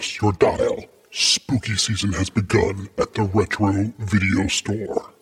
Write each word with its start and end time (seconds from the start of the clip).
adjust 0.00 0.22
your 0.22 0.32
dial. 0.32 0.84
Spooky 1.10 1.76
season 1.76 2.12
has 2.12 2.30
begun 2.30 2.88
at 2.96 3.12
the 3.14 3.22
Retro 3.22 3.92
Video 3.98 4.46
Store. 4.48 5.12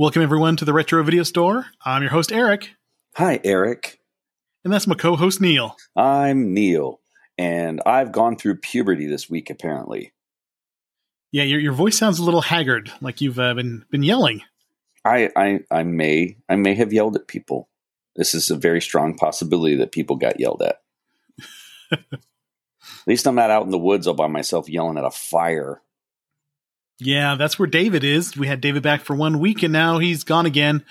Welcome, 0.00 0.22
everyone, 0.22 0.56
to 0.56 0.64
the 0.64 0.72
Retro 0.72 1.02
Video 1.02 1.22
Store. 1.24 1.66
I'm 1.84 2.00
your 2.00 2.10
host, 2.10 2.32
Eric, 2.32 2.70
Hi, 3.16 3.38
Eric. 3.44 4.00
and 4.64 4.72
that's 4.72 4.86
my 4.86 4.94
co 4.94 5.14
host, 5.14 5.42
Neil. 5.42 5.76
I'm 5.94 6.54
Neil, 6.54 7.00
and 7.36 7.82
I've 7.84 8.10
gone 8.10 8.36
through 8.36 8.60
puberty 8.60 9.04
this 9.04 9.28
week, 9.28 9.50
apparently. 9.50 10.14
Yeah, 11.32 11.42
your, 11.42 11.60
your 11.60 11.74
voice 11.74 11.98
sounds 11.98 12.18
a 12.18 12.24
little 12.24 12.40
haggard, 12.40 12.90
like 13.02 13.20
you've 13.20 13.38
uh, 13.38 13.52
been, 13.52 13.84
been 13.90 14.02
yelling. 14.02 14.40
I, 15.04 15.28
I, 15.36 15.60
I 15.70 15.82
may, 15.82 16.38
I 16.48 16.56
may 16.56 16.74
have 16.76 16.94
yelled 16.94 17.16
at 17.16 17.28
people. 17.28 17.68
This 18.16 18.32
is 18.32 18.48
a 18.48 18.56
very 18.56 18.80
strong 18.80 19.18
possibility 19.18 19.74
that 19.74 19.92
people 19.92 20.16
got 20.16 20.40
yelled 20.40 20.62
at. 20.62 20.80
at 21.92 22.00
least 23.06 23.26
I'm 23.26 23.34
not 23.34 23.50
out 23.50 23.64
in 23.64 23.70
the 23.70 23.76
woods 23.76 24.06
all 24.06 24.14
by 24.14 24.28
myself 24.28 24.66
yelling 24.66 24.96
at 24.96 25.04
a 25.04 25.10
fire. 25.10 25.82
Yeah, 27.00 27.36
that's 27.36 27.58
where 27.58 27.68
David 27.68 28.04
is. 28.04 28.36
We 28.36 28.46
had 28.46 28.60
David 28.60 28.82
back 28.82 29.02
for 29.02 29.16
one 29.16 29.38
week, 29.38 29.62
and 29.62 29.72
now 29.72 29.98
he's 29.98 30.24
gone 30.24 30.46
again 30.46 30.84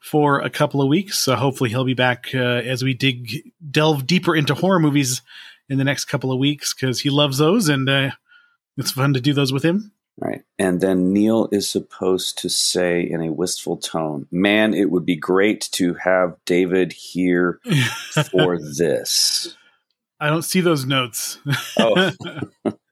for 0.00 0.40
a 0.40 0.50
couple 0.50 0.82
of 0.82 0.88
weeks. 0.88 1.18
So 1.18 1.34
hopefully 1.34 1.70
he'll 1.70 1.84
be 1.84 1.94
back 1.94 2.26
uh, 2.34 2.38
as 2.38 2.84
we 2.84 2.92
dig 2.94 3.52
delve 3.70 4.06
deeper 4.06 4.36
into 4.36 4.54
horror 4.54 4.80
movies 4.80 5.22
in 5.68 5.78
the 5.78 5.84
next 5.84 6.04
couple 6.04 6.30
of 6.30 6.38
weeks 6.38 6.74
because 6.74 7.00
he 7.00 7.10
loves 7.10 7.38
those, 7.38 7.68
and 7.68 7.88
uh, 7.88 8.10
it's 8.76 8.90
fun 8.90 9.14
to 9.14 9.20
do 9.20 9.32
those 9.32 9.52
with 9.52 9.64
him. 9.64 9.92
Right. 10.16 10.42
And 10.58 10.80
then 10.80 11.12
Neil 11.12 11.48
is 11.50 11.68
supposed 11.68 12.38
to 12.38 12.48
say 12.48 13.02
in 13.02 13.20
a 13.20 13.32
wistful 13.32 13.78
tone, 13.78 14.26
Man, 14.30 14.72
it 14.74 14.90
would 14.90 15.04
be 15.04 15.16
great 15.16 15.68
to 15.72 15.94
have 15.94 16.36
David 16.44 16.92
here 16.92 17.58
for 18.30 18.58
this. 18.58 19.56
I 20.20 20.28
don't 20.30 20.42
see 20.42 20.60
those 20.60 20.86
notes. 20.86 21.38
Oh. 21.78 22.12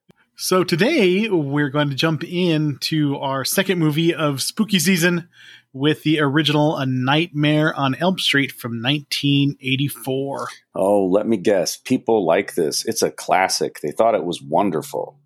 so 0.43 0.65
today 0.65 1.29
we're 1.29 1.69
going 1.69 1.89
to 1.89 1.95
jump 1.95 2.25
into 2.25 3.17
our 3.19 3.45
second 3.45 3.79
movie 3.79 4.13
of 4.13 4.43
spooky 4.43 4.81
season 4.81 5.29
with 5.73 6.03
the 6.03 6.19
original 6.19 6.77
A 6.79 6.85
Nightmare 6.85 7.73
on 7.73 7.95
Elm 7.95 8.19
Street 8.19 8.51
from 8.51 8.83
1984. 8.83 10.49
Oh, 10.75 11.07
let 11.07 11.29
me 11.29 11.37
guess. 11.37 11.77
People 11.77 12.27
like 12.27 12.57
this. 12.57 12.85
It's 12.85 13.03
a 13.03 13.11
classic. 13.13 13.79
They 13.79 13.93
thought 13.93 14.17
it 14.17 14.25
was 14.25 14.43
wonderful. 14.43 15.17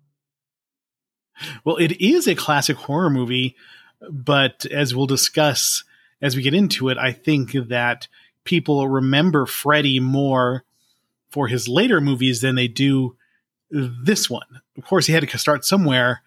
Well, 1.65 1.77
it 1.77 1.99
is 1.99 2.27
a 2.27 2.35
classic 2.35 2.77
horror 2.77 3.09
movie, 3.09 3.55
but 4.11 4.67
as 4.67 4.93
we'll 4.93 5.07
discuss 5.07 5.83
as 6.21 6.35
we 6.35 6.43
get 6.43 6.53
into 6.53 6.89
it, 6.89 6.99
I 6.99 7.11
think 7.11 7.53
that 7.53 8.07
people 8.43 8.87
remember 8.87 9.47
Freddy 9.47 9.99
more 9.99 10.63
for 11.31 11.47
his 11.47 11.67
later 11.67 11.99
movies 11.99 12.41
than 12.41 12.53
they 12.53 12.67
do 12.67 13.17
this 13.69 14.29
one. 14.29 14.61
Of 14.77 14.85
course, 14.85 15.07
he 15.07 15.13
had 15.13 15.27
to 15.27 15.37
start 15.37 15.65
somewhere, 15.65 16.21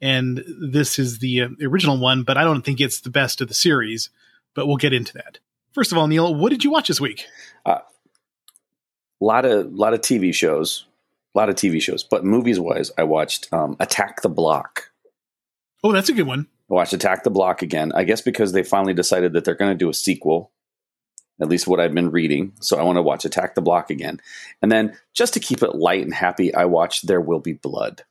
and 0.00 0.42
this 0.46 0.98
is 0.98 1.18
the 1.18 1.42
uh, 1.42 1.48
original 1.62 1.98
one, 1.98 2.22
but 2.22 2.36
I 2.36 2.44
don't 2.44 2.62
think 2.62 2.80
it's 2.80 3.00
the 3.00 3.10
best 3.10 3.40
of 3.40 3.48
the 3.48 3.54
series. 3.54 4.10
But 4.54 4.66
we'll 4.66 4.76
get 4.76 4.92
into 4.92 5.12
that. 5.14 5.38
First 5.72 5.92
of 5.92 5.98
all, 5.98 6.08
Neil, 6.08 6.34
what 6.34 6.50
did 6.50 6.64
you 6.64 6.70
watch 6.72 6.88
this 6.88 7.00
week? 7.00 7.26
A 9.20 9.24
lot 9.24 9.44
of 9.44 9.72
lot 9.72 9.94
of 9.94 10.00
TV 10.00 10.34
shows, 10.34 10.86
a 11.34 11.38
lot 11.38 11.48
of 11.48 11.54
TV 11.54 11.80
shows, 11.80 12.02
but 12.02 12.24
movies 12.24 12.58
wise, 12.58 12.90
I 12.96 13.04
watched 13.04 13.52
um, 13.52 13.76
Attack 13.78 14.22
the 14.22 14.28
Block. 14.28 14.90
Oh, 15.84 15.92
that's 15.92 16.08
a 16.08 16.14
good 16.14 16.26
one. 16.26 16.46
I 16.70 16.74
watched 16.74 16.92
Attack 16.92 17.24
the 17.24 17.30
Block 17.30 17.62
again. 17.62 17.92
I 17.94 18.04
guess 18.04 18.22
because 18.22 18.52
they 18.52 18.62
finally 18.62 18.94
decided 18.94 19.34
that 19.34 19.44
they're 19.44 19.54
going 19.54 19.72
to 19.72 19.78
do 19.78 19.88
a 19.88 19.94
sequel. 19.94 20.50
At 21.40 21.48
least 21.48 21.66
what 21.66 21.80
I've 21.80 21.94
been 21.94 22.10
reading. 22.10 22.52
So 22.60 22.78
I 22.78 22.82
want 22.82 22.96
to 22.96 23.02
watch 23.02 23.24
Attack 23.24 23.54
the 23.54 23.62
Block 23.62 23.90
again. 23.90 24.20
And 24.60 24.70
then 24.70 24.96
just 25.14 25.34
to 25.34 25.40
keep 25.40 25.62
it 25.62 25.74
light 25.74 26.02
and 26.02 26.12
happy, 26.12 26.54
I 26.54 26.66
watched 26.66 27.06
There 27.06 27.20
Will 27.20 27.40
Be 27.40 27.54
Blood. 27.54 28.04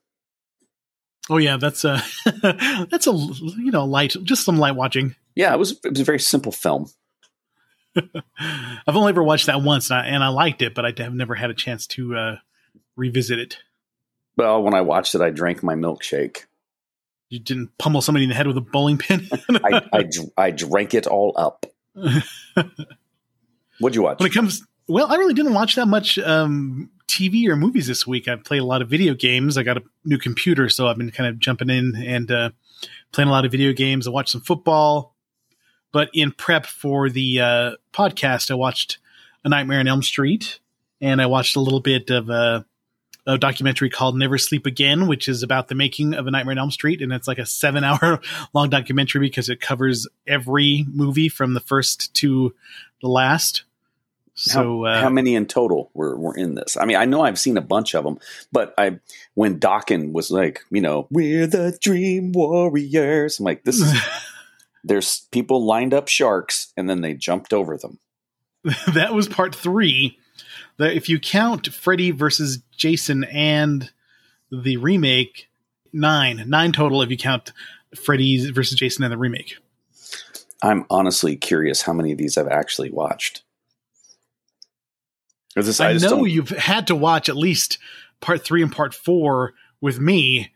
Oh 1.30 1.38
yeah, 1.38 1.58
that's 1.58 1.86
a 1.86 2.02
that's 2.90 3.06
a 3.06 3.12
you 3.12 3.72
know 3.72 3.86
light, 3.86 4.16
just 4.24 4.46
some 4.46 4.58
light 4.58 4.76
watching. 4.76 5.16
Yeah, 5.36 5.54
it 5.54 5.60
was 5.60 5.80
it 5.84 5.92
was 5.92 6.00
a 6.00 6.06
very 6.06 6.20
simple 6.20 6.52
film. 6.52 6.90
I've 7.96 8.96
only 8.96 9.10
ever 9.10 9.24
watched 9.24 9.46
that 9.46 9.62
once, 9.62 9.92
and 9.92 10.00
I, 10.00 10.06
and 10.06 10.24
I 10.24 10.30
liked 10.30 10.62
it, 10.62 10.74
but 10.74 10.86
I 10.86 10.94
have 10.98 11.14
never 11.14 11.36
had 11.36 11.52
a 11.52 11.54
chance 11.54 11.86
to 11.88 12.16
uh, 12.16 12.36
revisit 12.96 13.40
it. 13.40 13.58
Well, 14.38 14.64
when 14.64 14.74
I 14.74 14.82
watched 14.82 15.16
it, 15.16 15.22
I 15.22 15.30
drank 15.30 15.64
my 15.64 15.76
milkshake. 15.76 16.46
You 17.30 17.40
didn't 17.40 17.78
pummel 17.78 18.02
somebody 18.02 18.24
in 18.24 18.30
the 18.30 18.36
head 18.36 18.48
with 18.48 18.58
a 18.58 18.62
bowling 18.62 18.98
pin. 18.98 19.28
I, 19.50 19.82
I, 19.94 20.10
I 20.38 20.52
drank 20.52 20.94
it 20.94 21.08
all 21.08 21.34
up. 21.36 21.66
What'd 23.80 23.96
you 23.96 24.04
watch? 24.04 24.20
when 24.20 24.28
it 24.28 24.34
comes, 24.34 24.66
well, 24.88 25.08
I 25.12 25.16
really 25.16 25.34
didn't 25.34 25.54
watch 25.54 25.76
that 25.76 25.88
much 25.88 26.18
um, 26.20 26.90
TV 27.08 27.48
or 27.48 27.56
movies 27.56 27.88
this 27.88 28.06
week. 28.06 28.28
I 28.28 28.36
played 28.36 28.62
a 28.62 28.66
lot 28.66 28.82
of 28.82 28.90
video 28.90 29.14
games. 29.14 29.58
I 29.58 29.64
got 29.64 29.78
a 29.78 29.84
new 30.06 30.18
computer, 30.18 30.70
so 30.70 30.88
I've 30.88 30.98
been 30.98 31.12
kind 31.12 31.30
of 31.30 31.40
jumping 31.40 31.70
in 31.70 31.96
and 31.96 32.32
uh, 32.32 32.50
playing 33.12 33.30
a 33.30 33.32
lot 33.32 33.46
of 33.46 33.52
video 33.52 33.74
games. 33.74 34.08
I 34.08 34.12
watched 34.12 34.32
some 34.32 34.42
football, 34.42 35.16
but 35.92 36.10
in 36.14 36.32
prep 36.32 36.66
for 36.66 37.10
the 37.10 37.42
uh, 37.42 37.72
podcast, 37.94 38.52
I 38.52 38.56
watched 38.56 39.00
A 39.44 39.50
Nightmare 39.50 39.80
on 39.80 39.88
Elm 39.88 40.04
Street, 40.04 40.60
and 41.02 41.22
I 41.22 41.26
watched 41.26 41.56
a 41.56 41.62
little 41.62 41.80
bit 41.80 42.10
of 42.10 42.30
a, 42.30 42.66
a 43.26 43.38
documentary 43.38 43.90
called 43.90 44.18
Never 44.18 44.38
Sleep 44.38 44.66
Again, 44.66 45.08
which 45.08 45.28
is 45.28 45.42
about 45.42 45.68
the 45.68 45.76
making 45.76 46.14
of 46.14 46.28
A 46.28 46.32
Nightmare 46.32 46.54
on 46.54 46.60
Elm 46.60 46.72
Street, 46.72 47.02
and 47.02 47.12
it's 47.12 47.28
like 47.28 47.40
a 47.40 47.46
seven-hour 47.46 48.22
long 48.54 48.70
documentary 48.70 49.22
because 49.22 49.50
it 49.50 49.62
covers 49.62 50.08
every 50.28 50.86
movie 50.92 51.30
from 51.30 51.54
the 51.54 51.60
first 51.60 52.14
to 52.16 52.54
the 53.02 53.08
last. 53.08 53.64
So, 54.42 54.86
how, 54.86 54.86
uh, 54.86 55.02
how 55.02 55.10
many 55.10 55.36
in 55.36 55.48
total 55.48 55.92
were, 55.94 56.16
were 56.18 56.34
in 56.34 56.56
this? 56.56 56.78
I 56.78 56.86
mean, 56.86 56.96
I 56.96 57.04
know 57.04 57.22
I've 57.22 57.38
seen 57.38 57.58
a 57.58 57.62
bunch 57.62 57.94
of 57.94 58.06
them, 58.06 58.20
but 58.54 58.74
I 58.78 59.00
when 59.34 59.60
Dokken 59.60 60.14
was 60.14 60.32
like, 60.32 60.62
you 60.72 60.80
know, 60.80 61.08
we're 61.12 61.46
the 61.46 61.78
Dream 61.82 62.32
Warriors. 62.32 63.38
I'm 63.40 63.46
like, 63.46 63.66
this 63.66 63.82
is 63.82 63.94
there's 64.86 65.28
people 65.32 65.66
lined 65.66 65.94
up 65.94 66.08
sharks, 66.08 66.72
and 66.78 66.90
then 66.90 67.02
they 67.02 67.16
jumped 67.16 67.52
over 67.52 67.78
them. 67.78 68.00
that 68.94 69.14
was 69.14 69.28
part 69.28 69.54
three. 69.54 70.18
The, 70.78 70.96
if 70.96 71.10
you 71.10 71.20
count 71.20 71.68
Freddy 71.68 72.12
versus 72.12 72.60
Jason 72.78 73.26
and 73.26 73.92
the 74.52 74.78
remake, 74.78 75.50
nine, 75.92 76.46
nine 76.48 76.72
total. 76.72 77.02
If 77.02 77.10
you 77.10 77.18
count 77.18 77.52
Freddy 77.94 78.52
versus 78.52 78.78
Jason 78.78 79.04
and 79.04 79.12
the 79.12 79.18
remake, 79.18 79.58
I'm 80.64 80.86
honestly 80.90 81.36
curious 81.36 81.82
how 81.82 81.92
many 81.92 82.14
of 82.14 82.18
these 82.18 82.38
I've 82.38 82.48
actually 82.48 82.90
watched. 82.90 83.44
This, 85.66 85.80
I, 85.80 85.94
just 85.94 86.06
know 86.06 86.26
you've 86.26 86.50
had 86.50 86.88
to 86.88 86.96
watch 86.96 87.30
at 87.30 87.38
least 87.38 87.78
part 88.22 88.44
three 88.44 88.62
and 88.64 88.72
part 88.72 88.94
four 88.94 89.54
with 89.82 90.00
me 90.00 90.52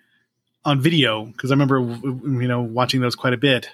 on 0.66 0.80
video 0.82 1.26
because 1.26 1.52
I 1.52 1.54
remember 1.54 1.80
you 1.80 2.48
know 2.48 2.62
watching 2.62 3.02
those 3.02 3.16
quite 3.16 3.34
a 3.34 3.38
bit. 3.38 3.70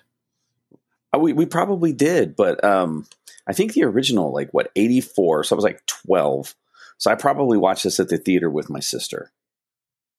Uh, 1.13 1.19
We 1.19 1.33
we 1.33 1.45
probably 1.45 1.93
did, 1.93 2.35
but 2.35 2.63
um, 2.63 3.07
I 3.47 3.53
think 3.53 3.73
the 3.73 3.83
original, 3.83 4.33
like 4.33 4.49
what, 4.51 4.71
eighty 4.75 5.01
four. 5.01 5.43
So 5.43 5.55
I 5.55 5.57
was 5.57 5.63
like 5.63 5.85
twelve. 5.85 6.55
So 6.97 7.09
I 7.09 7.15
probably 7.15 7.57
watched 7.57 7.83
this 7.83 7.99
at 7.99 8.09
the 8.09 8.17
theater 8.17 8.49
with 8.49 8.69
my 8.69 8.79
sister. 8.79 9.31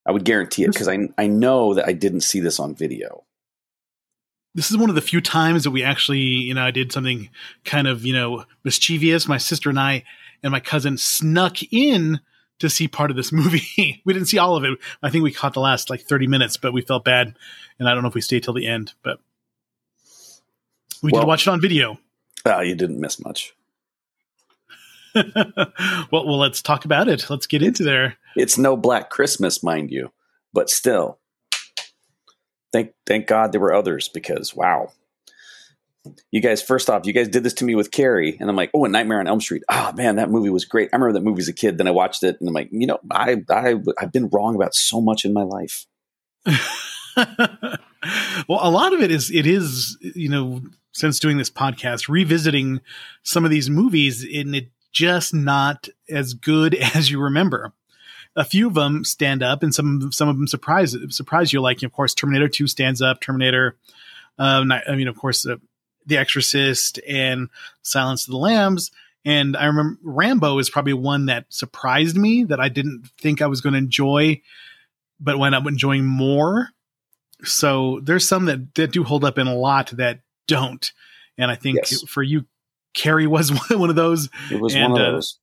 I 0.05 0.11
would 0.11 0.25
guarantee 0.25 0.63
it 0.63 0.73
because 0.73 0.87
I 0.87 1.09
I 1.17 1.27
know 1.27 1.75
that 1.75 1.87
I 1.87 1.93
didn't 1.93 2.21
see 2.21 2.39
this 2.39 2.59
on 2.59 2.75
video. 2.75 3.23
this 4.53 4.69
is 4.69 4.77
one 4.77 4.89
of 4.89 4.95
the 4.95 5.01
few 5.01 5.21
times 5.21 5.63
that 5.63 5.71
we 5.71 5.83
actually, 5.83 6.19
you 6.19 6.53
know, 6.53 6.63
I 6.63 6.71
did 6.71 6.91
something 6.91 7.29
kind 7.63 7.87
of, 7.87 8.05
you 8.05 8.13
know, 8.13 8.45
mischievous. 8.63 9.27
My 9.27 9.37
sister 9.37 9.69
and 9.69 9.79
I 9.79 10.03
and 10.43 10.51
my 10.51 10.59
cousin 10.59 10.97
snuck 10.97 11.57
in 11.71 12.19
to 12.59 12.69
see 12.69 12.87
part 12.87 13.09
of 13.11 13.17
this 13.17 13.31
movie. 13.31 14.01
we 14.05 14.13
didn't 14.13 14.27
see 14.27 14.37
all 14.37 14.55
of 14.55 14.63
it. 14.63 14.77
I 15.01 15.09
think 15.09 15.23
we 15.23 15.31
caught 15.31 15.53
the 15.53 15.59
last 15.59 15.89
like 15.89 16.01
30 16.01 16.27
minutes, 16.27 16.57
but 16.57 16.73
we 16.73 16.81
felt 16.81 17.03
bad. 17.03 17.35
And 17.79 17.89
I 17.89 17.93
don't 17.93 18.03
know 18.03 18.09
if 18.09 18.15
we 18.15 18.21
stayed 18.21 18.43
till 18.43 18.53
the 18.53 18.67
end, 18.67 18.93
but 19.03 19.19
we 21.01 21.11
Well- 21.11 21.21
did 21.23 21.27
watch 21.27 21.47
it 21.47 21.51
on 21.51 21.61
video. 21.61 21.99
Ah, 22.45 22.61
you 22.61 22.75
didn't 22.75 22.99
miss 22.99 23.23
much. 23.23 23.53
well, 25.15 25.25
well, 26.11 26.39
let's 26.39 26.61
talk 26.61 26.85
about 26.85 27.07
it. 27.09 27.29
Let's 27.29 27.45
get 27.45 27.61
into 27.61 27.83
there. 27.83 28.17
It's 28.35 28.57
no 28.57 28.77
Black 28.77 29.09
Christmas, 29.09 29.61
mind 29.61 29.91
you, 29.91 30.11
but 30.53 30.69
still, 30.69 31.19
thank 32.71 32.93
thank 33.05 33.27
God 33.27 33.51
there 33.51 33.59
were 33.61 33.73
others 33.73 34.07
because 34.07 34.55
wow, 34.55 34.91
you 36.31 36.41
guys. 36.41 36.61
First 36.61 36.89
off, 36.89 37.05
you 37.05 37.13
guys 37.13 37.27
did 37.27 37.43
this 37.43 37.53
to 37.55 37.65
me 37.65 37.75
with 37.75 37.91
Carrie, 37.91 38.37
and 38.39 38.49
I'm 38.49 38.55
like, 38.55 38.71
oh, 38.73 38.85
a 38.85 38.89
Nightmare 38.89 39.19
on 39.19 39.27
Elm 39.27 39.41
Street. 39.41 39.63
Ah, 39.69 39.93
man, 39.95 40.15
that 40.15 40.29
movie 40.29 40.49
was 40.49 40.65
great. 40.65 40.89
I 40.91 40.95
remember 40.95 41.13
that 41.13 41.25
movie 41.25 41.41
as 41.41 41.47
a 41.47 41.53
kid. 41.53 41.77
Then 41.77 41.87
I 41.87 41.91
watched 41.91 42.23
it, 42.23 42.37
and 42.39 42.47
I'm 42.47 42.53
like, 42.53 42.69
you 42.71 42.87
know, 42.87 42.99
I 43.11 43.43
I 43.49 43.75
I've 43.99 44.11
been 44.11 44.29
wrong 44.29 44.55
about 44.55 44.75
so 44.75 45.01
much 45.01 45.25
in 45.25 45.33
my 45.33 45.43
life. 45.43 45.85
well, 46.45 48.59
a 48.61 48.71
lot 48.71 48.93
of 48.93 49.01
it 49.01 49.11
is 49.11 49.31
it 49.31 49.45
is 49.45 49.97
you 50.01 50.29
know 50.29 50.61
since 50.91 51.19
doing 51.19 51.37
this 51.37 51.49
podcast, 51.49 52.09
revisiting 52.09 52.81
some 53.23 53.45
of 53.45 53.51
these 53.51 53.69
movies, 53.69 54.23
and 54.23 54.55
it 54.55 54.69
just 54.91 55.33
not 55.33 55.87
as 56.09 56.33
good 56.33 56.75
as 56.95 57.09
you 57.09 57.21
remember. 57.21 57.73
A 58.35 58.45
few 58.45 58.67
of 58.67 58.75
them 58.75 59.03
stand 59.03 59.43
up, 59.43 59.61
and 59.61 59.75
some 59.75 60.11
some 60.11 60.29
of 60.29 60.37
them 60.37 60.47
surprise 60.47 60.95
surprise 61.09 61.51
you. 61.51 61.61
Like 61.61 61.83
of 61.83 61.91
course, 61.91 62.13
Terminator 62.13 62.47
Two 62.47 62.65
stands 62.65 63.01
up. 63.01 63.19
Terminator, 63.19 63.75
um, 64.39 64.71
I 64.71 64.95
mean, 64.95 65.09
of 65.09 65.17
course, 65.17 65.45
uh, 65.45 65.57
The 66.05 66.17
Exorcist 66.17 66.99
and 67.07 67.49
Silence 67.81 68.25
of 68.27 68.31
the 68.31 68.37
Lambs. 68.37 68.91
And 69.23 69.55
I 69.55 69.65
remember 69.65 69.99
Rambo 70.03 70.57
is 70.57 70.69
probably 70.69 70.93
one 70.93 71.27
that 71.27 71.45
surprised 71.49 72.17
me 72.17 72.43
that 72.45 72.59
I 72.59 72.69
didn't 72.69 73.07
think 73.19 73.41
I 73.41 73.47
was 73.47 73.61
going 73.61 73.73
to 73.73 73.79
enjoy, 73.79 74.41
but 75.19 75.37
wound 75.37 75.53
up 75.55 75.67
enjoying 75.67 76.05
more. 76.05 76.69
So 77.43 77.99
there's 78.03 78.27
some 78.27 78.45
that, 78.45 78.73
that 78.75 78.91
do 78.91 79.03
hold 79.03 79.23
up 79.23 79.37
in 79.37 79.47
a 79.47 79.55
lot 79.55 79.87
that 79.97 80.21
don't. 80.47 80.91
And 81.37 81.49
I 81.51 81.55
think 81.55 81.77
Yes. 81.77 82.01
for 82.03 82.23
you, 82.23 82.45
Carrie 82.93 83.27
was 83.27 83.51
one 83.71 83.89
of 83.89 83.95
those. 83.95 84.29
It 84.51 84.59
was 84.59 84.73
And, 84.75 84.91
one 84.93 85.01
of 85.01 85.07
uh, 85.07 85.11
those. 85.11 85.37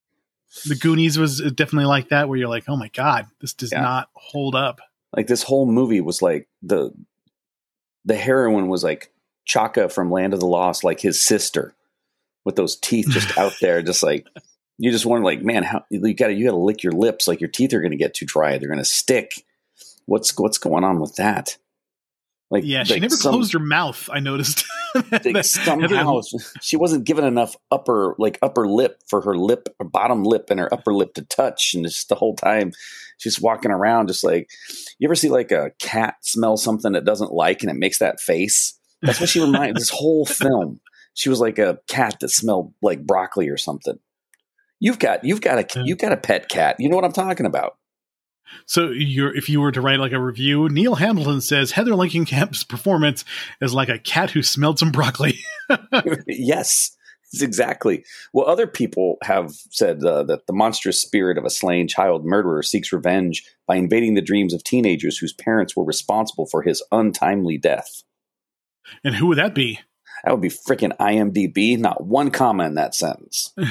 The 0.66 0.74
Goonies 0.76 1.18
was 1.18 1.40
definitely 1.52 1.86
like 1.86 2.08
that, 2.08 2.28
where 2.28 2.38
you're 2.38 2.48
like, 2.48 2.64
oh 2.68 2.76
my 2.76 2.88
God, 2.88 3.26
this 3.40 3.52
does 3.52 3.70
Yeah. 3.70 3.80
not 3.82 4.08
hold 4.14 4.54
up. 4.54 4.80
Like 5.16 5.26
this 5.28 5.42
whole 5.42 5.66
movie 5.66 6.00
was 6.00 6.20
like 6.20 6.48
the 6.62 6.90
the 8.04 8.16
heroine 8.16 8.68
was 8.68 8.82
like 8.82 9.12
Chaka 9.48 9.88
from 9.88 10.12
Land 10.12 10.34
of 10.34 10.40
the 10.40 10.46
Lost, 10.46 10.84
like 10.84 11.00
his 11.00 11.20
sister, 11.20 11.74
with 12.44 12.54
those 12.54 12.76
teeth 12.76 13.08
just 13.08 13.36
out 13.36 13.54
there, 13.60 13.82
just 13.82 14.02
like 14.04 14.26
you 14.78 14.92
just 14.92 15.06
wonder, 15.06 15.24
like, 15.24 15.42
man, 15.42 15.64
how 15.64 15.84
you 15.90 16.14
got 16.14 16.28
to 16.28 16.34
you 16.34 16.44
got 16.44 16.52
to 16.52 16.56
lick 16.58 16.84
your 16.84 16.92
lips, 16.92 17.26
like 17.26 17.40
your 17.40 17.50
teeth 17.50 17.74
are 17.74 17.80
going 17.80 17.90
to 17.90 17.96
get 17.96 18.14
too 18.14 18.26
dry, 18.26 18.56
they're 18.58 18.68
going 18.68 18.78
to 18.78 18.84
stick. 18.84 19.32
What's 20.06 20.38
what's 20.38 20.58
going 20.58 20.84
on 20.84 21.00
with 21.00 21.16
that? 21.16 21.56
Like, 22.50 22.64
Yeah, 22.64 22.84
she 22.84 22.94
like 22.94 23.02
never 23.02 23.16
some- 23.16 23.32
closed 23.32 23.52
her 23.52 23.58
mouth, 23.58 24.08
I 24.12 24.20
noticed. 24.20 24.64
like 25.12 25.44
somehow 25.44 26.20
she 26.62 26.76
wasn't 26.78 27.04
given 27.04 27.24
enough 27.26 27.56
upper 27.70 28.14
like 28.18 28.38
upper 28.40 28.66
lip 28.66 29.02
for 29.06 29.20
her 29.20 29.36
lip 29.36 29.68
or 29.78 29.84
bottom 29.86 30.24
lip 30.24 30.46
and 30.48 30.58
her 30.58 30.72
upper 30.72 30.94
lip 30.94 31.12
to 31.14 31.22
touch 31.22 31.74
and 31.74 31.84
just 31.84 32.08
the 32.08 32.14
whole 32.14 32.34
time 32.34 32.72
she's 33.18 33.38
walking 33.38 33.70
around 33.70 34.08
just 34.08 34.24
like 34.24 34.48
you 34.98 35.06
ever 35.06 35.14
see 35.14 35.28
like 35.28 35.52
a 35.52 35.72
cat 35.78 36.14
smell 36.22 36.56
something 36.56 36.94
it 36.94 37.04
doesn't 37.04 37.34
like 37.34 37.60
and 37.62 37.70
it 37.70 37.76
makes 37.76 37.98
that 37.98 38.18
face 38.18 38.78
that's 39.02 39.20
what 39.20 39.28
she 39.28 39.40
reminded 39.44 39.76
this 39.76 39.90
whole 39.90 40.26
film 40.26 40.80
she 41.14 41.28
was 41.28 41.40
like 41.40 41.58
a 41.58 41.78
cat 41.88 42.16
that 42.20 42.30
smelled 42.30 42.72
like 42.82 43.06
broccoli 43.06 43.48
or 43.48 43.56
something 43.56 43.98
you've 44.80 44.98
got 44.98 45.24
you've 45.24 45.40
got 45.40 45.58
a 45.58 45.84
you've 45.84 45.98
got 45.98 46.12
a 46.12 46.16
pet 46.16 46.48
cat 46.48 46.76
you 46.78 46.88
know 46.88 46.96
what 46.96 47.04
i'm 47.04 47.12
talking 47.12 47.46
about 47.46 47.76
So 48.66 48.90
you're 48.90 49.34
if 49.34 49.48
you 49.48 49.60
were 49.60 49.72
to 49.72 49.80
write 49.80 50.00
like 50.00 50.12
a 50.12 50.20
review, 50.20 50.68
Neil 50.68 50.94
Hamilton 50.94 51.40
says 51.40 51.72
Heather 51.72 51.92
Langenkamp's 51.92 52.64
performance 52.64 53.24
is 53.60 53.74
like 53.74 53.88
a 53.88 53.98
cat 53.98 54.30
who 54.30 54.42
smelled 54.42 54.78
some 54.78 54.90
broccoli. 54.90 55.38
yes, 56.26 56.96
exactly. 57.40 58.04
Well, 58.32 58.48
other 58.48 58.66
people 58.66 59.18
have 59.22 59.52
said 59.70 60.02
uh, 60.04 60.22
that 60.24 60.46
the 60.46 60.52
monstrous 60.52 61.00
spirit 61.00 61.38
of 61.38 61.44
a 61.44 61.50
slain 61.50 61.88
child 61.88 62.24
murderer 62.24 62.62
seeks 62.62 62.92
revenge 62.92 63.44
by 63.66 63.76
invading 63.76 64.14
the 64.14 64.22
dreams 64.22 64.54
of 64.54 64.64
teenagers 64.64 65.18
whose 65.18 65.32
parents 65.32 65.76
were 65.76 65.84
responsible 65.84 66.46
for 66.46 66.62
his 66.62 66.82
untimely 66.90 67.58
death. 67.58 68.02
And 69.04 69.14
who 69.14 69.26
would 69.28 69.38
that 69.38 69.54
be? 69.54 69.80
That 70.24 70.32
would 70.32 70.40
be 70.40 70.48
freaking 70.48 70.96
IMDb. 70.96 71.78
Not 71.78 72.04
one 72.04 72.30
comma 72.30 72.64
in 72.66 72.74
that 72.74 72.94
sentence. 72.94 73.54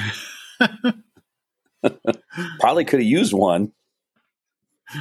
Probably 2.60 2.84
could 2.84 3.00
have 3.00 3.08
used 3.08 3.32
one, 3.32 3.72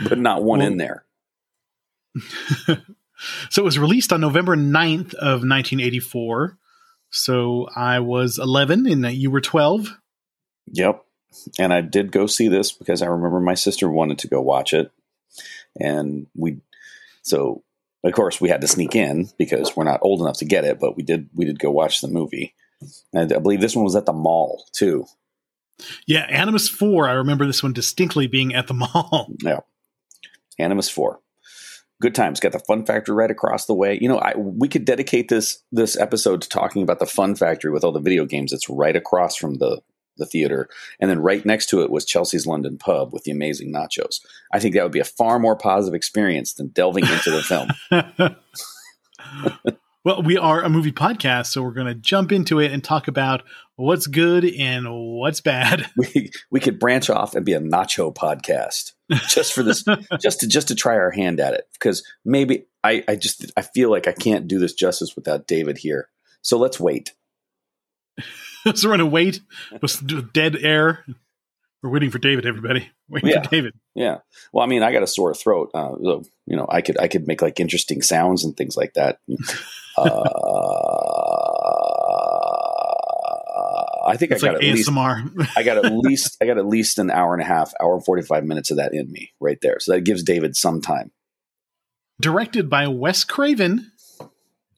but 0.08 0.18
not 0.20 0.44
one 0.44 0.60
Well- 0.60 0.68
in 0.68 0.78
there. 0.78 1.06
So 3.50 3.64
it 3.64 3.66
was 3.66 3.80
released 3.80 4.14
on 4.14 4.22
November 4.22 4.56
9th 4.56 5.14
of 5.16 5.42
1984. 5.42 6.58
So 7.10 7.68
I 7.76 8.00
was 8.00 8.38
11 8.38 8.86
and 8.86 9.12
you 9.14 9.32
were 9.32 9.42
12. 9.42 9.98
Yep. 10.74 11.04
And 11.58 11.74
I 11.74 11.82
did 11.82 12.12
go 12.12 12.28
see 12.28 12.48
this 12.48 12.72
because 12.72 13.02
I 13.02 13.08
remember 13.08 13.40
my 13.40 13.54
sister 13.54 13.90
wanted 13.90 14.20
to 14.20 14.28
go 14.28 14.42
watch 14.42 14.74
it. 14.74 14.92
And 15.80 16.28
we, 16.36 16.58
so 17.22 17.64
of 18.04 18.14
course 18.14 18.40
we 18.40 18.50
had 18.50 18.62
to 18.62 18.68
sneak 18.68 18.96
in 18.96 19.30
because 19.38 19.76
we're 19.76 19.84
not 19.84 20.00
old 20.02 20.22
enough 20.22 20.38
to 20.38 20.46
get 20.46 20.66
it, 20.66 20.80
but 20.80 20.96
we 20.96 21.04
did, 21.04 21.30
we 21.34 21.46
did 21.46 21.60
go 21.60 21.72
watch 21.72 22.02
the 22.02 22.08
movie. 22.08 22.56
And 23.14 23.34
I 23.34 23.40
believe 23.40 23.62
this 23.62 23.76
one 23.76 23.86
was 23.86 23.96
at 23.96 24.06
the 24.06 24.14
mall 24.14 24.66
too. 24.72 25.06
Yeah, 26.06 26.26
Animus 26.30 26.70
4. 26.70 27.08
I 27.08 27.14
remember 27.14 27.46
this 27.46 27.64
one 27.64 27.74
distinctly 27.74 28.28
being 28.28 28.56
at 28.56 28.68
the 28.68 28.74
mall. 28.94 29.34
Yeah. 29.44 29.60
Animus 30.60 30.90
4. 30.90 31.20
Good 32.00 32.16
times. 32.16 32.40
Got 32.40 32.52
the 32.52 32.60
fun 32.60 32.86
factory 32.86 33.16
right 33.16 33.32
across 33.32 33.66
the 33.66 33.74
way. 33.74 33.98
You 34.00 34.08
know, 34.08 34.20
I, 34.20 34.36
we 34.38 34.68
could 34.68 34.86
dedicate 34.86 35.30
this 35.30 35.64
this 35.72 35.98
episode 35.98 36.44
to 36.44 36.50
talking 36.50 36.84
about 36.84 37.00
the 37.00 37.08
fun 37.08 37.36
factory 37.36 37.72
with 37.72 37.84
all 37.84 37.92
the 37.92 38.00
video 38.00 38.26
games. 38.26 38.54
It's 38.54 38.70
right 38.70 38.96
across 38.96 39.36
from 39.36 39.56
the 39.56 39.82
the 40.18 40.26
theater, 40.26 40.70
and 41.00 41.10
then 41.10 41.20
right 41.20 41.46
next 41.46 41.68
to 41.70 41.82
it 41.82 41.90
was 41.90 42.06
Chelsea's 42.06 42.48
London 42.48 42.78
Pub 42.78 43.14
with 43.14 43.24
the 43.24 43.32
amazing 43.32 43.74
nachos. 43.74 44.20
I 44.52 44.60
think 44.60 44.76
that 44.76 44.84
would 44.84 44.92
be 44.92 45.00
a 45.00 45.06
far 45.06 45.40
more 45.40 45.56
positive 45.56 45.96
experience 45.96 46.54
than 46.54 46.70
delving 46.70 47.06
into 47.06 47.32
the 47.32 47.44
film. 47.44 47.70
well, 50.04 50.22
we 50.22 50.38
are 50.38 50.62
a 50.62 50.70
movie 50.70 50.92
podcast, 50.92 51.48
so 51.48 51.62
we're 51.62 51.72
going 51.72 51.88
to 51.88 51.96
jump 51.96 52.32
into 52.32 52.60
it 52.60 52.72
and 52.72 52.84
talk 52.84 53.08
about 53.08 53.44
what's 53.76 54.08
good 54.08 54.46
and 54.46 54.88
what's 54.90 55.42
bad. 55.42 55.86
We 55.98 56.32
we 56.52 56.60
could 56.60 56.80
branch 56.80 57.10
off 57.10 57.36
and 57.36 57.46
be 57.46 57.54
a 57.54 57.60
nacho 57.60 58.14
podcast 58.14 58.94
just 59.30 59.54
for 59.54 59.64
this, 59.64 59.84
just 60.22 60.42
to 60.42 60.48
just 60.48 60.68
to 60.68 60.76
try 60.76 60.96
our 60.96 61.12
hand 61.12 61.40
at 61.40 61.54
it 61.54 61.68
because 61.74 62.04
maybe 62.24 62.66
I 62.84 63.04
I 63.08 63.16
just 63.16 63.52
I 63.58 63.62
feel 63.62 63.90
like 63.90 64.08
I 64.08 64.12
can't 64.12 64.48
do 64.48 64.60
this 64.60 64.74
justice 64.74 65.16
without 65.16 65.48
David 65.48 65.78
here. 65.78 66.10
So 66.42 66.58
let's 66.58 66.80
wait. 66.80 67.14
So 68.76 68.88
we're 68.88 68.98
going 68.98 69.00
to 69.00 69.06
wait 69.06 69.42
with 69.82 70.34
dead 70.34 70.56
air. 70.56 71.06
We're 71.84 71.92
waiting 71.92 72.10
for 72.12 72.20
David, 72.20 72.46
everybody. 72.46 72.90
Waiting 73.08 73.30
Yeah. 73.30 73.44
for 73.44 73.50
David. 73.50 73.74
Yeah. 73.96 74.18
Well, 74.52 74.64
I 74.64 74.68
mean, 74.68 74.84
I 74.84 74.92
got 74.92 75.04
a 75.04 75.08
sore 75.08 75.34
throat. 75.34 75.72
Uh, 75.74 75.96
so, 76.04 76.24
you 76.46 76.58
know, 76.58 76.66
I 76.68 76.82
could 76.82 77.00
I 77.00 77.08
could 77.08 77.28
make 77.28 77.42
like 77.42 77.60
interesting 77.60 78.02
sounds 78.02 78.44
and 78.44 78.56
things 78.58 78.76
like 78.78 78.94
that. 78.96 79.20
Uh, 80.00 80.04
I 84.08 84.16
think 84.18 84.32
It's 84.32 84.44
I 84.44 84.48
got 84.48 84.54
like 84.56 84.64
at 84.64 84.74
least 84.74 84.90
I 85.58 85.64
got 85.64 85.86
at 85.86 85.92
least 85.92 86.38
I 86.42 86.46
got 86.46 86.58
at 86.58 86.66
least 86.68 87.00
an 87.00 87.12
hour 87.12 87.34
and 87.34 87.42
a 87.42 87.46
half, 87.46 87.74
hour 87.82 87.96
and 87.96 88.06
forty 88.06 88.22
five 88.22 88.46
minutes 88.46 88.72
of 88.72 88.78
that 88.78 88.94
in 88.94 89.12
me 89.12 89.32
right 89.40 89.58
there. 89.62 89.80
So 89.80 89.94
that 89.94 90.02
gives 90.02 90.24
David 90.24 90.56
some 90.56 90.82
time. 90.82 91.12
Directed 92.22 92.70
by 92.70 92.88
Wes 92.88 93.24
Craven. 93.24 93.92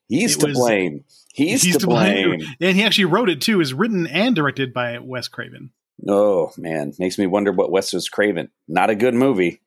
He's 0.07 0.35
It 0.35 0.39
to 0.41 0.47
was- 0.47 0.57
blame. 0.57 1.03
He's, 1.47 1.77
to, 1.77 1.87
blame. 1.87 2.41
And 2.59 2.75
he 2.75 2.83
actually 2.83 3.05
wrote 3.05 3.29
it 3.29 3.41
too. 3.41 3.61
Is 3.61 3.73
written 3.73 4.07
and 4.07 4.35
directed 4.35 4.73
by 4.73 4.99
Wes 4.99 5.27
Craven. 5.27 5.71
Oh 6.07 6.51
man, 6.57 6.93
makes 6.99 7.17
me 7.17 7.27
wonder 7.27 7.51
what 7.51 7.71
Wes 7.71 7.93
was 7.93 8.09
craving. 8.09 8.49
Not 8.67 8.89
a 8.89 8.95
good 8.95 9.13
movie. 9.13 9.61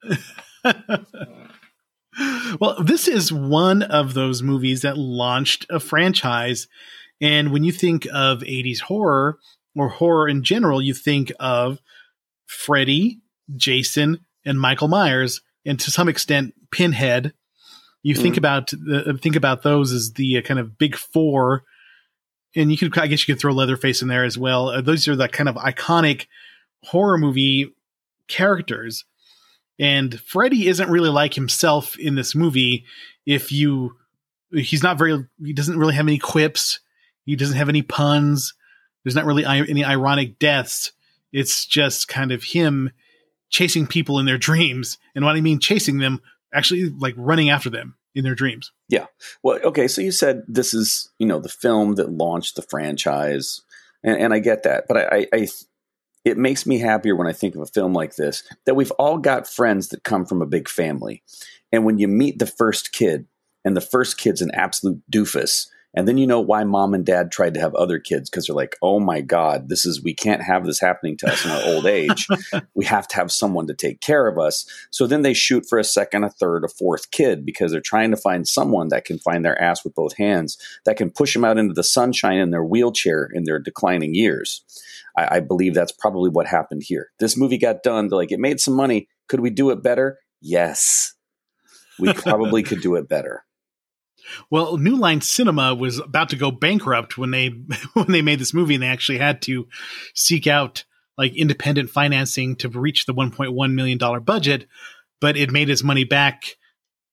well, 2.61 2.83
this 2.83 3.09
is 3.09 3.33
one 3.33 3.83
of 3.83 4.15
those 4.15 4.43
movies 4.43 4.83
that 4.83 4.99
launched 4.99 5.67
a 5.71 5.81
franchise. 5.81 6.69
And 7.21 7.53
when 7.53 7.65
you 7.65 7.73
think 7.73 8.07
of 8.13 8.41
80s 8.41 8.81
horror 8.81 9.39
or 9.77 9.89
horror 9.89 10.29
in 10.29 10.43
general, 10.43 10.83
you 10.83 10.95
think 10.95 11.33
of 11.39 11.81
Freddy, 12.47 13.21
Jason, 13.57 14.21
and 14.45 14.61
Michael 14.61 14.89
Myers, 14.89 15.41
and 15.65 15.79
to 15.81 15.91
some 15.91 16.09
extent, 16.09 16.55
Pinhead. 16.71 17.33
You 18.03 18.15
think 18.15 18.35
Mm. 18.35 18.39
about 18.39 18.71
the, 18.71 19.19
think 19.21 19.37
about 19.37 19.63
those 19.63 19.93
as 19.93 20.13
the 20.15 20.39
uh, 20.39 20.43
kind 20.43 20.59
of 20.59 20.77
big 20.79 20.97
four, 20.97 21.65
and 22.57 22.71
you 22.71 22.77
could 22.77 22.97
I 22.99 23.07
guess 23.07 23.27
you 23.27 23.35
could 23.35 23.41
throw 23.41 23.53
Leatherface 23.53 24.03
in 24.03 24.09
there 24.09 24.25
as 24.25 24.37
well. 24.37 24.69
Uh, 24.69 24.81
those 24.81 25.07
are 25.09 25.17
the 25.17 25.29
kind 25.29 25.49
of 25.49 25.55
iconic 25.57 26.27
horror 26.85 27.17
movie 27.19 27.73
characters. 28.29 29.05
And 29.79 30.21
Freddy 30.21 30.69
isn't 30.69 30.91
really 30.91 31.09
like 31.11 31.35
himself 31.35 31.99
in 31.99 32.15
this 32.15 32.35
movie. 32.35 32.85
If 33.27 33.51
you, 33.53 33.97
he's 34.53 34.83
not 34.83 34.99
very, 34.99 35.27
he 35.43 35.53
doesn't 35.53 35.79
really 35.79 35.95
have 35.95 36.07
any 36.07 36.19
quips. 36.19 36.81
He 37.25 37.37
doesn't 37.37 37.57
have 37.57 37.69
any 37.69 37.83
puns. 37.83 38.55
There's 39.03 39.15
not 39.15 39.25
really 39.25 39.45
any 39.45 39.85
ironic 39.85 40.39
deaths. 40.39 40.93
It's 41.33 41.67
just 41.67 42.07
kind 42.09 42.31
of 42.33 42.43
him 42.45 42.91
chasing 43.49 43.87
people 43.87 44.19
in 44.19 44.27
their 44.27 44.39
dreams. 44.49 44.99
And 45.15 45.25
what 45.25 45.37
I 45.37 45.41
mean 45.41 45.59
chasing 45.59 45.99
them, 45.99 46.21
actually 46.53 46.91
like 46.91 47.15
running 47.17 47.51
after 47.51 47.71
them 47.71 47.97
in 48.15 48.25
their 48.25 48.35
dreams. 48.35 48.73
Yeah. 48.89 49.07
Well, 49.43 49.59
okay, 49.65 49.89
so 49.89 50.01
you 50.03 50.13
said 50.13 50.43
this 50.47 50.75
is 50.75 51.11
you 51.19 51.27
know 51.27 51.39
the 51.39 51.49
film 51.49 51.95
that 51.97 52.11
launched 52.11 52.57
the 52.57 52.63
franchise, 52.63 53.63
and, 54.03 54.19
and 54.19 54.35
I 54.35 54.39
get 54.39 54.65
that, 54.65 54.85
but 54.89 54.97
I, 54.97 55.03
I, 55.17 55.27
I 55.33 55.49
it 56.25 56.39
makes 56.39 56.67
me 56.67 56.79
happier 56.79 57.17
when 57.17 57.27
I 57.27 57.33
think 57.33 57.55
of 57.55 57.63
a 57.63 57.67
film 57.67 57.93
like 57.93 58.17
this 58.17 58.45
that 58.67 58.77
we've 58.77 58.93
all 58.93 59.19
got 59.19 59.49
friends 59.49 59.89
that 59.89 60.05
come 60.05 60.27
from 60.27 60.43
a 60.43 60.47
big 60.47 60.69
family, 60.69 61.23
and 61.73 61.85
when 61.85 61.99
you 61.99 62.09
meet 62.09 62.39
the 62.39 62.47
first 62.47 62.93
kid, 62.93 63.27
and 63.65 63.77
the 63.77 63.81
first 63.81 64.19
kid's 64.19 64.43
an 64.43 64.51
absolute 64.55 65.03
doofus, 65.11 65.67
And 65.95 66.09
then 66.09 66.17
you 66.17 66.27
know 66.27 66.41
why 66.41 66.65
mom 66.65 66.95
and 66.95 67.05
dad 67.05 67.31
tried 67.31 67.55
to 67.55 67.61
have 67.61 67.75
other 67.75 67.99
kids 67.99 68.31
because 68.31 68.47
they're 68.47 68.57
like, 68.57 68.77
oh 68.81 68.99
my 68.99 69.21
God, 69.21 69.69
this 69.69 69.85
is, 69.85 70.03
we 70.03 70.15
can't 70.15 70.43
have 70.43 70.65
this 70.65 70.81
happening 70.81 71.17
to 71.19 71.31
us 71.31 71.45
in 71.45 71.51
our 71.51 71.63
old 71.67 71.87
age. 71.87 72.27
we 72.75 72.85
have 72.87 73.07
to 73.09 73.17
have 73.17 73.31
someone 73.31 73.67
to 73.67 73.75
take 73.75 74.01
care 74.01 74.27
of 74.27 74.39
us. 74.39 74.67
So 74.91 75.07
then 75.07 75.23
they 75.23 75.35
shoot 75.35 75.67
for 75.69 75.79
a 75.79 75.85
second, 75.85 76.25
a 76.25 76.31
third, 76.31 76.65
a 76.65 76.69
fourth 76.69 77.11
kid 77.11 77.45
because 77.45 77.73
they're 77.73 77.81
trying 77.81 78.11
to 78.11 78.17
find 78.17 78.49
someone 78.49 78.89
that 78.89 79.05
can 79.05 79.19
find 79.19 79.45
their 79.45 79.61
ass 79.61 79.85
with 79.85 79.95
both 79.95 80.17
hands, 80.17 80.57
that 80.87 80.97
can 80.97 81.11
push 81.11 81.35
them 81.35 81.45
out 81.45 81.59
into 81.59 81.75
the 81.75 81.85
sunshine 81.85 82.39
in 82.39 82.51
their 82.51 82.65
wheelchair 82.65 83.29
in 83.33 83.45
their 83.45 83.59
declining 83.59 84.15
years. 84.15 84.65
I, 85.17 85.37
I 85.37 85.41
believe 85.41 85.75
that's 85.75 85.93
probably 85.93 86.31
what 86.31 86.47
happened 86.47 86.83
here. 86.85 87.11
This 87.19 87.37
movie 87.37 87.59
got 87.59 87.83
done, 87.83 88.09
like, 88.09 88.33
it 88.33 88.41
made 88.41 88.61
some 88.61 88.75
money. 88.75 89.09
Could 89.29 89.41
we 89.41 89.51
do 89.51 89.71
it 89.71 89.83
better? 89.83 90.19
Yes. 90.41 91.15
We 91.99 92.13
probably 92.15 92.63
could 92.63 92.81
do 92.81 92.97
it 92.97 93.09
better. 93.09 93.45
Well, 94.51 94.77
New 94.77 94.97
Line 94.97 95.21
Cinema 95.21 95.75
was 95.75 95.99
about 95.99 96.29
to 96.31 96.37
go 96.37 96.51
bankrupt 96.51 97.19
when 97.19 97.31
they 97.31 97.49
when 97.95 98.11
they 98.13 98.23
made 98.23 98.39
this 98.39 98.55
movie, 98.55 98.75
and 98.75 98.83
they 98.83 98.89
actually 98.89 99.19
had 99.19 99.43
to 99.43 99.69
seek 100.15 100.47
out 100.47 100.85
like 101.19 101.37
independent 101.37 101.91
financing 101.91 102.57
to 102.57 102.69
reach 102.69 103.07
the 103.07 103.15
1.1 103.15 103.75
million 103.75 103.99
dollar 103.99 104.21
budget. 104.21 104.67
But 105.21 105.37
it 105.37 105.51
made 105.51 105.71
its 105.71 105.85
money 105.85 106.05
back 106.05 106.57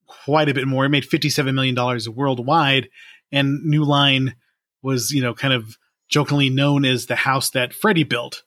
quite 0.07 0.49
a 0.49 0.53
bit 0.53 0.67
more. 0.67 0.85
It 0.85 0.89
made 0.89 1.05
57 1.05 1.53
million 1.53 1.75
dollars 1.75 2.09
worldwide, 2.09 2.89
and 3.31 3.63
New 3.63 3.83
Line 3.83 4.35
was 4.81 5.11
you 5.11 5.21
know 5.21 5.33
kind 5.33 5.53
of 5.53 5.77
jokingly 6.09 6.49
known 6.49 6.85
as 6.85 7.05
the 7.05 7.15
house 7.15 7.51
that 7.51 7.73
Freddy 7.73 8.03
built. 8.03 8.43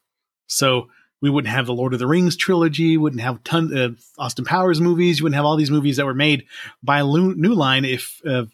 So 0.47 0.89
we 1.23 1.31
wouldn't 1.31 1.55
have 1.55 1.67
the 1.67 1.73
Lord 1.73 1.95
of 1.95 2.01
the 2.01 2.07
Rings 2.07 2.37
trilogy, 2.37 2.99
wouldn't 2.99 3.23
have 3.23 3.43
ton 3.45 3.75
of 3.75 4.05
Austin 4.19 4.45
Powers 4.45 4.81
movies, 4.81 5.21
you 5.21 5.25
wouldn't 5.25 5.37
have 5.37 5.47
all 5.47 5.57
these 5.57 5.71
movies 5.71 5.97
that 5.97 6.05
were 6.05 6.15
made 6.15 6.45
by 6.83 7.01
New 7.01 7.55
Line 7.55 7.87
if 7.87 8.21
uh, 8.27 8.45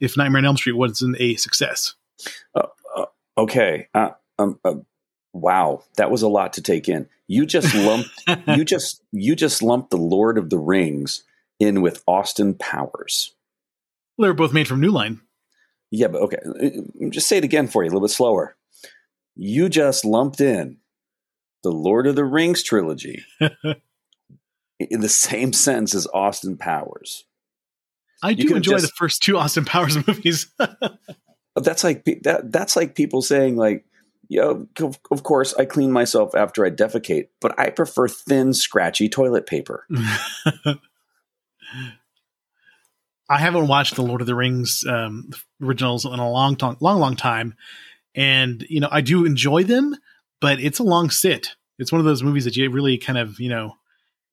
if 0.00 0.16
Nightmare 0.16 0.38
on 0.38 0.46
Elm 0.46 0.56
Street 0.56 0.72
wasn't 0.72 1.20
a 1.20 1.36
success. 1.36 1.94
Uh, 2.54 2.66
uh, 2.96 3.04
okay, 3.36 3.88
uh, 3.94 4.10
um, 4.38 4.58
uh, 4.64 4.74
wow, 5.34 5.84
that 5.96 6.10
was 6.10 6.22
a 6.22 6.28
lot 6.28 6.54
to 6.54 6.62
take 6.62 6.88
in. 6.88 7.08
You 7.26 7.44
just 7.44 7.74
lumped 7.74 8.10
you 8.48 8.64
just 8.64 9.02
you 9.12 9.36
just 9.36 9.62
lumped 9.62 9.90
the 9.90 9.98
Lord 9.98 10.38
of 10.38 10.48
the 10.48 10.58
Rings 10.58 11.24
in 11.60 11.82
with 11.82 12.02
Austin 12.06 12.54
Powers. 12.54 13.34
Well, 14.16 14.24
they 14.24 14.30
were 14.30 14.34
both 14.34 14.54
made 14.54 14.66
from 14.66 14.80
New 14.80 14.90
Line. 14.90 15.20
Yeah, 15.90 16.08
but 16.08 16.22
okay, 16.22 16.38
uh, 16.44 17.08
just 17.10 17.28
say 17.28 17.36
it 17.36 17.44
again 17.44 17.68
for 17.68 17.82
you, 17.82 17.88
a 17.88 17.92
little 17.92 18.06
bit 18.06 18.14
slower. 18.14 18.56
You 19.36 19.68
just 19.68 20.04
lumped 20.04 20.40
in 20.40 20.78
the 21.62 21.72
Lord 21.72 22.06
of 22.06 22.16
the 22.16 22.24
Rings 22.24 22.62
trilogy 22.62 23.24
in 24.78 25.00
the 25.00 25.08
same 25.08 25.52
sense 25.52 25.94
as 25.94 26.06
Austin 26.12 26.56
Powers. 26.56 27.24
I 28.22 28.34
do 28.34 28.54
enjoy 28.54 28.72
just, 28.72 28.86
the 28.86 28.92
first 28.96 29.22
two 29.22 29.38
Austin 29.38 29.64
Powers 29.64 29.96
movies. 30.06 30.46
that's 31.56 31.84
like 31.84 32.04
that. 32.22 32.50
That's 32.50 32.76
like 32.76 32.94
people 32.94 33.22
saying 33.22 33.56
like, 33.56 33.84
"Yo, 34.28 34.66
of, 34.80 34.98
of 35.10 35.22
course 35.22 35.54
I 35.54 35.64
clean 35.64 35.92
myself 35.92 36.34
after 36.34 36.64
I 36.64 36.70
defecate, 36.70 37.28
but 37.40 37.58
I 37.58 37.70
prefer 37.70 38.08
thin, 38.08 38.54
scratchy 38.54 39.08
toilet 39.08 39.46
paper." 39.46 39.86
I 43.30 43.38
haven't 43.38 43.68
watched 43.68 43.94
the 43.94 44.02
Lord 44.02 44.22
of 44.22 44.26
the 44.26 44.34
Rings 44.34 44.84
um, 44.88 45.30
originals 45.62 46.06
in 46.06 46.18
a 46.18 46.30
long, 46.30 46.56
long, 46.60 46.78
long, 46.80 46.98
long 46.98 47.14
time, 47.14 47.54
and 48.14 48.64
you 48.68 48.80
know 48.80 48.88
I 48.90 49.00
do 49.00 49.24
enjoy 49.24 49.64
them, 49.64 49.94
but 50.40 50.60
it's 50.60 50.78
a 50.78 50.84
long 50.84 51.10
sit. 51.10 51.50
It's 51.78 51.92
one 51.92 52.00
of 52.00 52.04
those 52.04 52.22
movies 52.22 52.44
that 52.44 52.56
you 52.56 52.70
really 52.70 52.98
kind 52.98 53.18
of, 53.18 53.38
you 53.38 53.48
know, 53.48 53.74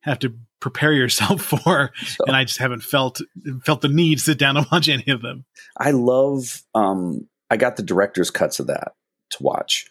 have 0.01 0.19
to 0.19 0.33
prepare 0.59 0.93
yourself 0.93 1.41
for. 1.45 1.91
So, 2.05 2.25
and 2.25 2.35
I 2.35 2.43
just 2.43 2.59
haven't 2.59 2.83
felt 2.83 3.21
felt 3.63 3.81
the 3.81 3.87
need 3.87 4.17
to 4.17 4.23
sit 4.23 4.39
down 4.39 4.57
and 4.57 4.67
watch 4.71 4.89
any 4.89 5.11
of 5.11 5.21
them. 5.21 5.45
I 5.77 5.91
love 5.91 6.61
um 6.73 7.27
I 7.49 7.57
got 7.57 7.75
the 7.75 7.83
director's 7.83 8.31
cuts 8.31 8.59
of 8.59 8.67
that 8.67 8.93
to 9.31 9.43
watch. 9.43 9.85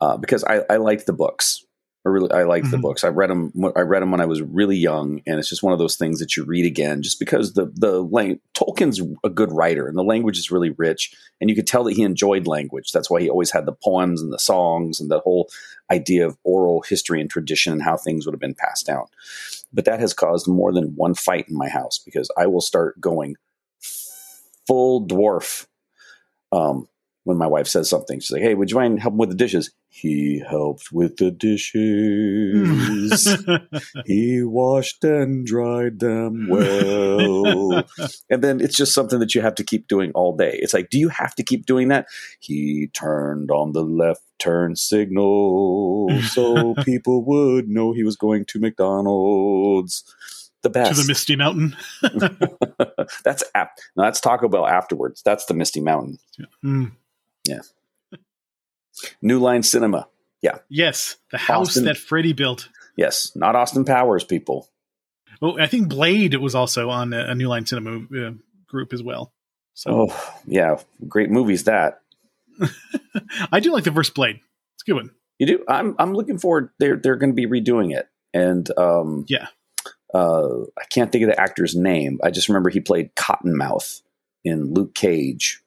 Uh, 0.00 0.16
because 0.16 0.42
I, 0.42 0.62
I 0.68 0.76
liked 0.78 1.06
the 1.06 1.12
books. 1.12 1.64
I 2.04 2.08
really 2.08 2.30
I 2.32 2.42
like 2.42 2.64
mm-hmm. 2.64 2.72
the 2.72 2.78
books. 2.78 3.04
I 3.04 3.08
read 3.08 3.30
them. 3.30 3.52
I 3.76 3.82
read 3.82 4.02
them 4.02 4.10
when 4.10 4.20
I 4.20 4.26
was 4.26 4.42
really 4.42 4.76
young, 4.76 5.20
and 5.24 5.38
it's 5.38 5.48
just 5.48 5.62
one 5.62 5.72
of 5.72 5.78
those 5.78 5.94
things 5.94 6.18
that 6.18 6.36
you 6.36 6.44
read 6.44 6.66
again, 6.66 7.00
just 7.00 7.20
because 7.20 7.52
the 7.52 7.70
the 7.74 8.02
lang- 8.02 8.40
Tolkien's 8.54 9.00
a 9.22 9.30
good 9.30 9.52
writer, 9.52 9.86
and 9.86 9.96
the 9.96 10.02
language 10.02 10.36
is 10.36 10.50
really 10.50 10.70
rich, 10.70 11.14
and 11.40 11.48
you 11.48 11.54
could 11.54 11.66
tell 11.66 11.84
that 11.84 11.94
he 11.94 12.02
enjoyed 12.02 12.48
language. 12.48 12.90
That's 12.90 13.08
why 13.08 13.20
he 13.20 13.30
always 13.30 13.52
had 13.52 13.66
the 13.66 13.72
poems 13.72 14.20
and 14.20 14.32
the 14.32 14.38
songs 14.38 15.00
and 15.00 15.12
the 15.12 15.20
whole 15.20 15.48
idea 15.92 16.26
of 16.26 16.36
oral 16.42 16.82
history 16.82 17.20
and 17.20 17.30
tradition 17.30 17.72
and 17.72 17.82
how 17.82 17.96
things 17.96 18.26
would 18.26 18.34
have 18.34 18.40
been 18.40 18.54
passed 18.54 18.86
down. 18.86 19.04
But 19.72 19.84
that 19.84 20.00
has 20.00 20.12
caused 20.12 20.48
more 20.48 20.72
than 20.72 20.96
one 20.96 21.14
fight 21.14 21.48
in 21.48 21.56
my 21.56 21.68
house 21.68 22.00
because 22.04 22.30
I 22.36 22.46
will 22.46 22.60
start 22.60 23.00
going 23.00 23.36
full 24.66 25.06
dwarf 25.06 25.66
um, 26.50 26.88
when 27.24 27.36
my 27.36 27.46
wife 27.46 27.68
says 27.68 27.88
something. 27.88 28.18
She's 28.18 28.32
like, 28.32 28.42
"Hey, 28.42 28.54
would 28.54 28.72
you 28.72 28.76
mind 28.76 29.00
helping 29.00 29.18
with 29.18 29.28
the 29.28 29.36
dishes?" 29.36 29.70
He 29.94 30.42
helped 30.48 30.90
with 30.90 31.18
the 31.18 31.30
dishes. 31.30 31.76
he 34.06 34.42
washed 34.42 35.04
and 35.04 35.44
dried 35.44 36.00
them 36.00 36.48
well. 36.48 37.84
and 38.30 38.42
then 38.42 38.62
it's 38.62 38.74
just 38.74 38.94
something 38.94 39.18
that 39.18 39.34
you 39.34 39.42
have 39.42 39.54
to 39.56 39.62
keep 39.62 39.88
doing 39.88 40.10
all 40.14 40.34
day. 40.34 40.58
It's 40.62 40.72
like, 40.72 40.88
do 40.88 40.98
you 40.98 41.10
have 41.10 41.34
to 41.34 41.42
keep 41.42 41.66
doing 41.66 41.88
that? 41.88 42.06
He 42.40 42.88
turned 42.94 43.50
on 43.50 43.72
the 43.72 43.82
left 43.82 44.22
turn 44.38 44.76
signal 44.76 46.08
so 46.22 46.74
people 46.84 47.22
would 47.26 47.68
know 47.68 47.92
he 47.92 48.02
was 48.02 48.16
going 48.16 48.46
to 48.46 48.60
McDonald's. 48.60 50.04
The 50.62 50.70
best. 50.70 50.94
To 50.94 51.02
the 51.02 51.08
Misty 51.08 51.36
Mountain. 51.36 51.76
that's 53.24 53.44
ap- 53.54 53.76
no, 53.94 54.04
that's 54.04 54.20
Taco 54.22 54.48
Bell 54.48 54.66
afterwards. 54.66 55.20
That's 55.22 55.44
the 55.44 55.54
Misty 55.54 55.80
Mountain. 55.80 56.18
Mm. 56.64 56.92
Yeah. 57.46 57.60
New 59.20 59.38
Line 59.38 59.62
Cinema. 59.62 60.08
Yeah. 60.42 60.58
Yes, 60.68 61.16
the 61.30 61.38
house 61.38 61.68
Austin, 61.68 61.84
that 61.84 61.96
Freddy 61.96 62.32
built. 62.32 62.68
Yes, 62.96 63.32
not 63.34 63.56
Austin 63.56 63.84
Powers, 63.84 64.24
people. 64.24 64.68
Oh, 65.40 65.58
I 65.58 65.66
think 65.66 65.88
Blade 65.88 66.34
was 66.34 66.54
also 66.54 66.90
on 66.90 67.12
a, 67.12 67.34
New 67.34 67.48
Line 67.48 67.66
Cinema 67.66 68.00
uh, 68.16 68.32
group 68.66 68.92
as 68.92 69.02
well. 69.02 69.32
So. 69.74 70.08
Oh, 70.08 70.32
yeah, 70.46 70.76
great 71.08 71.30
movies 71.30 71.64
that. 71.64 72.00
I 73.52 73.60
do 73.60 73.72
like 73.72 73.84
the 73.84 73.92
first 73.92 74.14
Blade. 74.14 74.40
It's 74.74 74.82
a 74.82 74.86
good 74.86 74.94
one. 74.94 75.10
You 75.38 75.46
do. 75.46 75.64
I'm 75.66 75.96
I'm 75.98 76.12
looking 76.12 76.38
forward. 76.38 76.70
They're 76.78 76.96
they're 76.96 77.16
going 77.16 77.34
to 77.34 77.34
be 77.34 77.46
redoing 77.46 77.96
it, 77.96 78.08
and 78.34 78.68
um, 78.78 79.24
yeah. 79.28 79.48
Uh, 80.14 80.64
I 80.78 80.84
can't 80.90 81.10
think 81.10 81.24
of 81.24 81.30
the 81.30 81.40
actor's 81.40 81.74
name. 81.74 82.20
I 82.22 82.30
just 82.30 82.48
remember 82.48 82.68
he 82.68 82.80
played 82.80 83.14
Cottonmouth 83.14 84.02
in 84.44 84.74
Luke 84.74 84.94
Cage 84.94 85.61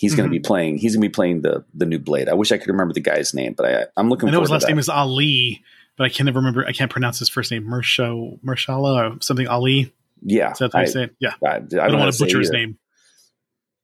He's 0.00 0.12
mm-hmm. 0.12 0.16
going 0.16 0.30
to 0.30 0.32
be 0.32 0.40
playing. 0.40 0.78
He's 0.78 0.96
going 0.96 1.02
to 1.02 1.08
be 1.10 1.12
playing 1.12 1.42
the 1.42 1.62
the 1.74 1.84
new 1.84 1.98
Blade. 1.98 2.30
I 2.30 2.32
wish 2.32 2.52
I 2.52 2.56
could 2.56 2.68
remember 2.68 2.94
the 2.94 3.02
guy's 3.02 3.34
name, 3.34 3.52
but 3.52 3.66
I, 3.66 3.84
I'm 3.98 4.08
looking. 4.08 4.30
I 4.30 4.32
know 4.32 4.40
his 4.40 4.48
last 4.48 4.66
name 4.66 4.78
is 4.78 4.88
Ali, 4.88 5.62
but 5.98 6.04
I 6.04 6.08
can't 6.08 6.24
never 6.24 6.38
remember. 6.38 6.64
I 6.66 6.72
can't 6.72 6.90
pronounce 6.90 7.18
his 7.18 7.28
first 7.28 7.50
name. 7.50 7.64
Mersho 7.66 8.40
Mershala 8.42 9.16
or 9.16 9.20
something. 9.20 9.46
Ali. 9.46 9.92
Yeah, 10.22 10.54
that's 10.58 10.60
what 10.62 10.74
I, 10.74 10.86
say. 10.86 11.10
Yeah, 11.20 11.34
I, 11.44 11.56
I, 11.56 11.58
don't, 11.58 11.70
don't 11.70 12.00
want 12.00 12.14
to 12.14 12.18
butcher 12.18 12.38
his 12.38 12.48
name. 12.48 12.78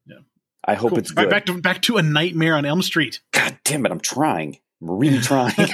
Yeah, 0.06 0.20
I 0.64 0.72
hope 0.72 0.92
cool. 0.92 0.98
it's 1.00 1.10
good. 1.10 1.24
Right, 1.24 1.30
back 1.30 1.44
to 1.46 1.60
back 1.60 1.82
to 1.82 1.98
a 1.98 2.02
Nightmare 2.02 2.56
on 2.56 2.64
Elm 2.64 2.80
Street. 2.80 3.20
God 3.32 3.58
damn 3.64 3.84
it! 3.84 3.92
I'm 3.92 4.00
trying. 4.00 4.56
I'm 4.80 4.92
really 4.92 5.20
trying. 5.20 5.52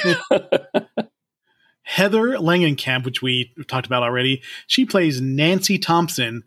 Heather 1.82 2.30
Langenkamp, 2.30 3.04
which 3.04 3.22
we 3.22 3.54
talked 3.68 3.86
about 3.86 4.02
already, 4.02 4.42
she 4.66 4.86
plays 4.86 5.20
Nancy 5.20 5.78
Thompson, 5.78 6.42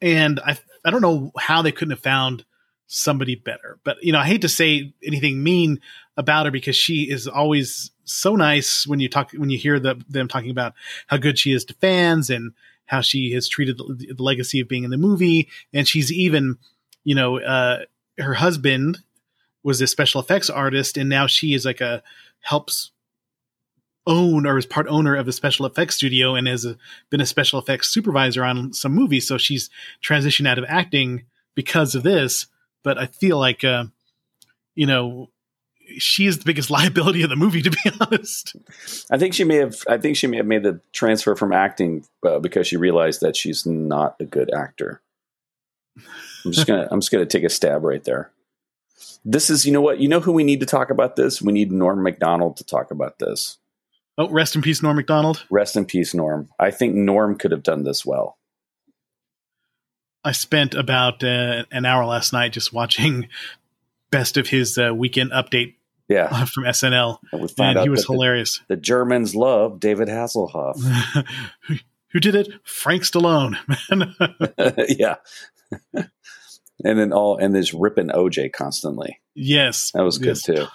and 0.00 0.40
I 0.40 0.56
I 0.86 0.90
don't 0.90 1.02
know 1.02 1.32
how 1.38 1.60
they 1.60 1.72
couldn't 1.72 1.92
have 1.92 2.00
found 2.00 2.46
somebody 2.90 3.36
better. 3.36 3.78
But 3.84 4.02
you 4.02 4.12
know, 4.12 4.18
I 4.18 4.26
hate 4.26 4.42
to 4.42 4.48
say 4.48 4.92
anything 5.02 5.42
mean 5.42 5.80
about 6.16 6.46
her 6.46 6.52
because 6.52 6.76
she 6.76 7.10
is 7.10 7.26
always 7.28 7.92
so 8.04 8.34
nice 8.34 8.86
when 8.86 8.98
you 8.98 9.08
talk 9.08 9.30
when 9.32 9.48
you 9.48 9.58
hear 9.58 9.78
the, 9.78 10.02
them 10.08 10.28
talking 10.28 10.50
about 10.50 10.74
how 11.06 11.16
good 11.16 11.38
she 11.38 11.52
is 11.52 11.64
to 11.66 11.74
fans 11.74 12.28
and 12.28 12.52
how 12.86 13.00
she 13.00 13.32
has 13.32 13.48
treated 13.48 13.78
the, 13.78 14.14
the 14.16 14.22
legacy 14.22 14.60
of 14.60 14.68
being 14.68 14.82
in 14.82 14.90
the 14.90 14.98
movie. 14.98 15.48
And 15.72 15.86
she's 15.86 16.12
even, 16.12 16.58
you 17.04 17.14
know, 17.14 17.38
uh, 17.38 17.84
her 18.18 18.34
husband 18.34 18.98
was 19.62 19.80
a 19.80 19.86
special 19.86 20.20
effects 20.20 20.50
artist, 20.50 20.96
and 20.96 21.08
now 21.08 21.28
she 21.28 21.54
is 21.54 21.64
like 21.64 21.80
a 21.80 22.02
helps 22.40 22.90
own 24.06 24.46
or 24.46 24.58
is 24.58 24.66
part 24.66 24.88
owner 24.88 25.14
of 25.14 25.28
a 25.28 25.32
special 25.32 25.66
effects 25.66 25.94
studio 25.94 26.34
and 26.34 26.48
has 26.48 26.64
a, 26.64 26.76
been 27.10 27.20
a 27.20 27.26
special 27.26 27.60
effects 27.60 27.88
supervisor 27.88 28.42
on 28.42 28.72
some 28.72 28.92
movies. 28.92 29.28
So 29.28 29.38
she's 29.38 29.70
transitioned 30.02 30.48
out 30.48 30.58
of 30.58 30.64
acting 30.66 31.24
because 31.54 31.94
of 31.94 32.02
this 32.02 32.46
but 32.82 32.98
I 32.98 33.06
feel 33.06 33.38
like, 33.38 33.64
uh, 33.64 33.84
you 34.74 34.86
know, 34.86 35.30
she 35.98 36.26
is 36.26 36.38
the 36.38 36.44
biggest 36.44 36.70
liability 36.70 37.22
of 37.22 37.30
the 37.30 37.36
movie, 37.36 37.62
to 37.62 37.70
be 37.70 37.78
honest. 38.00 38.56
I 39.10 39.18
think 39.18 39.34
she 39.34 39.44
may 39.44 39.56
have. 39.56 39.76
I 39.88 39.98
think 39.98 40.16
she 40.16 40.26
may 40.26 40.38
have 40.38 40.46
made 40.46 40.62
the 40.62 40.80
transfer 40.92 41.34
from 41.36 41.52
acting 41.52 42.04
uh, 42.26 42.38
because 42.38 42.66
she 42.66 42.76
realized 42.76 43.20
that 43.20 43.36
she's 43.36 43.66
not 43.66 44.16
a 44.20 44.24
good 44.24 44.52
actor. 44.52 45.00
I'm 46.44 46.52
just 46.52 46.66
gonna. 46.66 46.88
I'm 46.90 47.00
just 47.00 47.10
gonna 47.10 47.26
take 47.26 47.44
a 47.44 47.50
stab 47.50 47.84
right 47.84 48.04
there. 48.04 48.30
This 49.22 49.50
is, 49.50 49.66
you 49.66 49.72
know 49.72 49.82
what? 49.82 50.00
You 50.00 50.08
know 50.08 50.20
who 50.20 50.32
we 50.32 50.44
need 50.44 50.60
to 50.60 50.66
talk 50.66 50.88
about 50.88 51.16
this? 51.16 51.42
We 51.42 51.52
need 51.52 51.70
Norm 51.70 52.02
Macdonald 52.02 52.56
to 52.56 52.64
talk 52.64 52.90
about 52.90 53.18
this. 53.18 53.58
Oh, 54.16 54.28
rest 54.30 54.56
in 54.56 54.62
peace, 54.62 54.82
Norm 54.82 54.96
Macdonald. 54.96 55.44
Rest 55.50 55.76
in 55.76 55.84
peace, 55.84 56.14
Norm. 56.14 56.48
I 56.58 56.70
think 56.70 56.94
Norm 56.94 57.36
could 57.36 57.50
have 57.50 57.62
done 57.62 57.84
this 57.84 58.04
well. 58.04 58.38
I 60.24 60.32
spent 60.32 60.74
about 60.74 61.24
uh, 61.24 61.64
an 61.70 61.86
hour 61.86 62.04
last 62.04 62.32
night 62.32 62.52
just 62.52 62.72
watching 62.72 63.28
best 64.10 64.36
of 64.36 64.48
his 64.48 64.76
uh, 64.76 64.94
weekend 64.94 65.30
update 65.32 65.74
Yeah, 66.08 66.44
from 66.44 66.64
SNL, 66.64 67.18
and 67.32 67.40
and 67.58 67.78
he 67.80 67.88
was 67.88 68.02
that 68.02 68.06
the, 68.08 68.12
hilarious. 68.12 68.60
the 68.68 68.76
Germans 68.76 69.34
love 69.34 69.80
David 69.80 70.08
Hasselhoff. 70.08 70.80
who, 71.66 71.74
who 72.08 72.20
did 72.20 72.34
it? 72.34 72.48
Frank 72.64 73.02
Stallone. 73.04 73.56
Man. 73.88 74.14
Yeah, 74.88 75.16
and 76.84 76.98
then 76.98 77.12
all 77.12 77.36
and 77.36 77.54
this 77.54 77.72
ripping 77.72 78.08
OJ 78.08 78.52
constantly. 78.52 79.20
yes, 79.34 79.92
That 79.92 80.02
was 80.02 80.18
good 80.18 80.28
yes, 80.28 80.42
too. 80.42 80.66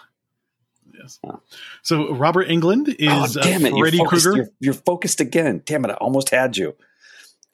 Yes. 0.98 1.20
Oh. 1.26 1.40
So 1.84 2.14
Robert 2.16 2.48
Englund 2.48 2.88
is 2.98 3.38
oh, 3.38 3.42
damn 3.42 3.66
it! 3.66 3.74
Freddy 3.78 4.04
Krueger. 4.04 4.36
you're, 4.36 4.48
you're 4.60 4.74
focused 4.74 5.20
again. 5.20 5.62
Damn 5.66 5.86
it! 5.86 5.92
I 5.92 5.96
almost 5.96 6.30
had 6.30 6.58
you. 6.58 6.76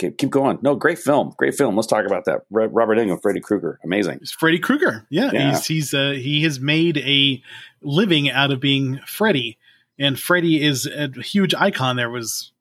Okay, 0.04 0.12
keep 0.18 0.32
going. 0.32 0.58
No, 0.64 0.76
great 0.76 0.98
film. 0.98 1.34
Great 1.38 1.54
film. 1.56 1.76
Let's 1.76 1.88
talk 1.88 2.06
about 2.08 2.26
that. 2.26 2.42
Robert 2.50 2.98
Englund, 2.98 3.22
Freddy 3.22 3.40
Krueger, 3.40 3.80
amazing. 3.84 4.18
It's 4.22 4.32
Freddy 4.32 4.58
Krueger. 4.58 5.06
Yeah, 5.12 5.30
Yeah. 5.32 5.52
he's 5.52 5.66
he's 5.68 5.94
uh, 5.94 6.12
he 6.12 6.42
has 6.44 6.60
made 6.60 6.98
a 6.98 7.42
living 7.84 8.30
out 8.30 8.52
of 8.52 8.60
being 8.60 9.00
Freddy, 9.06 9.60
and 10.00 10.20
Freddy 10.20 10.64
is 10.64 10.88
a 10.88 11.10
huge 11.22 11.54
icon. 11.54 11.98
There 11.98 12.10
was 12.10 12.52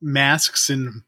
masks 0.00 0.70
and 0.70 1.02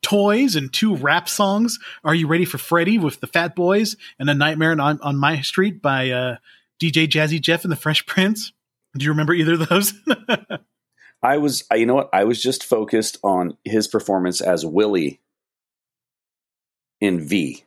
toys 0.00 0.56
and 0.56 0.72
two 0.72 0.96
rap 0.96 1.28
songs. 1.28 1.78
Are 2.02 2.14
you 2.14 2.26
ready 2.26 2.44
for 2.46 2.56
Freddy 2.58 2.96
with 2.96 3.20
the 3.20 3.26
Fat 3.26 3.54
Boys 3.54 3.96
and 4.18 4.30
a 4.30 4.34
Nightmare 4.34 4.72
on 4.80 5.00
on 5.02 5.16
My 5.18 5.42
Street 5.42 5.82
by 5.82 6.10
uh, 6.10 6.36
DJ 6.80 7.06
Jazzy 7.06 7.40
Jeff 7.40 7.64
and 7.64 7.72
the 7.72 7.76
Fresh 7.76 8.06
Prince? 8.06 8.52
Do 8.96 9.04
you 9.04 9.10
remember 9.10 9.34
either 9.34 9.52
of 9.54 9.68
those? 9.68 9.92
I 11.22 11.38
was, 11.38 11.64
I- 11.70 11.76
you 11.76 11.86
know 11.86 11.94
what? 11.94 12.10
I 12.12 12.24
was 12.24 12.40
just 12.42 12.64
focused 12.64 13.18
on 13.22 13.56
his 13.64 13.88
performance 13.88 14.40
as 14.40 14.64
Willie 14.64 15.20
in 17.00 17.26
V. 17.26 17.64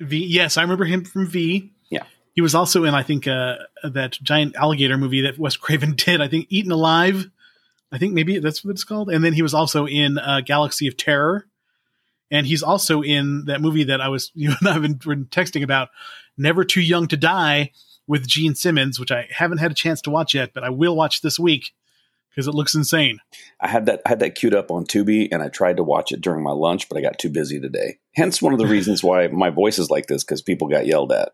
V. 0.00 0.24
Yes, 0.26 0.56
I 0.56 0.62
remember 0.62 0.84
him 0.84 1.04
from 1.04 1.26
V. 1.26 1.72
Yeah. 1.90 2.04
He 2.34 2.42
was 2.42 2.54
also 2.54 2.84
in, 2.84 2.94
I 2.94 3.02
think, 3.02 3.26
uh, 3.26 3.56
that 3.82 4.12
giant 4.22 4.56
alligator 4.56 4.98
movie 4.98 5.22
that 5.22 5.38
Wes 5.38 5.56
Craven 5.56 5.94
did. 5.96 6.20
I 6.20 6.28
think 6.28 6.46
Eaten 6.50 6.72
Alive. 6.72 7.26
I 7.92 7.98
think 7.98 8.12
maybe 8.14 8.38
that's 8.40 8.64
what 8.64 8.72
it's 8.72 8.84
called. 8.84 9.10
And 9.10 9.24
then 9.24 9.32
he 9.32 9.42
was 9.42 9.54
also 9.54 9.86
in 9.86 10.18
uh, 10.18 10.40
Galaxy 10.44 10.86
of 10.86 10.96
Terror. 10.96 11.46
And 12.30 12.46
he's 12.46 12.62
also 12.62 13.02
in 13.02 13.44
that 13.46 13.60
movie 13.60 13.84
that 13.84 14.00
I 14.00 14.08
was 14.08 14.32
you 14.34 14.52
and 14.58 14.68
I 14.68 14.72
have 14.72 14.82
been, 14.82 14.94
been 14.94 15.26
texting 15.26 15.62
about, 15.62 15.88
Never 16.36 16.64
Too 16.64 16.82
Young 16.82 17.06
to 17.08 17.16
Die, 17.16 17.70
with 18.08 18.26
Gene 18.26 18.54
Simmons, 18.54 19.00
which 19.00 19.10
I 19.10 19.26
haven't 19.30 19.58
had 19.58 19.70
a 19.70 19.74
chance 19.74 20.00
to 20.02 20.10
watch 20.10 20.34
yet, 20.34 20.52
but 20.54 20.62
I 20.62 20.70
will 20.70 20.94
watch 20.94 21.22
this 21.22 21.38
week 21.38 21.72
because 22.36 22.46
it 22.46 22.54
looks 22.54 22.74
insane. 22.74 23.18
I 23.60 23.68
had 23.68 23.86
that 23.86 24.02
I 24.04 24.10
had 24.10 24.20
that 24.20 24.34
queued 24.34 24.54
up 24.54 24.70
on 24.70 24.84
Tubi, 24.84 25.28
and 25.32 25.42
I 25.42 25.48
tried 25.48 25.78
to 25.78 25.82
watch 25.82 26.12
it 26.12 26.20
during 26.20 26.42
my 26.42 26.52
lunch, 26.52 26.86
but 26.88 26.98
I 26.98 27.00
got 27.00 27.18
too 27.18 27.30
busy 27.30 27.58
today. 27.58 27.98
Hence, 28.14 28.42
one 28.42 28.52
of 28.52 28.58
the 28.58 28.66
reasons 28.66 29.02
why 29.02 29.28
my 29.28 29.48
voice 29.48 29.78
is 29.78 29.90
like 29.90 30.06
this 30.06 30.22
because 30.22 30.42
people 30.42 30.68
got 30.68 30.86
yelled 30.86 31.12
at. 31.12 31.32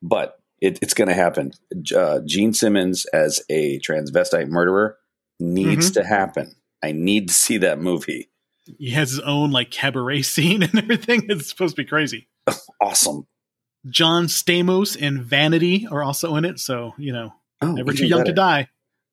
But 0.00 0.38
it, 0.60 0.78
it's 0.80 0.94
going 0.94 1.08
to 1.08 1.14
happen. 1.14 1.52
Uh, 1.94 2.20
Gene 2.24 2.52
Simmons 2.52 3.04
as 3.06 3.42
a 3.50 3.80
transvestite 3.80 4.48
murderer 4.48 4.96
needs 5.40 5.90
to 5.92 6.04
happen. 6.04 6.54
I 6.82 6.92
need 6.92 7.28
to 7.28 7.34
see 7.34 7.58
that 7.58 7.80
movie. 7.80 8.30
He 8.78 8.90
has 8.90 9.10
his 9.10 9.20
own 9.20 9.50
like 9.50 9.70
cabaret 9.70 10.22
scene 10.22 10.62
and 10.62 10.76
everything. 10.78 11.26
It's 11.28 11.48
supposed 11.48 11.76
to 11.76 11.82
be 11.82 11.88
crazy. 11.88 12.28
Awesome. 12.80 13.26
John 13.88 14.26
Stamos 14.26 14.96
and 15.00 15.24
Vanity 15.24 15.88
are 15.90 16.02
also 16.02 16.36
in 16.36 16.44
it. 16.44 16.60
So, 16.60 16.92
you 16.98 17.12
know, 17.12 17.32
Oh, 17.62 17.72
never 17.72 17.92
too 17.92 18.06
young 18.06 18.24
to 18.24 18.32
die. 18.32 18.68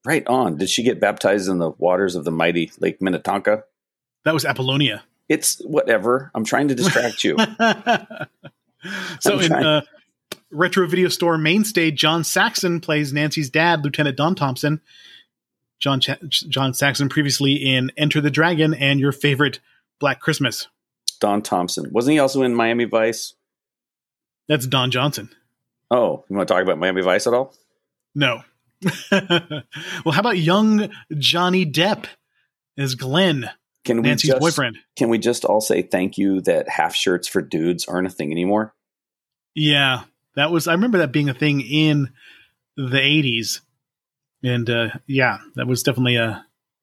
Right 0.05 0.25
on. 0.27 0.57
Did 0.57 0.69
she 0.69 0.83
get 0.83 0.99
baptized 0.99 1.49
in 1.49 1.59
the 1.59 1.71
waters 1.71 2.15
of 2.15 2.25
the 2.25 2.31
mighty 2.31 2.71
Lake 2.79 3.01
Minnetonka? 3.01 3.63
That 4.25 4.33
was 4.33 4.45
Apollonia. 4.45 5.03
It's 5.29 5.59
whatever. 5.63 6.31
I'm 6.35 6.43
trying 6.43 6.67
to 6.67 6.75
distract 6.75 7.23
you. 7.23 7.37
so 9.19 9.39
in 9.39 9.51
uh, 9.53 9.81
retro 10.51 10.87
video 10.87 11.07
store 11.07 11.37
mainstay, 11.37 11.91
John 11.91 12.23
Saxon 12.23 12.81
plays 12.81 13.13
Nancy's 13.13 13.49
dad, 13.49 13.83
Lieutenant 13.83 14.17
Don 14.17 14.35
Thompson. 14.35 14.81
John 15.79 15.99
Ch- 15.99 16.19
John 16.29 16.73
Saxon 16.73 17.09
previously 17.09 17.53
in 17.53 17.91
Enter 17.97 18.21
the 18.21 18.31
Dragon 18.31 18.73
and 18.73 18.99
your 18.99 19.11
favorite 19.11 19.59
Black 19.99 20.19
Christmas. 20.19 20.67
Don 21.19 21.41
Thompson. 21.41 21.91
Wasn't 21.91 22.11
he 22.11 22.19
also 22.19 22.41
in 22.43 22.53
Miami 22.53 22.85
Vice? 22.85 23.33
That's 24.47 24.67
Don 24.67 24.91
Johnson. 24.91 25.29
Oh, 25.89 26.25
you 26.29 26.35
want 26.35 26.47
to 26.47 26.53
talk 26.53 26.63
about 26.63 26.79
Miami 26.79 27.01
Vice 27.01 27.27
at 27.27 27.33
all? 27.33 27.53
No. 28.15 28.43
well, 29.11 30.13
how 30.13 30.19
about 30.19 30.37
young 30.37 30.89
Johnny 31.17 31.65
Depp 31.65 32.05
as 32.77 32.95
Glenn, 32.95 33.49
Can 33.85 33.97
we 33.97 34.09
Nancy's 34.09 34.31
just, 34.31 34.41
boyfriend? 34.41 34.77
Can 34.95 35.09
we 35.09 35.17
just 35.17 35.45
all 35.45 35.61
say 35.61 35.81
thank 35.81 36.17
you 36.17 36.41
that 36.41 36.69
half 36.69 36.95
shirts 36.95 37.27
for 37.27 37.41
dudes 37.41 37.85
aren't 37.85 38.07
a 38.07 38.11
thing 38.11 38.31
anymore? 38.31 38.73
Yeah, 39.55 40.03
that 40.35 40.51
was. 40.51 40.67
I 40.67 40.73
remember 40.73 40.99
that 40.99 41.11
being 41.11 41.29
a 41.29 41.33
thing 41.33 41.61
in 41.61 42.11
the 42.75 42.97
'80s, 42.97 43.61
and 44.43 44.69
uh, 44.69 44.89
yeah, 45.07 45.37
that 45.55 45.67
was 45.67 45.83
definitely 45.83 46.17
uh, 46.17 46.39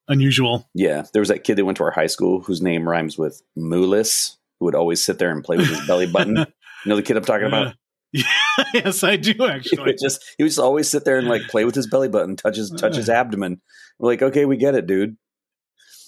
unusual. 0.08 0.68
Yeah, 0.74 1.04
there 1.12 1.20
was 1.20 1.30
that 1.30 1.44
kid 1.44 1.56
that 1.56 1.64
went 1.64 1.78
to 1.78 1.84
our 1.84 1.90
high 1.90 2.06
school 2.06 2.40
whose 2.40 2.62
name 2.62 2.88
rhymes 2.88 3.18
with 3.18 3.42
Moolis, 3.58 4.36
who 4.58 4.66
would 4.66 4.74
always 4.74 5.02
sit 5.02 5.18
there 5.18 5.30
and 5.30 5.42
play 5.42 5.56
with 5.56 5.68
his 5.68 5.86
belly 5.86 6.06
button. 6.06 6.46
You 6.82 6.88
know 6.88 6.96
the 6.96 7.02
kid 7.02 7.18
I'm 7.18 7.24
talking 7.26 7.46
about? 7.46 7.74
Uh, 8.16 8.64
yes, 8.74 9.04
I 9.04 9.16
do 9.16 9.32
He 9.32 9.46
actually. 9.46 9.84
would 9.84 9.98
just 10.02 10.24
he 10.36 10.44
would 10.44 10.50
just 10.50 10.58
always 10.58 10.88
sit 10.88 11.04
there 11.04 11.18
and 11.18 11.28
like 11.28 11.42
play 11.48 11.64
with 11.64 11.74
his 11.74 11.86
belly 11.86 12.08
button, 12.08 12.36
touch 12.36 12.56
his 12.56 12.70
touch 12.70 12.96
his 12.96 13.08
abdomen. 13.08 13.60
We're 13.98 14.10
like, 14.10 14.22
okay, 14.22 14.44
we 14.46 14.56
get 14.56 14.74
it, 14.74 14.86
dude. 14.86 15.16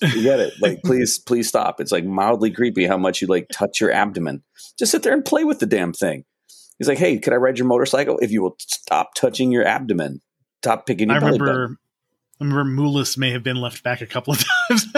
We 0.03 0.23
get 0.23 0.41
it. 0.41 0.55
Like, 0.61 0.83
please, 0.85 1.19
please 1.19 1.49
stop. 1.49 1.81
It's 1.81 1.93
like 1.93 2.05
mildly 2.05 2.51
creepy 2.51 2.87
how 2.87 2.97
much 2.97 3.23
you 3.23 3.29
like 3.29 3.49
touch 3.53 3.81
your 3.81 3.93
abdomen. 3.93 4.43
Just 4.79 4.93
sit 4.93 5.03
there 5.03 5.13
and 5.13 5.25
play 5.25 5.45
with 5.45 5.61
the 5.61 5.67
damn 5.67 5.93
thing. 5.93 6.25
He's 6.79 6.89
like, 6.89 6.99
hey, 6.99 7.19
could 7.19 7.33
I 7.33 7.37
ride 7.37 7.59
your 7.59 7.69
motorcycle 7.69 8.19
if 8.19 8.33
you 8.33 8.43
will 8.43 8.57
stop 8.59 9.15
touching 9.15 9.53
your 9.53 9.65
abdomen? 9.65 10.21
Stop 10.63 10.87
picking 10.87 11.09
your 11.09 11.19
I 11.19 11.21
belly 11.21 11.39
remember. 11.39 11.77
I 12.43 12.45
remember 12.45 12.83
Moolis 12.83 13.17
may 13.17 13.31
have 13.31 13.45
been 13.45 13.57
left 13.57 13.85
back 13.85 14.01
a 14.01 14.07
couple 14.07 14.33
of 14.33 14.45
times. 14.69 14.87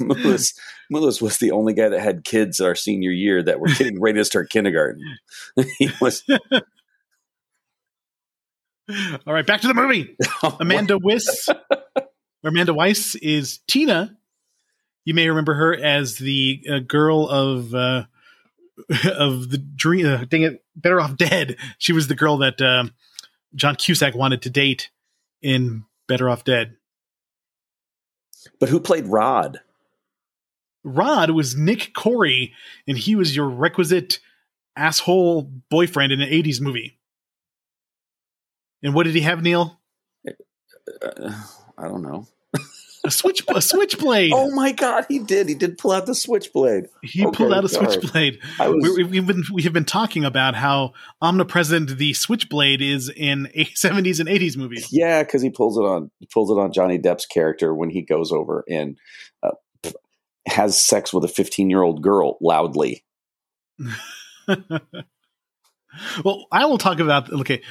Mullis, 0.00 0.58
Mullis 0.90 1.20
was 1.20 1.36
the 1.36 1.50
only 1.50 1.74
guy 1.74 1.90
that 1.90 2.00
had 2.00 2.24
kids 2.24 2.60
our 2.60 2.74
senior 2.74 3.10
year 3.10 3.42
that 3.42 3.60
were 3.60 3.68
getting 3.68 4.00
ready 4.00 4.18
to 4.18 4.24
start 4.24 4.48
kindergarten. 4.48 5.02
he 5.78 5.90
was 6.00 6.24
All 9.26 9.34
right, 9.34 9.46
back 9.46 9.60
to 9.60 9.68
the 9.68 9.74
movie. 9.74 10.16
Amanda 10.60 10.98
Weiss, 10.98 11.48
or 11.48 12.06
Amanda 12.42 12.72
Wyss 12.72 13.16
is 13.16 13.60
Tina. 13.68 14.16
You 15.04 15.12
may 15.12 15.28
remember 15.28 15.52
her 15.54 15.74
as 15.74 16.16
the 16.16 16.64
uh, 16.70 16.78
girl 16.78 17.28
of 17.28 17.74
uh, 17.74 18.04
of 19.14 19.50
the 19.50 19.58
dream. 19.58 20.06
Uh, 20.06 20.24
dang 20.24 20.42
it, 20.42 20.64
Better 20.74 21.00
Off 21.02 21.18
Dead. 21.18 21.58
She 21.76 21.92
was 21.92 22.08
the 22.08 22.14
girl 22.14 22.38
that 22.38 22.62
um 22.62 22.94
John 23.54 23.76
Cusack 23.76 24.14
wanted 24.14 24.40
to 24.42 24.50
date 24.50 24.90
in 25.42 25.84
Better 26.08 26.28
Off 26.28 26.44
Dead. 26.44 26.76
But 28.58 28.68
who 28.68 28.80
played 28.80 29.06
Rod? 29.06 29.60
Rod 30.84 31.30
was 31.30 31.56
Nick 31.56 31.92
Corri, 31.94 32.52
and 32.88 32.98
he 32.98 33.14
was 33.14 33.36
your 33.36 33.48
requisite 33.48 34.18
asshole 34.76 35.42
boyfriend 35.70 36.12
in 36.12 36.20
an 36.20 36.28
'80s 36.28 36.60
movie. 36.60 36.98
And 38.82 38.94
what 38.94 39.04
did 39.04 39.14
he 39.14 39.20
have, 39.20 39.42
Neil? 39.42 39.80
Uh, 40.26 41.42
I 41.78 41.84
don't 41.84 42.02
know. 42.02 42.26
A 43.04 43.10
switch, 43.10 43.42
a 43.48 43.60
switchblade. 43.60 44.32
Oh 44.32 44.54
my 44.54 44.70
god, 44.70 45.06
he 45.08 45.18
did. 45.18 45.48
He 45.48 45.56
did 45.56 45.76
pull 45.76 45.90
out 45.90 46.06
the 46.06 46.14
switchblade. 46.14 46.84
He 47.02 47.26
Okay, 47.26 47.36
pulled 47.36 47.52
out 47.52 47.64
a 47.64 47.68
sorry. 47.68 47.90
switchblade. 47.90 48.38
Was 48.60 48.96
We, 48.96 49.04
we've 49.04 49.26
been 49.26 49.42
we 49.52 49.62
have 49.62 49.72
been 49.72 49.84
talking 49.84 50.24
about 50.24 50.54
how 50.54 50.92
omnipresent 51.20 51.98
the 51.98 52.12
switchblade 52.12 52.80
is 52.80 53.08
in 53.08 53.48
70s 53.56 54.20
and 54.20 54.28
80s 54.28 54.56
movies. 54.56 54.88
Yeah, 54.92 55.24
because 55.24 55.42
he 55.42 55.50
pulls 55.50 55.76
it 55.78 55.82
on 55.82 56.12
he 56.20 56.28
pulls 56.32 56.50
it 56.50 56.60
on 56.60 56.72
Johnny 56.72 56.98
Depp's 56.98 57.26
character 57.26 57.74
when 57.74 57.90
he 57.90 58.02
goes 58.02 58.30
over 58.30 58.64
and 58.68 58.96
uh, 59.42 59.50
has 60.46 60.80
sex 60.80 61.12
with 61.12 61.24
a 61.24 61.28
15 61.28 61.70
year 61.70 61.82
old 61.82 62.02
girl 62.02 62.38
loudly. 62.40 63.04
well, 66.24 66.46
I 66.52 66.66
will 66.66 66.78
talk 66.78 67.00
about 67.00 67.32
okay. 67.32 67.62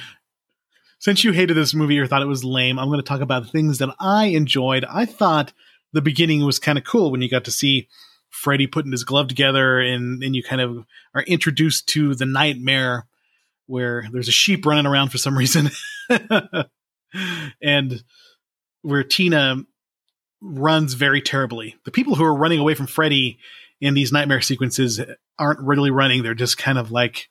Since 1.02 1.24
you 1.24 1.32
hated 1.32 1.54
this 1.54 1.74
movie 1.74 1.98
or 1.98 2.06
thought 2.06 2.22
it 2.22 2.26
was 2.26 2.44
lame, 2.44 2.78
I'm 2.78 2.86
going 2.86 3.00
to 3.00 3.04
talk 3.04 3.22
about 3.22 3.50
things 3.50 3.78
that 3.78 3.92
I 3.98 4.26
enjoyed. 4.26 4.84
I 4.88 5.04
thought 5.04 5.52
the 5.92 6.00
beginning 6.00 6.44
was 6.44 6.60
kind 6.60 6.78
of 6.78 6.84
cool 6.84 7.10
when 7.10 7.20
you 7.20 7.28
got 7.28 7.42
to 7.46 7.50
see 7.50 7.88
Freddy 8.30 8.68
putting 8.68 8.92
his 8.92 9.02
glove 9.02 9.26
together 9.26 9.80
and 9.80 10.22
and 10.22 10.36
you 10.36 10.44
kind 10.44 10.60
of 10.60 10.86
are 11.12 11.24
introduced 11.24 11.88
to 11.88 12.14
the 12.14 12.24
nightmare 12.24 13.08
where 13.66 14.06
there's 14.12 14.28
a 14.28 14.32
sheep 14.32 14.64
running 14.64 14.86
around 14.86 15.08
for 15.08 15.18
some 15.18 15.36
reason. 15.36 15.70
and 17.60 18.04
where 18.82 19.02
Tina 19.02 19.56
runs 20.40 20.94
very 20.94 21.20
terribly. 21.20 21.74
The 21.84 21.90
people 21.90 22.14
who 22.14 22.24
are 22.24 22.36
running 22.36 22.60
away 22.60 22.74
from 22.74 22.86
Freddy 22.86 23.40
in 23.80 23.94
these 23.94 24.12
nightmare 24.12 24.40
sequences 24.40 25.00
aren't 25.36 25.66
really 25.66 25.90
running. 25.90 26.22
They're 26.22 26.34
just 26.34 26.58
kind 26.58 26.78
of 26.78 26.92
like, 26.92 27.28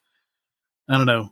I 0.89 0.97
don't 0.97 1.07
know, 1.07 1.31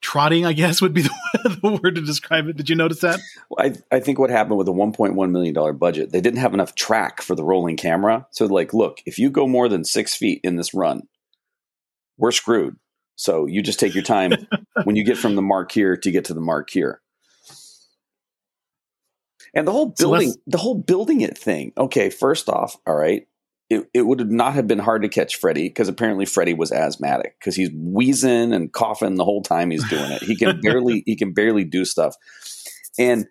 trotting, 0.00 0.46
I 0.46 0.52
guess 0.52 0.80
would 0.80 0.94
be 0.94 1.02
the, 1.02 1.58
the, 1.62 1.80
word 1.82 1.96
to 1.96 2.00
describe 2.00 2.48
it. 2.48 2.56
Did 2.56 2.68
you 2.68 2.76
notice 2.76 3.00
that? 3.00 3.20
I, 3.58 3.74
I 3.90 4.00
think 4.00 4.18
what 4.18 4.30
happened 4.30 4.58
with 4.58 4.68
a 4.68 4.72
$1.1 4.72 5.30
million 5.30 5.76
budget, 5.76 6.12
they 6.12 6.20
didn't 6.20 6.40
have 6.40 6.54
enough 6.54 6.74
track 6.74 7.22
for 7.22 7.34
the 7.34 7.44
rolling 7.44 7.76
camera. 7.76 8.26
So, 8.30 8.46
like, 8.46 8.72
look, 8.74 9.00
if 9.06 9.18
you 9.18 9.30
go 9.30 9.46
more 9.46 9.68
than 9.68 9.84
six 9.84 10.14
feet 10.14 10.40
in 10.44 10.56
this 10.56 10.74
run, 10.74 11.08
we're 12.18 12.32
screwed. 12.32 12.76
So 13.16 13.46
you 13.46 13.62
just 13.62 13.80
take 13.80 13.94
your 13.94 14.04
time 14.04 14.32
when 14.84 14.96
you 14.96 15.04
get 15.04 15.18
from 15.18 15.34
the 15.34 15.42
mark 15.42 15.72
here 15.72 15.96
to 15.96 16.10
get 16.10 16.26
to 16.26 16.34
the 16.34 16.40
mark 16.40 16.70
here. 16.70 17.00
And 19.54 19.66
the 19.66 19.72
whole 19.72 19.94
building, 19.98 20.32
so 20.32 20.38
the 20.46 20.58
whole 20.58 20.74
building 20.74 21.22
it 21.22 21.36
thing. 21.36 21.72
Okay, 21.78 22.10
first 22.10 22.50
off, 22.50 22.76
all 22.86 22.94
right, 22.94 23.26
it, 23.68 23.88
it 23.92 24.02
would 24.02 24.30
not 24.30 24.54
have 24.54 24.66
been 24.66 24.78
hard 24.78 25.02
to 25.02 25.08
catch 25.08 25.36
Freddy 25.36 25.68
because 25.68 25.88
apparently 25.88 26.24
Freddy 26.24 26.54
was 26.54 26.70
asthmatic 26.70 27.36
because 27.38 27.56
he's 27.56 27.70
wheezing 27.74 28.52
and 28.52 28.72
coughing 28.72 29.16
the 29.16 29.24
whole 29.24 29.42
time 29.42 29.70
he's 29.70 29.88
doing 29.88 30.10
it. 30.12 30.22
He 30.22 30.36
can 30.36 30.60
barely 30.62 31.02
he 31.06 31.16
can 31.16 31.32
barely 31.32 31.64
do 31.64 31.84
stuff. 31.84 32.14
And 32.98 33.26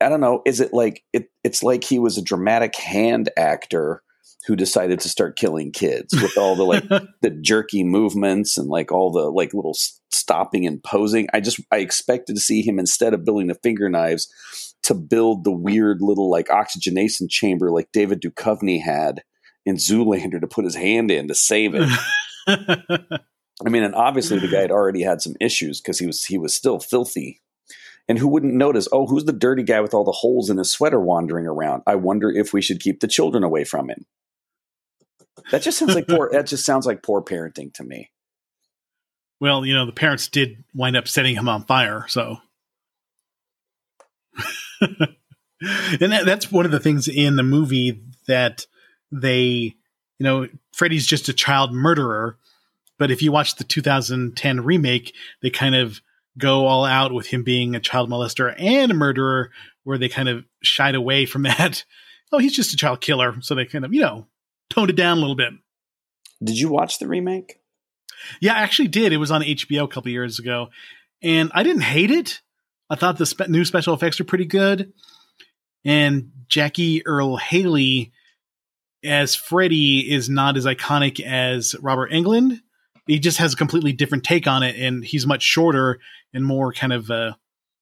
I 0.00 0.08
don't 0.08 0.20
know, 0.20 0.42
is 0.44 0.60
it 0.60 0.72
like 0.72 1.04
it, 1.12 1.30
it's 1.42 1.62
like 1.62 1.84
he 1.84 1.98
was 1.98 2.18
a 2.18 2.22
dramatic 2.22 2.76
hand 2.76 3.30
actor 3.36 4.02
who 4.46 4.56
decided 4.56 5.00
to 5.00 5.08
start 5.08 5.38
killing 5.38 5.72
kids 5.72 6.14
with 6.14 6.36
all 6.38 6.54
the 6.54 6.64
like 6.64 6.84
the 7.22 7.30
jerky 7.30 7.82
movements 7.82 8.58
and 8.58 8.68
like 8.68 8.92
all 8.92 9.10
the 9.10 9.30
like 9.30 9.54
little 9.54 9.76
stopping 10.10 10.66
and 10.66 10.82
posing. 10.82 11.28
I 11.32 11.40
just 11.40 11.60
I 11.72 11.78
expected 11.78 12.36
to 12.36 12.42
see 12.42 12.62
him 12.62 12.78
instead 12.78 13.14
of 13.14 13.24
building 13.24 13.46
the 13.46 13.54
finger 13.54 13.88
knives 13.88 14.74
to 14.82 14.94
build 14.94 15.44
the 15.44 15.52
weird 15.52 15.98
little 16.02 16.30
like 16.30 16.50
oxygenation 16.50 17.28
chamber 17.28 17.70
like 17.70 17.90
David 17.92 18.20
Duchovny 18.20 18.82
had 18.82 19.22
in 19.68 19.76
Zoolander 19.76 20.40
to 20.40 20.46
put 20.46 20.64
his 20.64 20.74
hand 20.74 21.10
in 21.10 21.28
to 21.28 21.34
save 21.34 21.74
it. 21.74 21.88
I 23.66 23.68
mean, 23.68 23.82
and 23.82 23.94
obviously 23.94 24.38
the 24.38 24.48
guy 24.48 24.60
had 24.60 24.70
already 24.70 25.02
had 25.02 25.20
some 25.20 25.34
issues 25.40 25.80
because 25.80 25.98
he 25.98 26.06
was 26.06 26.24
he 26.24 26.38
was 26.38 26.54
still 26.54 26.78
filthy. 26.78 27.40
And 28.08 28.18
who 28.18 28.28
wouldn't 28.28 28.54
notice? 28.54 28.88
Oh, 28.90 29.06
who's 29.06 29.24
the 29.24 29.32
dirty 29.34 29.62
guy 29.62 29.80
with 29.80 29.92
all 29.92 30.04
the 30.04 30.12
holes 30.12 30.48
in 30.48 30.56
his 30.56 30.72
sweater 30.72 30.98
wandering 30.98 31.46
around? 31.46 31.82
I 31.86 31.96
wonder 31.96 32.30
if 32.30 32.54
we 32.54 32.62
should 32.62 32.80
keep 32.80 33.00
the 33.00 33.08
children 33.08 33.44
away 33.44 33.64
from 33.64 33.90
him. 33.90 34.06
That 35.50 35.60
just 35.60 35.78
sounds 35.78 35.94
like 35.94 36.08
poor. 36.08 36.30
that 36.32 36.46
just 36.46 36.64
sounds 36.64 36.86
like 36.86 37.02
poor 37.02 37.20
parenting 37.22 37.74
to 37.74 37.84
me. 37.84 38.10
Well, 39.40 39.66
you 39.66 39.74
know, 39.74 39.84
the 39.86 39.92
parents 39.92 40.28
did 40.28 40.64
wind 40.74 40.96
up 40.96 41.06
setting 41.06 41.36
him 41.36 41.48
on 41.48 41.64
fire, 41.64 42.06
so 42.08 42.38
and 44.80 46.12
that, 46.12 46.24
that's 46.24 46.50
one 46.50 46.64
of 46.64 46.70
the 46.70 46.80
things 46.80 47.08
in 47.08 47.36
the 47.36 47.42
movie 47.42 48.02
that 48.26 48.66
they, 49.10 49.74
you 50.18 50.24
know, 50.24 50.48
Freddy's 50.72 51.06
just 51.06 51.28
a 51.28 51.32
child 51.32 51.72
murderer. 51.72 52.38
But 52.98 53.10
if 53.10 53.22
you 53.22 53.30
watch 53.30 53.56
the 53.56 53.64
2010 53.64 54.60
remake, 54.64 55.14
they 55.40 55.50
kind 55.50 55.74
of 55.74 56.00
go 56.36 56.66
all 56.66 56.84
out 56.84 57.12
with 57.12 57.26
him 57.26 57.44
being 57.44 57.74
a 57.74 57.80
child 57.80 58.10
molester 58.10 58.54
and 58.58 58.90
a 58.90 58.94
murderer, 58.94 59.50
where 59.84 59.98
they 59.98 60.08
kind 60.08 60.28
of 60.28 60.44
shied 60.62 60.94
away 60.94 61.26
from 61.26 61.42
that. 61.44 61.84
oh, 62.32 62.38
he's 62.38 62.54
just 62.54 62.74
a 62.74 62.76
child 62.76 63.00
killer. 63.00 63.36
So 63.40 63.54
they 63.54 63.64
kind 63.64 63.84
of, 63.84 63.94
you 63.94 64.00
know, 64.00 64.26
toned 64.70 64.90
it 64.90 64.96
down 64.96 65.18
a 65.18 65.20
little 65.20 65.36
bit. 65.36 65.52
Did 66.42 66.58
you 66.58 66.68
watch 66.68 66.98
the 66.98 67.08
remake? 67.08 67.60
Yeah, 68.40 68.54
I 68.54 68.58
actually 68.58 68.88
did. 68.88 69.12
It 69.12 69.16
was 69.18 69.30
on 69.30 69.42
HBO 69.42 69.84
a 69.84 69.88
couple 69.88 70.10
years 70.10 70.38
ago. 70.38 70.68
And 71.22 71.50
I 71.54 71.62
didn't 71.62 71.82
hate 71.82 72.10
it. 72.10 72.40
I 72.90 72.94
thought 72.96 73.18
the 73.18 73.26
spe- 73.26 73.48
new 73.48 73.64
special 73.64 73.94
effects 73.94 74.18
were 74.18 74.24
pretty 74.24 74.44
good. 74.44 74.92
And 75.84 76.32
Jackie 76.48 77.06
Earle 77.06 77.36
Haley 77.36 78.12
as 79.04 79.34
Freddy 79.34 80.12
is 80.12 80.28
not 80.28 80.56
as 80.56 80.66
iconic 80.66 81.20
as 81.20 81.74
Robert 81.80 82.10
Englund. 82.10 82.60
He 83.06 83.18
just 83.18 83.38
has 83.38 83.54
a 83.54 83.56
completely 83.56 83.92
different 83.92 84.24
take 84.24 84.46
on 84.46 84.62
it, 84.62 84.76
and 84.76 85.04
he's 85.04 85.26
much 85.26 85.42
shorter 85.42 85.98
and 86.34 86.44
more 86.44 86.72
kind 86.72 86.92
of 86.92 87.10
uh, 87.10 87.32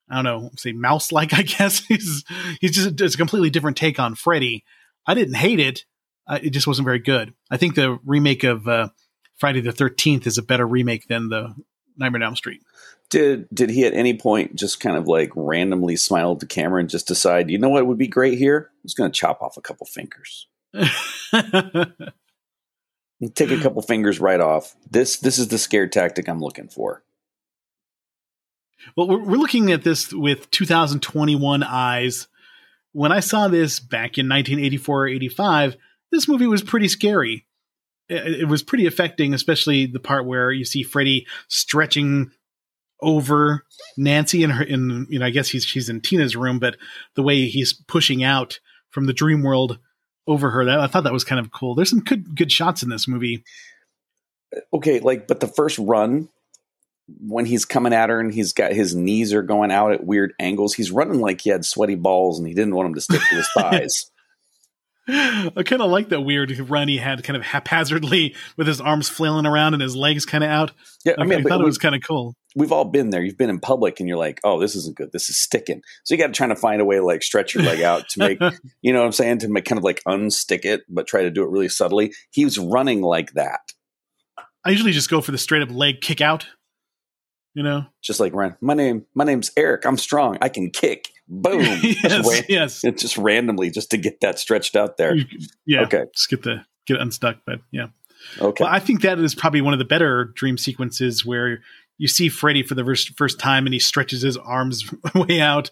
I 0.09 0.23
don't 0.23 0.25
know, 0.25 0.51
say 0.57 0.73
mouse 0.73 1.13
like. 1.13 1.35
I 1.39 1.43
guess 1.43 1.81
he's 1.81 2.25
he's 2.61 2.73
just 2.73 3.01
it's 3.01 3.15
a 3.15 3.19
completely 3.19 3.51
different 3.51 3.77
take 3.77 3.99
on 3.99 4.15
Freddy. 4.15 4.65
I 5.07 5.15
didn't 5.15 5.35
hate 5.35 5.61
it. 5.61 5.85
It 6.29 6.51
just 6.51 6.67
wasn't 6.67 6.87
very 6.87 6.99
good. 6.99 7.35
I 7.51 7.57
think 7.57 7.77
the 7.77 7.99
remake 8.05 8.43
of 8.43 8.67
uh, 8.67 8.89
Friday 9.37 9.61
the 9.61 9.73
Thirteenth 9.73 10.27
is 10.27 10.39
a 10.39 10.43
better 10.43 10.67
remake 10.67 11.07
than 11.09 11.29
the 11.29 11.55
Nightmare 11.97 12.23
on 12.23 12.27
Elm 12.27 12.37
Street. 12.37 12.61
Did 13.09 13.49
did 13.53 13.71
he 13.71 13.85
at 13.85 13.95
any 13.95 14.19
point 14.19 14.57
just 14.57 14.81
kind 14.81 14.97
of 14.97 15.07
like 15.07 15.31
randomly 15.37 15.97
smile 15.97 16.33
at 16.33 16.41
the 16.41 16.47
camera 16.47 16.81
and 16.81 16.91
just 16.91 17.07
decide, 17.07 17.51
you 17.51 17.59
know 17.59 17.69
what 17.69 17.87
would 17.87 17.99
be 17.99 18.09
great 18.09 18.39
here? 18.39 18.71
I'm 18.73 18.89
just 18.89 18.97
going 18.97 19.11
to 19.11 19.19
chop 19.19 19.43
off 19.43 19.57
a 19.57 19.61
couple 19.61 19.87
fingers. 19.87 20.49
Take 23.35 23.51
a 23.51 23.61
couple 23.61 23.83
fingers 23.83 24.21
right 24.21 24.41
off. 24.41 24.75
This 24.91 25.19
this 25.19 25.39
is 25.39 25.49
the 25.49 25.59
scare 25.59 25.89
tactic 25.89 26.29
I'm 26.29 26.41
looking 26.41 26.69
for. 26.69 27.03
Well, 28.97 29.09
we're, 29.09 29.25
we're 29.25 29.39
looking 29.39 29.73
at 29.73 29.85
this 29.85 30.13
with 30.13 30.51
2021 30.51 31.63
eyes. 31.63 32.29
When 32.93 33.13
I 33.13 33.21
saw 33.21 33.49
this 33.49 33.81
back 33.81 34.19
in 34.19 34.29
1984 34.29 35.03
or 35.03 35.09
85, 35.09 35.77
this 36.13 36.29
movie 36.29 36.47
was 36.47 36.63
pretty 36.63 36.89
scary. 36.89 37.47
It, 38.09 38.43
it 38.43 38.49
was 38.49 38.63
pretty 38.63 38.87
affecting, 38.87 39.35
especially 39.35 39.87
the 39.87 39.99
part 39.99 40.27
where 40.27 40.53
you 40.53 40.65
see 40.65 40.83
Freddy 40.83 41.27
stretching 41.49 42.31
over 43.01 43.65
Nancy 43.97 44.43
in 44.43 44.51
her 44.51 44.65
in 44.65 45.07
you 45.11 45.19
know 45.19 45.27
I 45.27 45.31
guess 45.31 45.49
he's 45.49 45.65
she's 45.65 45.89
in 45.89 46.01
Tina's 46.01 46.37
room, 46.37 46.59
but 46.59 46.77
the 47.15 47.23
way 47.23 47.47
he's 47.47 47.73
pushing 47.73 48.23
out 48.23 48.61
from 48.91 49.07
the 49.07 49.13
dream 49.13 49.43
world 49.43 49.79
over 50.27 50.51
her, 50.51 50.65
that 50.65 50.81
I 50.81 50.87
thought 50.87 51.05
that 51.05 51.13
was 51.13 51.25
kind 51.25 51.41
of 51.41 51.53
cool. 51.53 51.75
There's 51.75 51.91
some 51.91 52.01
good 52.01 52.37
good 52.37 52.53
shots 52.53 52.83
in 52.83 52.89
this 52.89 53.09
movie. 53.09 53.45
Okay, 54.73 55.01
like 55.01 55.27
but 55.27 55.41
the 55.41 55.49
first 55.49 55.79
run 55.79 56.29
when 57.21 57.47
he's 57.47 57.65
coming 57.65 57.93
at 57.93 58.11
her 58.11 58.19
and 58.19 58.35
he's 58.35 58.53
got 58.53 58.73
his 58.73 58.95
knees 58.95 59.33
are 59.33 59.43
going 59.43 59.71
out 59.71 59.93
at 59.93 60.05
weird 60.05 60.33
angles, 60.41 60.75
he's 60.75 60.91
running 60.91 61.21
like 61.21 61.41
he 61.41 61.51
had 61.51 61.65
sweaty 61.65 61.95
balls 61.95 62.39
and 62.39 62.49
he 62.49 62.55
didn't 62.55 62.75
want 62.75 62.87
them 62.87 62.95
to 62.95 63.01
stick 63.01 63.21
to 63.21 63.37
his 63.37 63.49
thighs. 63.57 64.11
I 65.09 65.63
kind 65.65 65.83
of 65.83 65.91
like 65.91 66.09
that 66.09 66.23
weird 66.23 66.59
run 66.69 66.89
he 66.89 66.97
had, 66.99 67.23
kind 67.23 67.37
of 67.37 67.43
haphazardly 67.45 68.35
with 68.57 68.67
his 68.67 68.81
arms 68.81 69.09
flailing 69.09 69.47
around 69.47 69.75
and 69.75 69.83
his 69.83 69.95
legs 69.95 70.27
kind 70.27 70.43
of 70.43 70.51
out. 70.51 70.73
Yeah, 71.05 71.15
I 71.19 71.25
mean, 71.25 71.41
I 71.41 71.43
thought 71.43 71.61
it 71.61 71.65
was 71.65 71.79
kind 71.79 71.95
of 71.95 72.03
cool. 72.03 72.35
We've 72.57 72.73
all 72.73 72.85
been 72.85 73.11
there. 73.11 73.23
You've 73.23 73.39
been 73.39 73.51
in 73.51 73.61
public 73.61 74.01
and 74.01 74.09
you're 74.09 74.19
like, 74.19 74.41
"Oh, 74.43 74.59
this 74.59 74.75
isn't 74.75 74.97
good. 74.97 75.13
This 75.13 75.29
is 75.29 75.37
sticking." 75.37 75.83
So 76.05 76.15
you 76.15 76.19
got 76.19 76.29
to 76.29 76.33
try 76.33 76.49
to 76.49 76.57
find 76.57 76.81
a 76.81 76.85
way 76.85 76.97
to 76.97 77.05
like 77.05 77.23
stretch 77.23 77.55
your 77.55 77.63
leg 77.63 77.83
out 77.83 78.09
to 78.11 78.19
make, 78.19 78.41
you 78.83 78.93
know, 78.93 79.01
what 79.01 79.07
I'm 79.07 79.13
saying, 79.13 79.39
to 79.39 79.49
make 79.49 79.65
kind 79.65 79.79
of 79.79 79.85
like 79.85 80.03
unstick 80.09 80.65
it, 80.65 80.83
but 80.89 81.07
try 81.07 81.23
to 81.23 81.31
do 81.31 81.45
it 81.45 81.51
really 81.51 81.69
subtly. 81.69 82.13
He 82.31 82.45
was 82.45 82.59
running 82.59 83.03
like 83.03 83.35
that. 83.35 83.61
I 84.65 84.71
usually 84.71 84.93
just 84.93 85.11
go 85.11 85.21
for 85.21 85.31
the 85.31 85.39
straight 85.39 85.63
up 85.63 85.71
leg 85.71 86.01
kick 86.01 86.21
out. 86.21 86.47
You 87.55 87.63
know, 87.63 87.87
just 88.03 88.19
like 88.19 88.35
run. 88.35 88.57
My 88.61 88.75
name, 88.75 89.07
my 89.15 89.25
name's 89.25 89.53
Eric. 89.57 89.87
I'm 89.87 89.99
strong. 89.99 90.37
I 90.43 90.49
can 90.49 90.71
kick 90.71 91.11
boom. 91.29 91.61
yes, 91.83 92.03
just 92.03 92.31
ran, 92.31 92.45
yes. 92.49 92.85
It's 92.85 93.03
just 93.03 93.19
randomly 93.19 93.71
just 93.71 93.91
to 93.91 93.97
get 93.97 94.21
that 94.21 94.39
stretched 94.39 94.77
out 94.77 94.97
there. 94.97 95.17
Yeah. 95.65 95.83
Okay. 95.83 96.05
Just 96.15 96.31
get 96.31 96.43
the 96.43 96.65
get 96.87 96.97
it 96.97 97.03
unstuck. 97.03 97.39
But 97.45 97.61
yeah. 97.71 97.89
Okay. 98.41 98.65
Well, 98.65 98.73
I 98.73 98.79
think 98.79 99.03
that 99.03 99.19
is 99.19 99.35
probably 99.35 99.61
one 99.61 99.73
of 99.73 99.79
the 99.79 99.85
better 99.85 100.25
dream 100.35 100.59
sequences 100.59 101.25
where 101.25 101.61
you 101.99 102.09
see 102.09 102.29
Freddy 102.29 102.63
for 102.63 102.75
the 102.75 102.85
first 102.85 103.17
first 103.17 103.39
time 103.39 103.67
and 103.67 103.73
he 103.73 103.81
stretches 103.81 104.23
his 104.23 104.37
arms 104.37 104.91
way 105.15 105.41
out 105.41 105.71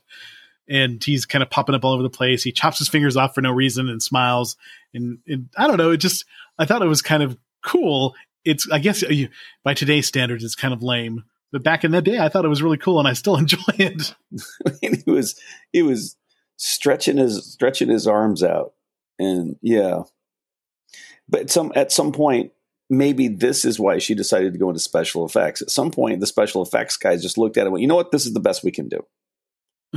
and 0.68 1.02
he's 1.02 1.26
kind 1.26 1.42
of 1.42 1.50
popping 1.50 1.74
up 1.74 1.84
all 1.84 1.92
over 1.92 2.02
the 2.02 2.10
place. 2.10 2.42
He 2.42 2.52
chops 2.52 2.78
his 2.78 2.88
fingers 2.88 3.16
off 3.16 3.34
for 3.34 3.42
no 3.42 3.52
reason 3.52 3.88
and 3.88 4.02
smiles. 4.02 4.56
And, 4.94 5.18
and 5.26 5.48
I 5.56 5.66
don't 5.66 5.76
know. 5.76 5.90
It 5.90 5.98
just 5.98 6.24
I 6.58 6.64
thought 6.64 6.82
it 6.82 6.86
was 6.88 7.02
kind 7.02 7.22
of 7.22 7.36
cool. 7.64 8.14
It's 8.44 8.68
I 8.70 8.78
guess 8.78 9.02
uh, 9.02 9.26
by 9.62 9.74
today's 9.74 10.06
standards, 10.06 10.44
it's 10.44 10.54
kind 10.54 10.74
of 10.74 10.82
lame 10.82 11.24
but 11.54 11.62
back 11.62 11.84
in 11.84 11.92
that 11.92 12.02
day, 12.02 12.18
I 12.18 12.28
thought 12.28 12.44
it 12.44 12.48
was 12.48 12.64
really 12.64 12.78
cool, 12.78 12.98
and 12.98 13.06
I 13.06 13.12
still 13.12 13.36
enjoy 13.38 13.60
it. 13.78 14.12
he 14.80 15.08
was 15.08 15.40
he 15.72 15.82
was 15.82 16.16
stretching 16.56 17.16
his 17.16 17.52
stretching 17.52 17.88
his 17.88 18.08
arms 18.08 18.42
out, 18.42 18.72
and 19.20 19.54
yeah. 19.62 20.02
But 21.28 21.50
some 21.50 21.70
at 21.76 21.92
some 21.92 22.10
point, 22.10 22.50
maybe 22.90 23.28
this 23.28 23.64
is 23.64 23.78
why 23.78 23.98
she 23.98 24.16
decided 24.16 24.52
to 24.52 24.58
go 24.58 24.68
into 24.68 24.80
special 24.80 25.24
effects. 25.24 25.62
At 25.62 25.70
some 25.70 25.92
point, 25.92 26.18
the 26.18 26.26
special 26.26 26.60
effects 26.60 26.96
guys 26.96 27.22
just 27.22 27.38
looked 27.38 27.56
at 27.56 27.60
it 27.60 27.66
and 27.66 27.72
went, 27.74 27.82
"You 27.82 27.88
know 27.88 27.94
what? 27.94 28.10
This 28.10 28.26
is 28.26 28.32
the 28.32 28.40
best 28.40 28.64
we 28.64 28.72
can 28.72 28.88
do." 28.88 29.06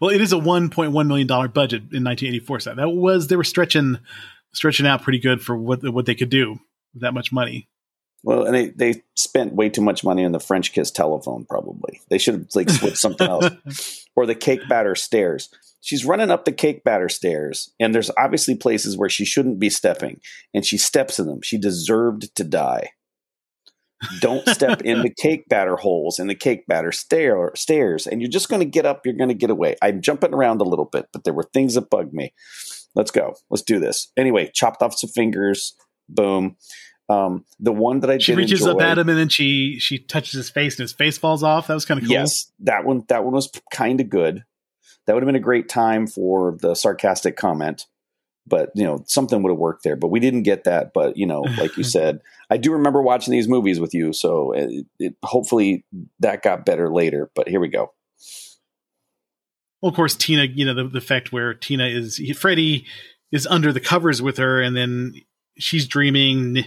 well, 0.00 0.10
it 0.10 0.20
is 0.20 0.32
a 0.32 0.36
1.1 0.36 1.06
million 1.08 1.26
dollar 1.26 1.48
budget 1.48 1.80
in 1.92 2.04
1984. 2.04 2.60
So 2.60 2.74
that 2.76 2.88
was 2.88 3.26
they 3.26 3.34
were 3.34 3.42
stretching 3.42 3.98
stretching 4.52 4.86
out 4.86 5.02
pretty 5.02 5.18
good 5.18 5.42
for 5.42 5.56
what 5.56 5.82
what 5.92 6.06
they 6.06 6.14
could 6.14 6.30
do 6.30 6.60
with 6.94 7.02
that 7.02 7.14
much 7.14 7.32
money. 7.32 7.68
Well, 8.22 8.44
and 8.44 8.54
they, 8.54 8.66
they 8.68 9.02
spent 9.16 9.54
way 9.54 9.70
too 9.70 9.80
much 9.80 10.04
money 10.04 10.24
on 10.24 10.32
the 10.32 10.40
French 10.40 10.72
kiss 10.72 10.90
telephone. 10.90 11.46
Probably 11.48 12.00
they 12.10 12.18
should 12.18 12.34
have 12.34 12.46
like 12.54 12.68
switched 12.68 12.98
something 12.98 13.26
else, 13.26 14.06
or 14.16 14.26
the 14.26 14.34
cake 14.34 14.60
batter 14.68 14.94
stairs. 14.94 15.48
She's 15.80 16.04
running 16.04 16.30
up 16.30 16.44
the 16.44 16.52
cake 16.52 16.84
batter 16.84 17.08
stairs, 17.08 17.72
and 17.80 17.94
there's 17.94 18.10
obviously 18.18 18.54
places 18.54 18.96
where 18.96 19.08
she 19.08 19.24
shouldn't 19.24 19.58
be 19.58 19.70
stepping, 19.70 20.20
and 20.52 20.66
she 20.66 20.76
steps 20.76 21.18
in 21.18 21.26
them. 21.26 21.40
She 21.42 21.56
deserved 21.56 22.34
to 22.36 22.44
die. 22.44 22.90
Don't 24.20 24.46
step 24.48 24.82
in 24.82 25.02
the 25.02 25.10
cake 25.18 25.48
batter 25.48 25.76
holes 25.76 26.18
in 26.18 26.26
the 26.26 26.34
cake 26.34 26.66
batter 26.66 26.92
stair, 26.92 27.52
stairs, 27.54 28.06
and 28.06 28.20
you're 28.20 28.30
just 28.30 28.50
going 28.50 28.60
to 28.60 28.66
get 28.66 28.84
up. 28.84 29.06
You're 29.06 29.14
going 29.14 29.28
to 29.28 29.34
get 29.34 29.50
away. 29.50 29.76
I'm 29.80 30.02
jumping 30.02 30.34
around 30.34 30.60
a 30.60 30.64
little 30.64 30.84
bit, 30.84 31.06
but 31.12 31.24
there 31.24 31.34
were 31.34 31.48
things 31.54 31.74
that 31.74 31.90
bugged 31.90 32.12
me. 32.12 32.34
Let's 32.94 33.10
go. 33.10 33.36
Let's 33.48 33.62
do 33.62 33.78
this. 33.78 34.12
Anyway, 34.18 34.50
chopped 34.52 34.82
off 34.82 34.98
some 34.98 35.10
fingers. 35.10 35.74
Boom 36.08 36.56
Um, 37.10 37.44
the 37.58 37.72
one 37.72 38.00
that 38.00 38.10
I 38.10 38.18
She 38.18 38.32
did 38.32 38.38
reaches 38.38 38.60
enjoy, 38.60 38.72
up 38.72 38.82
at 38.82 38.98
him 38.98 39.08
and 39.08 39.18
then 39.18 39.28
she 39.28 39.78
she 39.80 39.98
touches 39.98 40.32
his 40.32 40.48
face 40.48 40.74
and 40.78 40.84
his 40.84 40.92
face 40.92 41.18
falls 41.18 41.42
off. 41.42 41.66
That 41.66 41.74
was 41.74 41.84
kind 41.84 41.98
of 41.98 42.06
cool. 42.06 42.12
Yes, 42.12 42.52
that 42.60 42.84
one 42.84 43.04
that 43.08 43.24
one 43.24 43.34
was 43.34 43.50
kind 43.72 44.00
of 44.00 44.08
good. 44.08 44.44
That 45.06 45.14
would 45.14 45.22
have 45.24 45.26
been 45.26 45.34
a 45.34 45.40
great 45.40 45.68
time 45.68 46.06
for 46.06 46.56
the 46.60 46.76
sarcastic 46.76 47.36
comment, 47.36 47.86
but 48.46 48.70
you 48.76 48.84
know 48.84 49.02
something 49.06 49.42
would 49.42 49.50
have 49.50 49.58
worked 49.58 49.82
there. 49.82 49.96
But 49.96 50.08
we 50.08 50.20
didn't 50.20 50.44
get 50.44 50.64
that. 50.64 50.92
But 50.94 51.16
you 51.16 51.26
know, 51.26 51.40
like 51.40 51.76
you 51.76 51.82
said, 51.96 52.20
I 52.48 52.58
do 52.58 52.72
remember 52.72 53.02
watching 53.02 53.32
these 53.32 53.48
movies 53.48 53.80
with 53.80 53.92
you, 53.92 54.12
so 54.12 54.52
it, 54.52 54.86
it, 55.00 55.16
hopefully 55.24 55.84
that 56.20 56.44
got 56.44 56.64
better 56.64 56.92
later. 56.92 57.28
But 57.34 57.48
here 57.48 57.60
we 57.60 57.68
go. 57.68 57.92
Well, 59.82 59.90
of 59.90 59.96
course, 59.96 60.14
Tina. 60.14 60.44
You 60.44 60.66
know 60.66 60.74
the 60.74 60.88
the 60.88 61.00
fact 61.00 61.32
where 61.32 61.54
Tina 61.54 61.86
is 61.86 62.20
Freddy 62.38 62.86
is 63.32 63.48
under 63.48 63.72
the 63.72 63.80
covers 63.80 64.22
with 64.22 64.36
her, 64.36 64.62
and 64.62 64.76
then 64.76 65.14
she's 65.60 65.86
dreaming. 65.86 66.64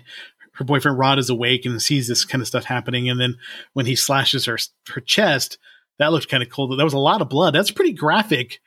Her 0.54 0.64
boyfriend 0.64 0.98
Rod 0.98 1.20
is 1.20 1.30
awake 1.30 1.66
and 1.66 1.82
sees 1.82 2.08
this 2.08 2.26
kind 2.26 2.42
of 2.42 2.48
stuff 2.48 2.64
happening, 2.66 3.10
and 3.10 3.20
then 3.20 3.38
when 3.74 3.86
he 3.86 3.96
slashes 3.96 4.46
her 4.46 4.58
her 4.90 5.02
chest, 5.02 5.58
that 6.00 6.12
looked 6.12 6.30
kind 6.30 6.44
of 6.44 6.50
cool. 6.50 6.76
That 6.76 6.84
was 6.84 6.94
a 6.94 7.00
lot 7.00 7.22
of 7.22 7.30
blood. 7.30 7.54
That's 7.56 7.72
pretty 7.72 7.94
graphic 7.94 8.60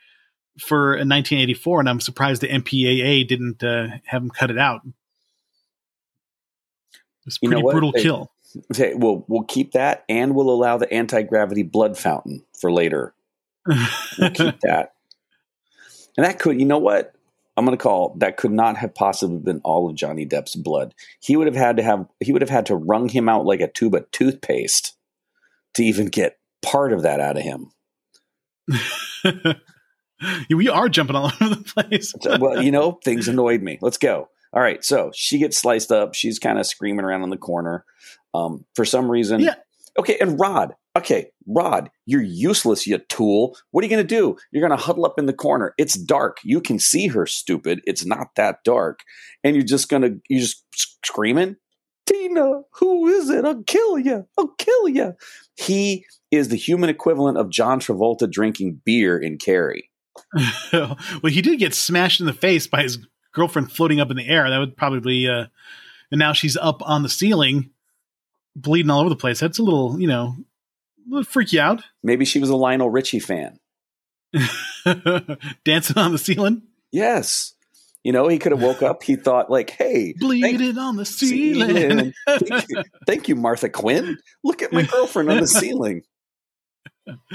for 0.59 0.93
a 0.93 1.05
1984, 1.05 1.79
and 1.81 1.89
I'm 1.89 1.99
surprised 2.01 2.41
the 2.41 2.47
MPAA 2.49 3.27
didn't 3.27 3.63
uh, 3.63 3.87
have 4.05 4.21
him 4.23 4.29
cut 4.29 4.51
it 4.51 4.57
out. 4.57 4.81
It's 7.25 7.39
You 7.41 7.49
know 7.49 7.57
pretty 7.61 7.71
brutal 7.71 7.91
They- 7.91 8.03
kill. 8.03 8.31
Okay, 8.71 8.93
we'll 8.95 9.23
we'll 9.27 9.43
keep 9.43 9.73
that, 9.73 10.03
and 10.09 10.33
we'll 10.33 10.49
allow 10.49 10.77
the 10.77 10.91
anti 10.91 11.21
gravity 11.21 11.63
blood 11.63 11.97
fountain 11.97 12.43
for 12.59 12.71
later. 12.71 13.13
We'll 13.67 14.31
keep 14.31 14.59
that. 14.63 14.93
And 16.15 16.25
that 16.25 16.39
could, 16.39 16.59
you 16.59 16.65
know 16.65 16.79
what? 16.79 17.13
I'm 17.57 17.65
going 17.65 17.75
to 17.77 17.81
call 17.81 18.15
that 18.19 18.37
could 18.37 18.51
not 18.51 18.77
have 18.77 18.93
possibly 18.93 19.39
been 19.39 19.61
all 19.63 19.89
of 19.89 19.95
Johnny 19.95 20.25
Depp's 20.25 20.55
blood. 20.55 20.93
He 21.19 21.35
would 21.35 21.47
have 21.47 21.55
had 21.55 21.77
to 21.77 21.83
have 21.83 22.05
he 22.19 22.31
would 22.31 22.43
have 22.43 22.51
had 22.51 22.67
to 22.67 22.75
wrung 22.75 23.09
him 23.09 23.27
out 23.27 23.45
like 23.45 23.61
a 23.61 23.67
tube 23.67 23.95
of 23.95 24.09
toothpaste 24.11 24.95
to 25.73 25.83
even 25.83 26.05
get 26.05 26.37
part 26.61 26.93
of 26.93 27.01
that 27.01 27.19
out 27.19 27.37
of 27.37 27.43
him. 27.43 27.71
we 30.49 30.69
are 30.69 30.89
jumping 30.89 31.15
all 31.15 31.31
over 31.41 31.55
the 31.55 31.63
place. 31.63 32.13
Well, 32.39 32.61
you 32.61 32.71
know, 32.71 32.99
things 33.03 33.27
annoyed 33.27 33.61
me. 33.61 33.79
Let's 33.81 33.97
go. 33.97 34.29
All 34.53 34.61
right, 34.61 34.83
so 34.83 35.11
she 35.13 35.39
gets 35.39 35.57
sliced 35.57 35.91
up. 35.91 36.13
She's 36.13 36.39
kind 36.39 36.57
of 36.57 36.65
screaming 36.65 37.05
around 37.05 37.23
in 37.23 37.29
the 37.29 37.37
corner. 37.37 37.85
Um, 38.33 38.65
for 38.75 38.85
some 38.85 39.09
reason, 39.09 39.41
Yeah. 39.41 39.55
Okay, 39.99 40.17
and 40.21 40.39
Rod. 40.39 40.75
Okay, 40.97 41.27
Rod, 41.45 41.91
you're 42.07 42.23
useless, 42.23 42.87
you 42.87 42.97
tool. 42.97 43.55
What 43.69 43.83
are 43.83 43.85
you 43.85 43.95
going 43.95 44.05
to 44.05 44.15
do? 44.15 44.35
You're 44.51 44.67
going 44.67 44.77
to 44.77 44.83
huddle 44.83 45.05
up 45.05 45.19
in 45.19 45.27
the 45.27 45.33
corner. 45.33 45.75
It's 45.77 45.93
dark. 45.93 46.39
You 46.43 46.59
can 46.59 46.79
see 46.79 47.05
her, 47.07 47.27
stupid. 47.27 47.81
It's 47.85 48.03
not 48.03 48.29
that 48.35 48.63
dark, 48.63 49.01
and 49.43 49.55
you're 49.55 49.63
just 49.63 49.89
going 49.89 50.01
to 50.01 50.19
you're 50.27 50.41
just 50.41 50.65
screaming, 51.05 51.57
Tina, 52.07 52.61
who 52.79 53.07
is 53.07 53.29
it? 53.29 53.45
I'll 53.45 53.61
kill 53.63 53.99
you. 53.99 54.25
I'll 54.39 54.55
kill 54.57 54.87
you. 54.89 55.13
He 55.55 56.03
is 56.31 56.47
the 56.47 56.55
human 56.55 56.89
equivalent 56.89 57.37
of 57.37 57.51
John 57.51 57.79
Travolta 57.79 58.29
drinking 58.29 58.81
beer 58.83 59.19
in 59.19 59.37
Carrie. 59.37 59.91
well, 60.73 60.97
he 61.23 61.43
did 61.43 61.59
get 61.59 61.75
smashed 61.75 62.19
in 62.19 62.25
the 62.25 62.33
face 62.33 62.65
by 62.65 62.81
his 62.81 62.97
girlfriend 63.33 63.71
floating 63.71 63.99
up 63.99 64.09
in 64.09 64.17
the 64.17 64.27
air. 64.27 64.49
That 64.49 64.57
would 64.57 64.75
probably, 64.75 65.27
uh, 65.27 65.45
and 66.11 66.17
now 66.17 66.33
she's 66.33 66.57
up 66.57 66.81
on 66.81 67.03
the 67.03 67.09
ceiling, 67.09 67.69
bleeding 68.55 68.89
all 68.89 69.01
over 69.01 69.09
the 69.09 69.15
place. 69.15 69.39
That's 69.39 69.59
a 69.59 69.63
little, 69.63 69.99
you 69.99 70.07
know, 70.07 70.35
freak 71.23 71.53
you 71.53 71.61
out. 71.61 71.83
Maybe 72.03 72.25
she 72.25 72.39
was 72.39 72.49
a 72.49 72.55
Lionel 72.55 72.89
Richie 72.89 73.19
fan. 73.19 73.59
Dancing 75.65 75.97
on 75.97 76.11
the 76.11 76.17
ceiling, 76.17 76.63
Yes. 76.91 77.53
You 78.03 78.13
know, 78.13 78.27
he 78.27 78.39
could 78.39 78.53
have 78.53 78.61
woke 78.61 78.81
up. 78.81 79.03
He 79.03 79.17
thought, 79.17 79.49
like, 79.49 79.69
hey, 79.69 80.13
thank, 80.13 80.19
bleeding 80.19 80.77
on 80.77 80.95
the 80.95 81.03
ceiling. 81.03 81.75
ceiling. 81.75 82.13
thank, 82.27 82.69
you, 82.69 82.83
thank 83.05 83.27
you, 83.27 83.35
Martha 83.35 83.69
Quinn. 83.69 84.17
Look 84.43 84.61
at 84.61 84.71
my 84.71 84.83
girlfriend 84.83 85.29
on 85.29 85.41
the 85.41 85.47
ceiling. 85.47 86.03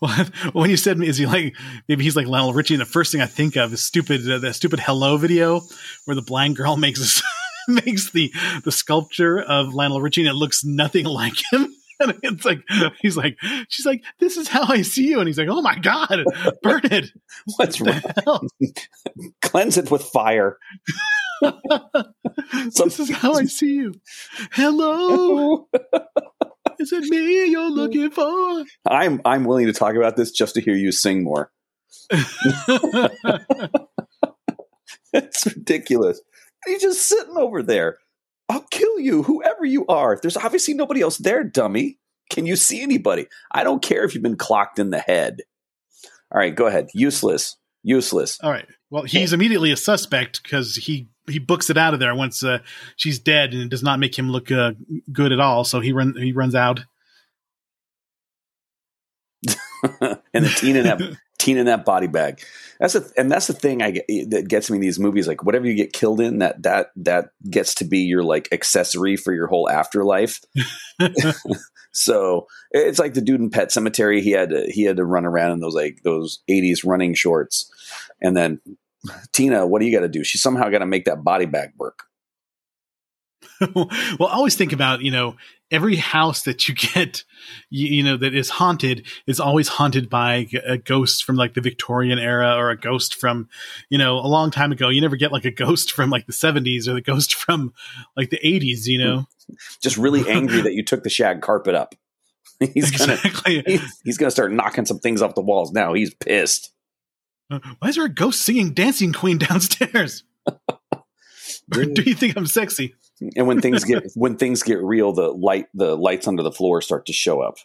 well, 0.00 0.26
when 0.52 0.70
you 0.70 0.76
said, 0.76 1.02
"Is 1.02 1.18
he 1.18 1.26
like 1.26 1.54
maybe 1.88 2.02
he's 2.04 2.16
like 2.16 2.26
Lionel 2.26 2.52
Richie?" 2.52 2.74
And 2.74 2.80
the 2.80 2.86
first 2.86 3.12
thing 3.12 3.20
I 3.20 3.26
think 3.26 3.56
of 3.56 3.72
is 3.72 3.82
stupid 3.82 4.30
uh, 4.30 4.38
that 4.38 4.54
stupid 4.54 4.80
"Hello" 4.80 5.16
video 5.16 5.60
where 6.04 6.14
the 6.14 6.22
blind 6.22 6.56
girl 6.56 6.76
makes 6.76 7.22
makes 7.68 8.10
the 8.10 8.32
the 8.64 8.72
sculpture 8.72 9.40
of 9.40 9.74
Lionel 9.74 10.00
Richie 10.00 10.22
and 10.22 10.30
it 10.30 10.34
looks 10.34 10.64
nothing 10.64 11.04
like 11.06 11.34
him. 11.52 11.71
And 12.02 12.18
it's 12.22 12.44
like 12.44 12.62
he's 13.00 13.16
like 13.16 13.38
she's 13.68 13.86
like 13.86 14.02
this 14.18 14.36
is 14.36 14.48
how 14.48 14.64
I 14.64 14.82
see 14.82 15.08
you, 15.08 15.20
and 15.20 15.28
he's 15.28 15.38
like, 15.38 15.48
"Oh 15.50 15.62
my 15.62 15.78
god, 15.78 16.24
burn 16.62 16.80
it!" 16.84 17.10
What's 17.56 17.80
What 17.80 18.04
wrong? 18.26 18.48
Cleanse 19.42 19.78
it 19.78 19.90
with 19.90 20.02
fire. 20.02 20.58
this 21.40 22.98
is 22.98 23.10
how 23.10 23.34
I 23.34 23.44
see 23.44 23.74
you. 23.74 23.94
Hello, 24.52 25.68
is 26.78 26.92
it 26.92 27.04
me 27.04 27.46
you're 27.46 27.70
looking 27.70 28.10
for? 28.10 28.64
I'm 28.88 29.20
I'm 29.24 29.44
willing 29.44 29.66
to 29.66 29.72
talk 29.72 29.94
about 29.94 30.16
this 30.16 30.30
just 30.30 30.54
to 30.54 30.60
hear 30.60 30.74
you 30.74 30.92
sing 30.92 31.22
more. 31.24 31.50
It's 35.12 35.46
ridiculous. 35.46 36.20
He's 36.66 36.82
just 36.82 37.02
sitting 37.06 37.36
over 37.36 37.62
there. 37.62 37.98
I'll 38.52 38.66
kill 38.70 39.00
you, 39.00 39.22
whoever 39.22 39.64
you 39.64 39.86
are. 39.86 40.18
There's 40.20 40.36
obviously 40.36 40.74
nobody 40.74 41.00
else 41.00 41.16
there, 41.16 41.42
dummy. 41.42 41.98
Can 42.28 42.44
you 42.44 42.54
see 42.54 42.82
anybody? 42.82 43.26
I 43.50 43.64
don't 43.64 43.82
care 43.82 44.04
if 44.04 44.14
you've 44.14 44.22
been 44.22 44.36
clocked 44.36 44.78
in 44.78 44.90
the 44.90 44.98
head. 44.98 45.40
All 46.30 46.38
right, 46.38 46.54
go 46.54 46.66
ahead. 46.66 46.88
Useless. 46.92 47.56
Useless. 47.82 48.38
All 48.42 48.50
right. 48.50 48.66
Well, 48.90 49.04
he's 49.04 49.32
immediately 49.32 49.72
a 49.72 49.76
suspect 49.76 50.42
because 50.42 50.76
he 50.76 51.08
he 51.26 51.38
books 51.38 51.70
it 51.70 51.78
out 51.78 51.94
of 51.94 52.00
there 52.00 52.14
once 52.14 52.44
uh, 52.44 52.58
she's 52.96 53.18
dead, 53.18 53.54
and 53.54 53.62
it 53.62 53.70
does 53.70 53.82
not 53.82 53.98
make 53.98 54.18
him 54.18 54.28
look 54.28 54.52
uh, 54.52 54.72
good 55.10 55.32
at 55.32 55.40
all. 55.40 55.64
So 55.64 55.80
he 55.80 55.92
run 55.92 56.14
he 56.14 56.32
runs 56.32 56.54
out. 56.54 56.80
and 60.00 60.44
the 60.44 60.54
teen 60.58 60.76
and 60.76 60.86
that 60.86 61.16
teen 61.42 61.58
in 61.58 61.66
that 61.66 61.84
body 61.84 62.06
bag. 62.06 62.40
That's 62.78 62.94
a, 62.94 63.04
and 63.16 63.30
that's 63.30 63.46
the 63.46 63.52
thing 63.52 63.82
I 63.82 63.90
get, 63.90 64.04
eh, 64.08 64.24
that 64.28 64.48
gets 64.48 64.70
me 64.70 64.76
in 64.76 64.80
these 64.80 64.98
movies. 64.98 65.26
Like 65.26 65.44
whatever 65.44 65.66
you 65.66 65.74
get 65.74 65.92
killed 65.92 66.20
in, 66.20 66.38
that 66.38 66.62
that 66.62 66.90
that 66.96 67.30
gets 67.48 67.74
to 67.76 67.84
be 67.84 68.00
your 68.00 68.22
like 68.22 68.48
accessory 68.52 69.16
for 69.16 69.32
your 69.32 69.48
whole 69.48 69.68
afterlife. 69.68 70.40
so 71.92 72.46
it's 72.70 72.98
like 72.98 73.14
the 73.14 73.20
dude 73.20 73.40
in 73.40 73.50
Pet 73.50 73.68
Sematary. 73.68 74.22
He 74.22 74.30
had 74.30 74.50
to 74.50 74.66
he 74.68 74.84
had 74.84 74.96
to 74.96 75.04
run 75.04 75.26
around 75.26 75.52
in 75.52 75.60
those 75.60 75.74
like 75.74 76.00
those 76.04 76.42
'80s 76.48 76.86
running 76.86 77.14
shorts, 77.14 77.70
and 78.20 78.36
then 78.36 78.60
Tina, 79.32 79.66
what 79.66 79.80
do 79.80 79.86
you 79.86 79.96
got 79.96 80.02
to 80.02 80.08
do? 80.08 80.24
She 80.24 80.38
somehow 80.38 80.68
got 80.68 80.78
to 80.78 80.86
make 80.86 81.06
that 81.06 81.24
body 81.24 81.46
bag 81.46 81.70
work. 81.76 82.04
well, 83.74 83.88
I 83.90 84.34
always 84.34 84.56
think 84.56 84.72
about 84.72 85.02
you 85.02 85.10
know 85.10 85.36
every 85.72 85.96
house 85.96 86.42
that 86.42 86.68
you 86.68 86.74
get, 86.74 87.24
you, 87.70 87.88
you 87.88 88.02
know 88.04 88.16
that 88.16 88.34
is 88.34 88.50
haunted 88.50 89.06
is 89.26 89.40
always 89.40 89.66
haunted 89.66 90.08
by 90.08 90.46
a 90.64 90.76
ghost 90.76 91.24
from 91.24 91.36
like 91.36 91.54
the 91.54 91.60
Victorian 91.60 92.18
era 92.18 92.54
or 92.54 92.70
a 92.70 92.78
ghost 92.78 93.16
from 93.16 93.48
you 93.88 93.98
know 93.98 94.18
a 94.18 94.28
long 94.28 94.50
time 94.50 94.70
ago. 94.70 94.88
You 94.88 95.00
never 95.00 95.16
get 95.16 95.32
like 95.32 95.44
a 95.44 95.50
ghost 95.50 95.92
from 95.92 96.10
like 96.10 96.26
the 96.26 96.32
seventies 96.32 96.86
or 96.86 96.94
the 96.94 97.00
ghost 97.00 97.34
from 97.34 97.72
like 98.16 98.30
the 98.30 98.46
eighties. 98.46 98.86
You 98.86 98.98
know, 98.98 99.26
Just 99.82 99.96
really 99.96 100.28
angry 100.28 100.60
that 100.60 100.74
you 100.74 100.84
took 100.84 101.02
the 101.02 101.10
shag 101.10 101.40
carpet 101.40 101.74
up. 101.74 101.94
He's 102.74 102.92
gonna 102.92 103.14
exactly. 103.14 103.62
he's, 103.66 104.00
he's 104.04 104.18
gonna 104.18 104.30
start 104.30 104.52
knocking 104.52 104.86
some 104.86 105.00
things 105.00 105.20
off 105.20 105.34
the 105.34 105.40
walls 105.40 105.72
now. 105.72 105.94
He's 105.94 106.14
pissed. 106.14 106.70
Uh, 107.50 107.58
why 107.80 107.88
is 107.88 107.96
there 107.96 108.04
a 108.04 108.08
ghost 108.08 108.42
singing 108.42 108.72
Dancing 108.72 109.12
Queen 109.12 109.38
downstairs? 109.38 110.22
Do 111.70 112.02
you 112.02 112.14
think 112.14 112.36
I'm 112.36 112.46
sexy? 112.46 112.94
And 113.36 113.46
when 113.46 113.60
things 113.60 113.84
get 113.84 114.04
when 114.14 114.36
things 114.36 114.62
get 114.62 114.82
real, 114.82 115.12
the 115.12 115.30
light 115.30 115.66
the 115.74 115.96
lights 115.96 116.26
under 116.26 116.42
the 116.42 116.52
floor 116.52 116.80
start 116.80 117.06
to 117.06 117.12
show 117.12 117.40
up. 117.40 117.56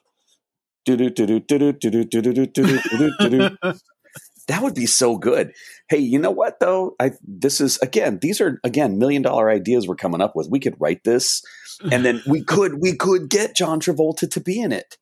That 4.48 4.64
would 4.64 4.76
be 4.76 4.86
so 4.86 5.18
good. 5.18 5.52
Hey, 5.90 5.98
you 5.98 6.20
know 6.20 6.32
what 6.32 6.60
though? 6.62 6.96
I 7.00 7.12
this 7.22 7.60
is 7.60 7.78
again, 7.80 8.20
these 8.22 8.40
are 8.40 8.60
again 8.64 8.98
million 8.98 9.22
dollar 9.22 9.50
ideas 9.50 9.88
we're 9.88 9.96
coming 9.96 10.22
up 10.22 10.36
with. 10.36 10.48
We 10.50 10.60
could 10.62 10.76
write 10.80 11.04
this 11.04 11.44
and 11.92 12.06
then 12.06 12.22
we 12.26 12.44
could 12.44 12.82
we 12.82 12.96
could 12.96 13.30
get 13.30 13.56
John 13.56 13.80
Travolta 13.80 14.30
to 14.32 14.40
be 14.40 14.60
in 14.60 14.72
it. 14.72 14.98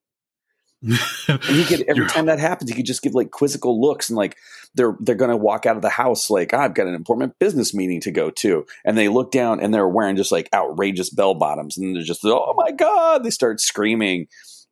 And 1.27 1.41
he 1.43 1.63
could 1.65 1.81
every 1.81 2.03
You're- 2.03 2.09
time 2.09 2.27
that 2.27 2.39
happens, 2.39 2.69
he 2.69 2.75
could 2.75 2.85
just 2.85 3.01
give 3.01 3.15
like 3.15 3.31
quizzical 3.31 3.81
looks 3.81 4.09
and 4.09 4.17
like 4.17 4.38
they're 4.75 4.95
they're 4.99 5.15
gonna 5.15 5.38
walk 5.38 5.65
out 5.65 5.75
of 5.75 5.81
the 5.81 5.89
house 5.89 6.29
like 6.29 6.53
I've 6.53 6.73
got 6.73 6.88
an 6.88 6.93
important 6.93 7.39
business 7.39 7.73
meeting 7.73 8.01
to 8.01 8.11
go 8.11 8.29
to, 8.29 8.65
and 8.83 8.97
they 8.97 9.07
look 9.07 9.31
down 9.31 9.59
and 9.59 9.73
they're 9.73 9.88
wearing 9.88 10.15
just 10.15 10.31
like 10.31 10.49
outrageous 10.53 11.09
bell 11.09 11.33
bottoms, 11.33 11.77
and 11.77 11.95
they're 11.95 12.03
just 12.03 12.23
oh 12.25 12.53
my 12.57 12.71
god, 12.71 13.23
they 13.23 13.29
start 13.29 13.59
screaming 13.59 14.27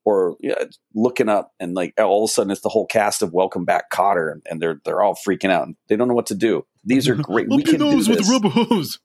or 0.06 0.36
yeah, 0.42 0.66
looking 0.94 1.30
up, 1.30 1.54
and 1.60 1.74
like 1.76 1.94
all 1.98 2.26
of 2.26 2.30
a 2.30 2.32
sudden 2.34 2.52
it's 2.52 2.62
the 2.62 2.70
whole 2.70 2.86
cast 2.86 3.22
of 3.22 3.34
Welcome 3.34 3.66
Back 3.66 3.90
Kotter, 3.90 4.32
and, 4.32 4.42
and 4.50 4.62
they're 4.62 4.82
they're 4.84 5.02
all 5.02 5.16
freaking 5.16 5.50
out, 5.50 5.66
and 5.66 5.76
they 5.88 5.96
don't 5.96 6.08
know 6.08 6.14
what 6.14 6.28
to 6.28 6.36
do. 6.36 6.66
These 6.84 7.08
are 7.08 7.16
great. 7.16 7.48
we 7.50 7.64
can 7.64 7.80
do 7.80 7.98
with 7.98 8.30
rubber 8.30 8.50
hose. 8.50 9.00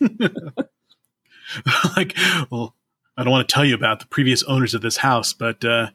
like, 1.96 2.16
well, 2.50 2.74
I 3.16 3.22
don't 3.22 3.30
want 3.30 3.48
to 3.48 3.54
tell 3.54 3.64
you 3.64 3.74
about 3.74 4.00
the 4.00 4.06
previous 4.06 4.42
owners 4.44 4.74
of 4.74 4.82
this 4.82 4.98
house, 4.98 5.32
but 5.32 5.64
uh, 5.64 5.90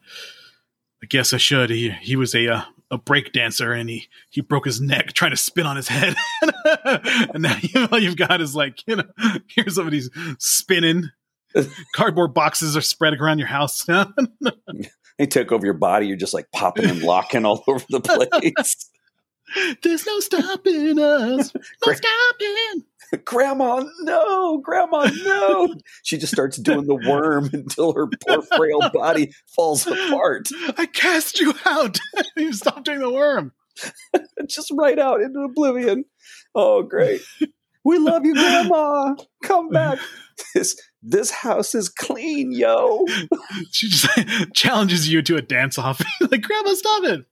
I 1.02 1.06
guess 1.06 1.32
I 1.32 1.36
should. 1.36 1.70
He 1.70 1.90
he 1.90 2.16
was 2.16 2.34
a 2.34 2.48
uh, 2.48 2.62
a 2.90 2.98
break 2.98 3.32
dancer 3.32 3.72
and 3.72 3.88
he 3.90 4.08
he 4.30 4.40
broke 4.40 4.64
his 4.64 4.80
neck 4.80 5.12
trying 5.12 5.32
to 5.32 5.36
spin 5.36 5.66
on 5.66 5.76
his 5.76 5.88
head. 5.88 6.14
And 7.34 7.42
now 7.42 7.56
you, 7.60 7.88
all 7.90 7.98
you've 7.98 8.16
got 8.16 8.40
is 8.40 8.54
like 8.54 8.86
you 8.86 8.96
know 8.96 9.04
here's 9.48 9.74
somebody's 9.74 10.10
spinning. 10.38 11.10
Cardboard 11.94 12.34
boxes 12.34 12.76
are 12.76 12.82
spread 12.82 13.14
around 13.14 13.38
your 13.38 13.48
house. 13.48 13.84
They 15.18 15.26
took 15.26 15.52
over 15.52 15.64
your 15.64 15.74
body. 15.74 16.06
You're 16.06 16.16
just 16.16 16.34
like 16.34 16.50
popping 16.52 16.88
and 16.88 17.02
locking 17.02 17.44
all 17.44 17.64
over 17.66 17.84
the 17.88 18.00
place. 18.00 18.90
There's 19.82 20.06
no 20.06 20.20
stopping 20.20 20.98
us. 20.98 21.52
No 21.54 21.92
stopping 21.92 22.84
grandma 23.24 23.84
no 24.00 24.58
grandma 24.58 25.08
no. 25.24 25.74
She 26.02 26.18
just 26.18 26.32
starts 26.32 26.56
doing 26.56 26.86
the 26.86 26.94
worm 26.94 27.50
until 27.52 27.92
her 27.92 28.06
poor 28.06 28.42
frail 28.42 28.90
body 28.92 29.32
falls 29.54 29.86
apart. 29.86 30.48
I 30.76 30.86
cast 30.86 31.40
you 31.40 31.54
out. 31.64 31.98
You 32.36 32.52
stop 32.52 32.84
doing 32.84 33.00
the 33.00 33.10
worm. 33.10 33.52
Just 34.48 34.70
right 34.76 34.98
out 34.98 35.20
into 35.20 35.40
oblivion. 35.40 36.04
Oh 36.54 36.82
great. 36.82 37.22
We 37.84 37.98
love 37.98 38.24
you 38.24 38.34
grandma. 38.34 39.14
Come 39.42 39.70
back. 39.70 39.98
This 40.54 40.80
this 41.02 41.30
house 41.30 41.74
is 41.74 41.88
clean 41.88 42.52
yo. 42.52 43.06
She 43.70 43.88
just 43.88 44.08
challenges 44.54 45.08
you 45.08 45.22
to 45.22 45.36
a 45.36 45.42
dance 45.42 45.78
off. 45.78 46.02
Like 46.20 46.42
grandma 46.42 46.74
stop 46.74 47.04
it. 47.04 47.24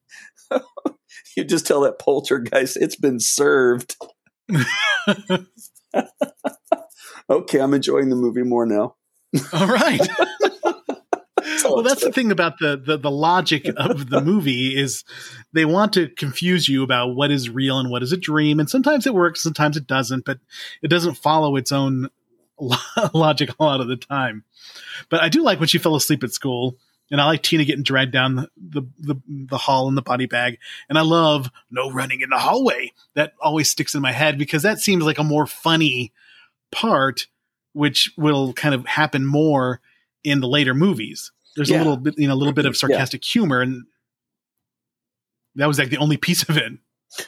You 1.35 1.43
just 1.43 1.67
tell 1.67 1.81
that 1.81 1.99
poltergeist 1.99 2.77
it's 2.77 2.95
been 2.95 3.19
served 3.19 3.97
okay, 7.29 7.59
I'm 7.59 7.73
enjoying 7.73 8.09
the 8.09 8.15
movie 8.15 8.43
more 8.43 8.65
now. 8.65 8.95
All 9.53 9.67
right. 9.67 9.99
well, 11.63 11.83
that's 11.83 12.03
the 12.03 12.11
thing 12.11 12.31
about 12.31 12.59
the, 12.59 12.81
the, 12.83 12.97
the 12.97 13.11
logic 13.11 13.67
of 13.77 14.09
the 14.09 14.21
movie 14.21 14.75
is 14.75 15.03
they 15.53 15.65
want 15.65 15.93
to 15.93 16.09
confuse 16.09 16.69
you 16.69 16.83
about 16.83 17.15
what 17.15 17.31
is 17.31 17.49
real 17.49 17.79
and 17.79 17.89
what 17.89 18.03
is 18.03 18.11
a 18.11 18.17
dream, 18.17 18.59
and 18.59 18.69
sometimes 18.69 19.07
it 19.07 19.13
works, 19.13 19.41
sometimes 19.41 19.77
it 19.77 19.87
doesn't, 19.87 20.25
but 20.25 20.39
it 20.81 20.89
doesn't 20.89 21.15
follow 21.15 21.55
its 21.55 21.71
own 21.71 22.09
logic 23.13 23.49
a 23.59 23.63
lot 23.63 23.81
of 23.81 23.87
the 23.87 23.97
time. 23.97 24.43
But 25.09 25.21
I 25.21 25.29
do 25.29 25.41
like 25.41 25.59
when 25.59 25.67
she 25.67 25.77
fell 25.77 25.95
asleep 25.95 26.23
at 26.23 26.31
school 26.31 26.77
and 27.11 27.21
I 27.21 27.25
like 27.25 27.43
Tina 27.43 27.65
getting 27.65 27.83
dragged 27.83 28.11
down 28.11 28.35
the, 28.35 28.49
the, 28.57 28.83
the, 28.99 29.15
the, 29.27 29.57
hall 29.57 29.87
in 29.87 29.95
the 29.95 30.01
body 30.01 30.25
bag. 30.25 30.57
And 30.89 30.97
I 30.97 31.01
love 31.01 31.51
no 31.69 31.91
running 31.91 32.21
in 32.21 32.29
the 32.29 32.37
hallway. 32.37 32.93
That 33.13 33.33
always 33.39 33.69
sticks 33.69 33.93
in 33.93 34.01
my 34.01 34.11
head 34.11 34.37
because 34.37 34.63
that 34.63 34.79
seems 34.79 35.03
like 35.03 35.19
a 35.19 35.23
more 35.23 35.45
funny 35.45 36.11
part, 36.71 37.27
which 37.73 38.11
will 38.17 38.53
kind 38.53 38.73
of 38.73 38.85
happen 38.87 39.25
more 39.25 39.81
in 40.23 40.39
the 40.39 40.47
later 40.47 40.73
movies. 40.73 41.31
There's 41.55 41.69
yeah. 41.69 41.77
a 41.77 41.79
little 41.79 41.97
bit, 41.97 42.15
you 42.17 42.27
know, 42.27 42.33
a 42.33 42.35
little 42.35 42.53
bit 42.53 42.65
of 42.65 42.75
sarcastic 42.75 43.23
yeah. 43.23 43.31
humor, 43.31 43.61
and 43.61 43.85
that 45.55 45.67
was 45.67 45.79
like 45.79 45.89
the 45.89 45.97
only 45.97 46.17
piece 46.17 46.43
of 46.49 46.57
it. 46.57 46.73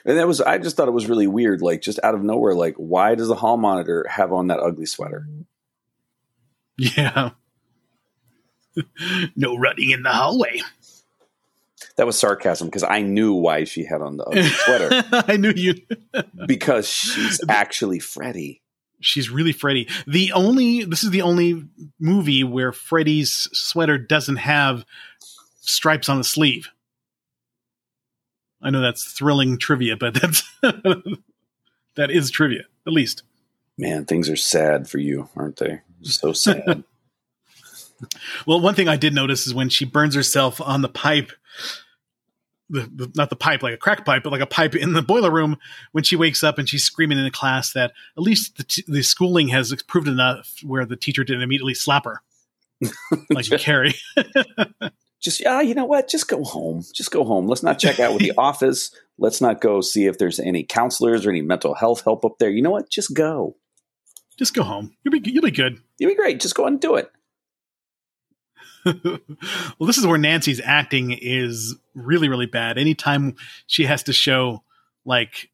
And 0.03 0.17
that 0.17 0.27
was, 0.27 0.41
I 0.41 0.57
just 0.57 0.75
thought 0.75 0.89
it 0.89 0.93
was 0.93 1.07
really 1.07 1.27
weird. 1.27 1.61
Like, 1.61 1.81
just 1.81 1.99
out 2.03 2.13
of 2.13 2.23
nowhere, 2.23 2.53
like, 2.53 2.75
why 2.75 3.15
does 3.15 3.29
the 3.29 3.35
hall 3.35 3.55
monitor 3.55 4.05
have 4.09 4.33
on 4.33 4.47
that 4.47 4.59
ugly 4.59 4.85
sweater? 4.85 5.27
Yeah. 6.79 7.31
no 9.35 9.57
running 9.57 9.91
in 9.91 10.03
the 10.03 10.09
hallway. 10.09 10.61
That 11.95 12.05
was 12.05 12.17
sarcasm 12.17 12.67
because 12.67 12.83
I 12.83 13.01
knew 13.01 13.33
why 13.33 13.63
she 13.63 13.83
had 13.83 14.01
on 14.01 14.17
the 14.17 14.23
ugly 14.23 14.43
sweater. 14.43 15.03
I 15.11 15.37
knew 15.37 15.53
you 15.55 15.75
because 16.47 16.87
she's 16.87 17.41
actually 17.49 17.99
Freddy. 17.99 18.61
She's 18.99 19.29
really 19.29 19.51
Freddy. 19.51 19.87
The 20.05 20.31
only 20.33 20.83
this 20.83 21.03
is 21.03 21.11
the 21.11 21.21
only 21.21 21.65
movie 21.99 22.43
where 22.43 22.71
Freddy's 22.71 23.47
sweater 23.53 23.97
doesn't 23.97 24.37
have 24.37 24.85
stripes 25.61 26.09
on 26.09 26.17
the 26.17 26.23
sleeve. 26.23 26.69
I 28.61 28.71
know 28.71 28.81
that's 28.81 29.03
thrilling 29.03 29.59
trivia, 29.59 29.97
but 29.97 30.15
that's 30.15 30.43
that 30.61 32.11
is 32.11 32.31
trivia, 32.31 32.63
at 32.85 32.93
least. 32.93 33.23
Man, 33.77 34.05
things 34.05 34.29
are 34.29 34.35
sad 34.35 34.89
for 34.89 34.97
you, 34.97 35.29
aren't 35.35 35.57
they? 35.57 35.81
So 36.01 36.33
sad. 36.33 36.83
Well, 38.45 38.59
one 38.59 38.75
thing 38.75 38.87
I 38.87 38.97
did 38.97 39.13
notice 39.13 39.47
is 39.47 39.53
when 39.53 39.69
she 39.69 39.85
burns 39.85 40.15
herself 40.15 40.61
on 40.61 40.81
the 40.81 40.89
pipe, 40.89 41.31
the, 42.69 42.81
the, 42.81 43.11
not 43.15 43.29
the 43.29 43.35
pipe 43.35 43.63
like 43.63 43.73
a 43.73 43.77
crack 43.77 44.05
pipe, 44.05 44.23
but 44.23 44.31
like 44.31 44.41
a 44.41 44.47
pipe 44.47 44.75
in 44.75 44.93
the 44.93 45.01
boiler 45.01 45.31
room. 45.31 45.57
When 45.91 46.03
she 46.03 46.15
wakes 46.15 46.43
up 46.43 46.57
and 46.57 46.67
she's 46.67 46.83
screaming 46.83 47.17
in 47.17 47.23
the 47.23 47.31
class 47.31 47.73
that 47.73 47.93
at 48.17 48.23
least 48.23 48.57
the, 48.57 48.63
t- 48.63 48.83
the 48.87 49.03
schooling 49.03 49.47
has 49.49 49.71
improved 49.71 50.07
enough 50.07 50.55
where 50.63 50.85
the 50.85 50.95
teacher 50.95 51.23
didn't 51.23 51.43
immediately 51.43 51.73
slap 51.73 52.05
her, 52.05 52.21
like 53.29 53.49
Carrie. 53.59 53.95
just 55.21 55.39
yeah, 55.39 55.61
you 55.61 55.73
know 55.73 55.85
what? 55.85 56.09
Just 56.09 56.27
go 56.27 56.43
home. 56.43 56.83
Just 56.93 57.11
go 57.11 57.23
home. 57.23 57.47
Let's 57.47 57.63
not 57.63 57.79
check 57.79 57.99
out 57.99 58.13
with 58.13 58.21
the 58.21 58.33
office. 58.37 58.91
Let's 59.17 59.41
not 59.41 59.61
go 59.61 59.81
see 59.81 60.05
if 60.05 60.17
there's 60.17 60.39
any 60.39 60.63
counselors 60.63 61.25
or 61.25 61.31
any 61.31 61.41
mental 61.41 61.73
health 61.73 62.03
help 62.03 62.23
up 62.23 62.37
there. 62.37 62.49
You 62.49 62.61
know 62.61 62.71
what? 62.71 62.89
Just 62.89 63.13
go. 63.13 63.55
Just 64.37 64.53
go 64.53 64.63
home. 64.63 64.95
You'll 65.03 65.19
be 65.19 65.31
you'll 65.31 65.43
be 65.43 65.51
good. 65.51 65.81
You'll 65.97 66.11
be 66.11 66.15
great. 66.15 66.39
Just 66.39 66.53
go 66.53 66.67
and 66.67 66.79
do 66.79 66.95
it. 66.95 67.11
well, 68.85 69.87
this 69.87 69.97
is 69.97 70.07
where 70.07 70.17
Nancy's 70.17 70.61
acting 70.63 71.11
is 71.11 71.75
really, 71.93 72.29
really 72.29 72.45
bad. 72.45 72.77
Anytime 72.77 73.35
she 73.65 73.85
has 73.85 74.03
to 74.03 74.13
show 74.13 74.63
like 75.05 75.49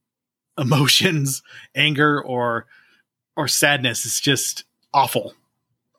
emotions, 0.58 1.42
anger, 1.76 2.22
or 2.22 2.68
or 3.36 3.48
sadness, 3.48 4.06
it's 4.06 4.20
just 4.20 4.66
awful, 4.94 5.34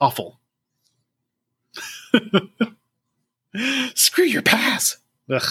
awful. 0.00 0.38
Screw 3.94 4.24
your 4.24 4.42
pass. 4.42 4.98
Ugh. 5.30 5.42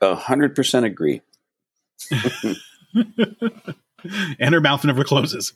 A 0.00 0.14
hundred 0.16 0.54
percent 0.54 0.86
agree. 0.86 1.22
and 4.38 4.54
her 4.54 4.60
mouth 4.60 4.84
never 4.84 5.04
closes. 5.04 5.52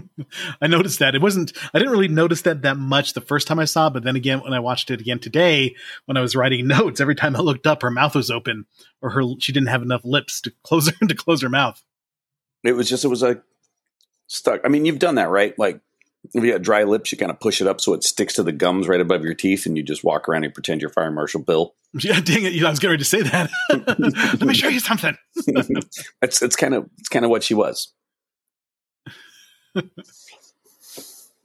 I 0.60 0.66
noticed 0.66 0.98
that 0.98 1.14
it 1.14 1.22
wasn't. 1.22 1.52
I 1.74 1.78
didn't 1.78 1.92
really 1.92 2.08
notice 2.08 2.42
that 2.42 2.62
that 2.62 2.76
much 2.76 3.12
the 3.12 3.20
first 3.20 3.46
time 3.46 3.58
I 3.58 3.64
saw, 3.64 3.88
it, 3.88 3.94
but 3.94 4.04
then 4.04 4.16
again, 4.16 4.40
when 4.40 4.54
I 4.54 4.60
watched 4.60 4.90
it 4.90 5.00
again 5.00 5.18
today, 5.18 5.74
when 6.06 6.16
I 6.16 6.20
was 6.20 6.34
writing 6.36 6.66
notes, 6.68 7.00
every 7.00 7.14
time 7.14 7.36
I 7.36 7.40
looked 7.40 7.66
up, 7.66 7.82
her 7.82 7.90
mouth 7.90 8.14
was 8.14 8.30
open, 8.30 8.66
or 9.00 9.10
her 9.10 9.22
she 9.38 9.52
didn't 9.52 9.68
have 9.68 9.82
enough 9.82 10.04
lips 10.04 10.40
to 10.42 10.52
close 10.62 10.88
her 10.88 11.06
to 11.06 11.14
close 11.14 11.42
her 11.42 11.48
mouth. 11.48 11.82
It 12.64 12.72
was 12.72 12.88
just 12.88 13.04
it 13.04 13.08
was 13.08 13.22
like 13.22 13.42
stuck. 14.26 14.60
I 14.64 14.68
mean, 14.68 14.84
you've 14.84 14.98
done 14.98 15.16
that, 15.16 15.28
right? 15.28 15.58
Like 15.58 15.80
if 16.34 16.42
you 16.42 16.52
got 16.52 16.62
dry 16.62 16.84
lips, 16.84 17.10
you 17.12 17.18
kind 17.18 17.30
of 17.30 17.40
push 17.40 17.60
it 17.60 17.66
up 17.66 17.80
so 17.80 17.94
it 17.94 18.04
sticks 18.04 18.34
to 18.34 18.42
the 18.42 18.52
gums 18.52 18.88
right 18.88 19.00
above 19.00 19.24
your 19.24 19.34
teeth, 19.34 19.66
and 19.66 19.76
you 19.76 19.82
just 19.82 20.04
walk 20.04 20.28
around 20.28 20.44
and 20.44 20.54
pretend 20.54 20.80
you're 20.80 20.90
Fire 20.90 21.10
Marshal 21.10 21.42
Bill. 21.42 21.74
Yeah, 21.94 22.20
dang 22.20 22.44
it! 22.44 22.64
I 22.64 22.70
was 22.70 22.78
getting 22.78 22.92
ready 22.92 23.02
to 23.02 23.08
say 23.08 23.22
that. 23.22 23.50
Let 23.68 24.42
me 24.42 24.54
show 24.54 24.68
you 24.68 24.80
something. 24.80 25.16
it's 26.22 26.40
it's 26.40 26.56
kind 26.56 26.74
of 26.74 26.88
it's 26.98 27.08
kind 27.08 27.24
of 27.24 27.30
what 27.30 27.42
she 27.42 27.54
was. 27.54 27.92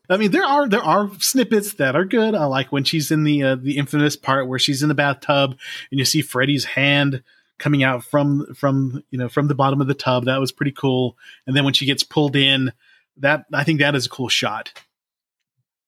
I 0.09 0.17
mean, 0.17 0.31
there 0.31 0.45
are 0.45 0.69
there 0.69 0.83
are 0.83 1.11
snippets 1.19 1.73
that 1.73 1.95
are 1.95 2.05
good. 2.05 2.33
I 2.33 2.45
like 2.45 2.71
when 2.71 2.83
she's 2.85 3.11
in 3.11 3.23
the 3.23 3.43
uh, 3.43 3.55
the 3.55 3.77
infamous 3.77 4.15
part 4.15 4.47
where 4.47 4.59
she's 4.59 4.81
in 4.81 4.89
the 4.89 4.95
bathtub 4.95 5.57
and 5.91 5.99
you 5.99 6.05
see 6.05 6.21
Freddy's 6.21 6.63
hand 6.65 7.23
coming 7.59 7.83
out 7.83 8.03
from 8.03 8.53
from 8.55 9.03
you 9.09 9.17
know 9.17 9.27
from 9.27 9.47
the 9.47 9.55
bottom 9.55 9.81
of 9.81 9.87
the 9.87 9.93
tub. 9.93 10.25
That 10.25 10.39
was 10.39 10.51
pretty 10.51 10.71
cool. 10.71 11.17
And 11.45 11.55
then 11.55 11.65
when 11.65 11.73
she 11.73 11.85
gets 11.85 12.03
pulled 12.03 12.35
in, 12.35 12.71
that 13.17 13.45
I 13.53 13.63
think 13.63 13.79
that 13.79 13.95
is 13.95 14.05
a 14.05 14.09
cool 14.09 14.29
shot. 14.29 14.71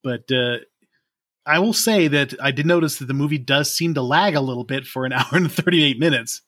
But 0.03 0.31
uh, 0.31 0.57
I 1.45 1.59
will 1.59 1.73
say 1.73 2.07
that 2.09 2.33
I 2.41 2.51
did 2.51 2.65
notice 2.65 2.97
that 2.97 3.05
the 3.05 3.13
movie 3.13 3.37
does 3.37 3.71
seem 3.71 3.93
to 3.93 4.01
lag 4.01 4.35
a 4.35 4.41
little 4.41 4.65
bit 4.65 4.85
for 4.85 5.05
an 5.05 5.13
hour 5.13 5.29
and 5.31 5.51
thirty 5.51 5.83
eight 5.83 5.99
minutes. 5.99 6.41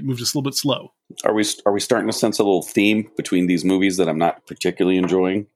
It 0.00 0.06
moves 0.06 0.20
just 0.20 0.34
a 0.34 0.38
little 0.38 0.50
bit 0.50 0.56
slow. 0.56 0.92
Are 1.24 1.34
we 1.34 1.44
are 1.66 1.72
we 1.72 1.80
starting 1.80 2.08
to 2.08 2.12
sense 2.12 2.38
a 2.38 2.42
little 2.42 2.62
theme 2.62 3.10
between 3.18 3.46
these 3.46 3.66
movies 3.66 3.98
that 3.98 4.08
I'm 4.08 4.16
not 4.16 4.46
particularly 4.46 4.96
enjoying? 4.96 5.46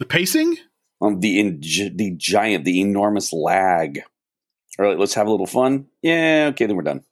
The 0.00 0.04
pacing, 0.04 0.56
um, 1.00 1.20
the 1.20 1.38
in, 1.38 1.60
the 1.60 2.12
giant, 2.16 2.64
the 2.64 2.80
enormous 2.80 3.32
lag. 3.32 4.02
All 4.78 4.84
right, 4.84 4.98
let's 4.98 5.14
have 5.14 5.28
a 5.28 5.30
little 5.30 5.46
fun. 5.46 5.86
Yeah, 6.02 6.48
okay, 6.50 6.66
then 6.66 6.74
we're 6.74 6.82
done. 6.82 7.04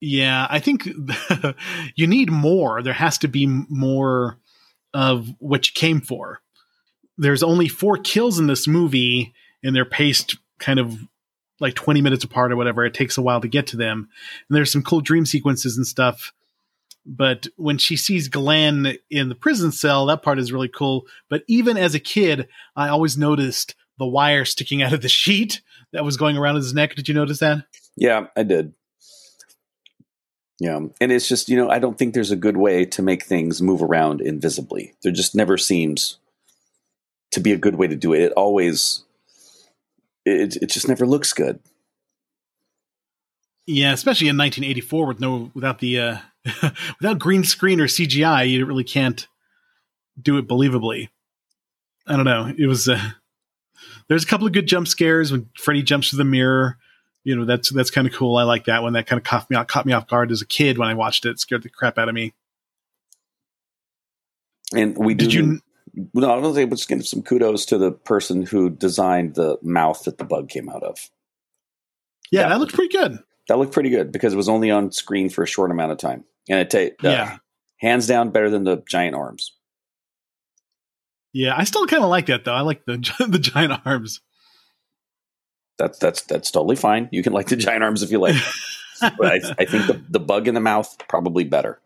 Yeah, 0.00 0.46
I 0.48 0.60
think 0.60 0.88
you 1.96 2.06
need 2.06 2.30
more. 2.30 2.82
There 2.84 2.92
has 2.92 3.18
to 3.18 3.28
be 3.28 3.46
more 3.46 4.38
of 4.94 5.28
what 5.40 5.66
you 5.66 5.72
came 5.74 6.00
for. 6.00 6.40
There's 7.18 7.42
only 7.42 7.66
four 7.66 7.96
kills 7.96 8.38
in 8.38 8.46
this 8.46 8.68
movie, 8.68 9.34
and 9.64 9.74
they're 9.74 9.84
paced 9.84 10.38
kind 10.60 10.78
of 10.78 10.96
like 11.60 11.74
20 11.74 12.00
minutes 12.00 12.24
apart 12.24 12.50
or 12.50 12.56
whatever. 12.56 12.84
It 12.84 12.94
takes 12.94 13.18
a 13.18 13.22
while 13.22 13.40
to 13.40 13.48
get 13.48 13.68
to 13.68 13.76
them. 13.76 14.08
And 14.48 14.56
there's 14.56 14.72
some 14.72 14.82
cool 14.82 15.00
dream 15.00 15.26
sequences 15.26 15.76
and 15.76 15.86
stuff. 15.86 16.32
But 17.06 17.46
when 17.56 17.78
she 17.78 17.96
sees 17.96 18.28
Glenn 18.28 18.96
in 19.10 19.28
the 19.28 19.34
prison 19.34 19.72
cell, 19.72 20.06
that 20.06 20.22
part 20.22 20.38
is 20.38 20.52
really 20.52 20.68
cool. 20.68 21.06
But 21.28 21.44
even 21.46 21.76
as 21.76 21.94
a 21.94 22.00
kid, 22.00 22.48
I 22.76 22.88
always 22.88 23.16
noticed 23.16 23.74
the 23.98 24.06
wire 24.06 24.44
sticking 24.44 24.82
out 24.82 24.92
of 24.92 25.02
the 25.02 25.08
sheet 25.08 25.60
that 25.92 26.04
was 26.04 26.16
going 26.16 26.36
around 26.36 26.56
his 26.56 26.74
neck. 26.74 26.94
Did 26.94 27.08
you 27.08 27.14
notice 27.14 27.38
that? 27.40 27.64
Yeah, 27.96 28.26
I 28.36 28.42
did. 28.42 28.74
Yeah. 30.58 30.78
And 31.00 31.10
it's 31.10 31.26
just, 31.26 31.48
you 31.48 31.56
know, 31.56 31.70
I 31.70 31.78
don't 31.78 31.98
think 31.98 32.12
there's 32.12 32.30
a 32.30 32.36
good 32.36 32.58
way 32.58 32.84
to 32.84 33.02
make 33.02 33.24
things 33.24 33.62
move 33.62 33.82
around 33.82 34.20
invisibly. 34.20 34.94
There 35.02 35.12
just 35.12 35.34
never 35.34 35.56
seems 35.56 36.18
to 37.32 37.40
be 37.40 37.52
a 37.52 37.58
good 37.58 37.76
way 37.76 37.86
to 37.86 37.96
do 37.96 38.12
it. 38.12 38.20
It 38.20 38.32
always 38.32 39.04
it, 40.30 40.56
it 40.56 40.70
just 40.70 40.88
never 40.88 41.06
looks 41.06 41.32
good. 41.32 41.60
Yeah, 43.66 43.92
especially 43.92 44.28
in 44.28 44.36
1984 44.36 45.06
with 45.06 45.20
no 45.20 45.50
without 45.54 45.78
the 45.78 45.98
uh, 45.98 46.18
without 47.00 47.18
green 47.18 47.44
screen 47.44 47.80
or 47.80 47.86
CGI, 47.86 48.50
you 48.50 48.64
really 48.66 48.84
can't 48.84 49.26
do 50.20 50.38
it 50.38 50.48
believably. 50.48 51.08
I 52.06 52.16
don't 52.16 52.24
know. 52.24 52.52
It 52.56 52.66
was 52.66 52.88
uh, 52.88 53.10
there's 54.08 54.24
a 54.24 54.26
couple 54.26 54.46
of 54.46 54.52
good 54.52 54.66
jump 54.66 54.88
scares 54.88 55.30
when 55.30 55.48
Freddy 55.56 55.82
jumps 55.82 56.10
through 56.10 56.18
the 56.18 56.24
mirror. 56.24 56.78
You 57.22 57.36
know, 57.36 57.44
that's 57.44 57.70
that's 57.70 57.90
kind 57.90 58.06
of 58.06 58.12
cool. 58.14 58.36
I 58.36 58.44
like 58.44 58.64
that 58.64 58.82
one. 58.82 58.94
That 58.94 59.06
kind 59.06 59.18
of 59.18 59.24
caught 59.24 59.48
me 59.50 59.56
off, 59.56 59.66
caught 59.66 59.86
me 59.86 59.92
off 59.92 60.08
guard 60.08 60.32
as 60.32 60.42
a 60.42 60.46
kid 60.46 60.78
when 60.78 60.88
I 60.88 60.94
watched 60.94 61.26
it. 61.26 61.30
it 61.30 61.40
scared 61.40 61.62
the 61.62 61.68
crap 61.68 61.98
out 61.98 62.08
of 62.08 62.14
me. 62.14 62.34
And 64.74 64.96
we 64.96 65.14
Did 65.14 65.32
you? 65.32 65.60
No, 66.14 66.30
I 66.30 66.38
was 66.38 66.58
able 66.58 66.76
to 66.76 66.86
give 66.86 67.06
some 67.06 67.22
kudos 67.22 67.66
to 67.66 67.78
the 67.78 67.92
person 67.92 68.42
who 68.42 68.70
designed 68.70 69.34
the 69.34 69.58
mouth 69.62 70.04
that 70.04 70.18
the 70.18 70.24
bug 70.24 70.48
came 70.48 70.68
out 70.68 70.82
of. 70.82 71.10
Yeah, 72.30 72.42
Yeah. 72.42 72.48
that 72.50 72.60
looked 72.60 72.74
pretty 72.74 72.96
good. 72.96 73.18
That 73.48 73.58
looked 73.58 73.72
pretty 73.72 73.90
good 73.90 74.12
because 74.12 74.32
it 74.32 74.36
was 74.36 74.48
only 74.48 74.70
on 74.70 74.92
screen 74.92 75.28
for 75.30 75.42
a 75.42 75.46
short 75.46 75.70
amount 75.70 75.92
of 75.92 75.98
time, 75.98 76.24
and 76.48 76.60
it 76.60 76.70
ta- 76.70 77.08
uh, 77.08 77.10
Yeah. 77.12 77.38
hands 77.78 78.06
down 78.06 78.30
better 78.30 78.48
than 78.50 78.64
the 78.64 78.82
giant 78.88 79.16
arms. 79.16 79.56
Yeah, 81.32 81.54
I 81.56 81.64
still 81.64 81.86
kind 81.86 82.02
of 82.02 82.10
like 82.10 82.26
that 82.26 82.44
though. 82.44 82.54
I 82.54 82.60
like 82.62 82.84
the 82.84 82.96
the 83.28 83.38
giant 83.38 83.72
arms. 83.84 84.20
That's 85.78 85.98
that's 85.98 86.22
that's 86.22 86.50
totally 86.50 86.76
fine. 86.76 87.08
You 87.12 87.22
can 87.22 87.32
like 87.32 87.46
the 87.48 87.56
giant 87.56 87.82
arms 87.82 88.02
if 88.02 88.10
you 88.10 88.18
like, 88.18 88.36
but 89.00 89.26
I, 89.26 89.40
I 89.58 89.64
think 89.64 89.86
the, 89.86 90.02
the 90.10 90.20
bug 90.20 90.46
in 90.48 90.54
the 90.54 90.60
mouth 90.60 90.94
probably 91.08 91.44
better. 91.44 91.80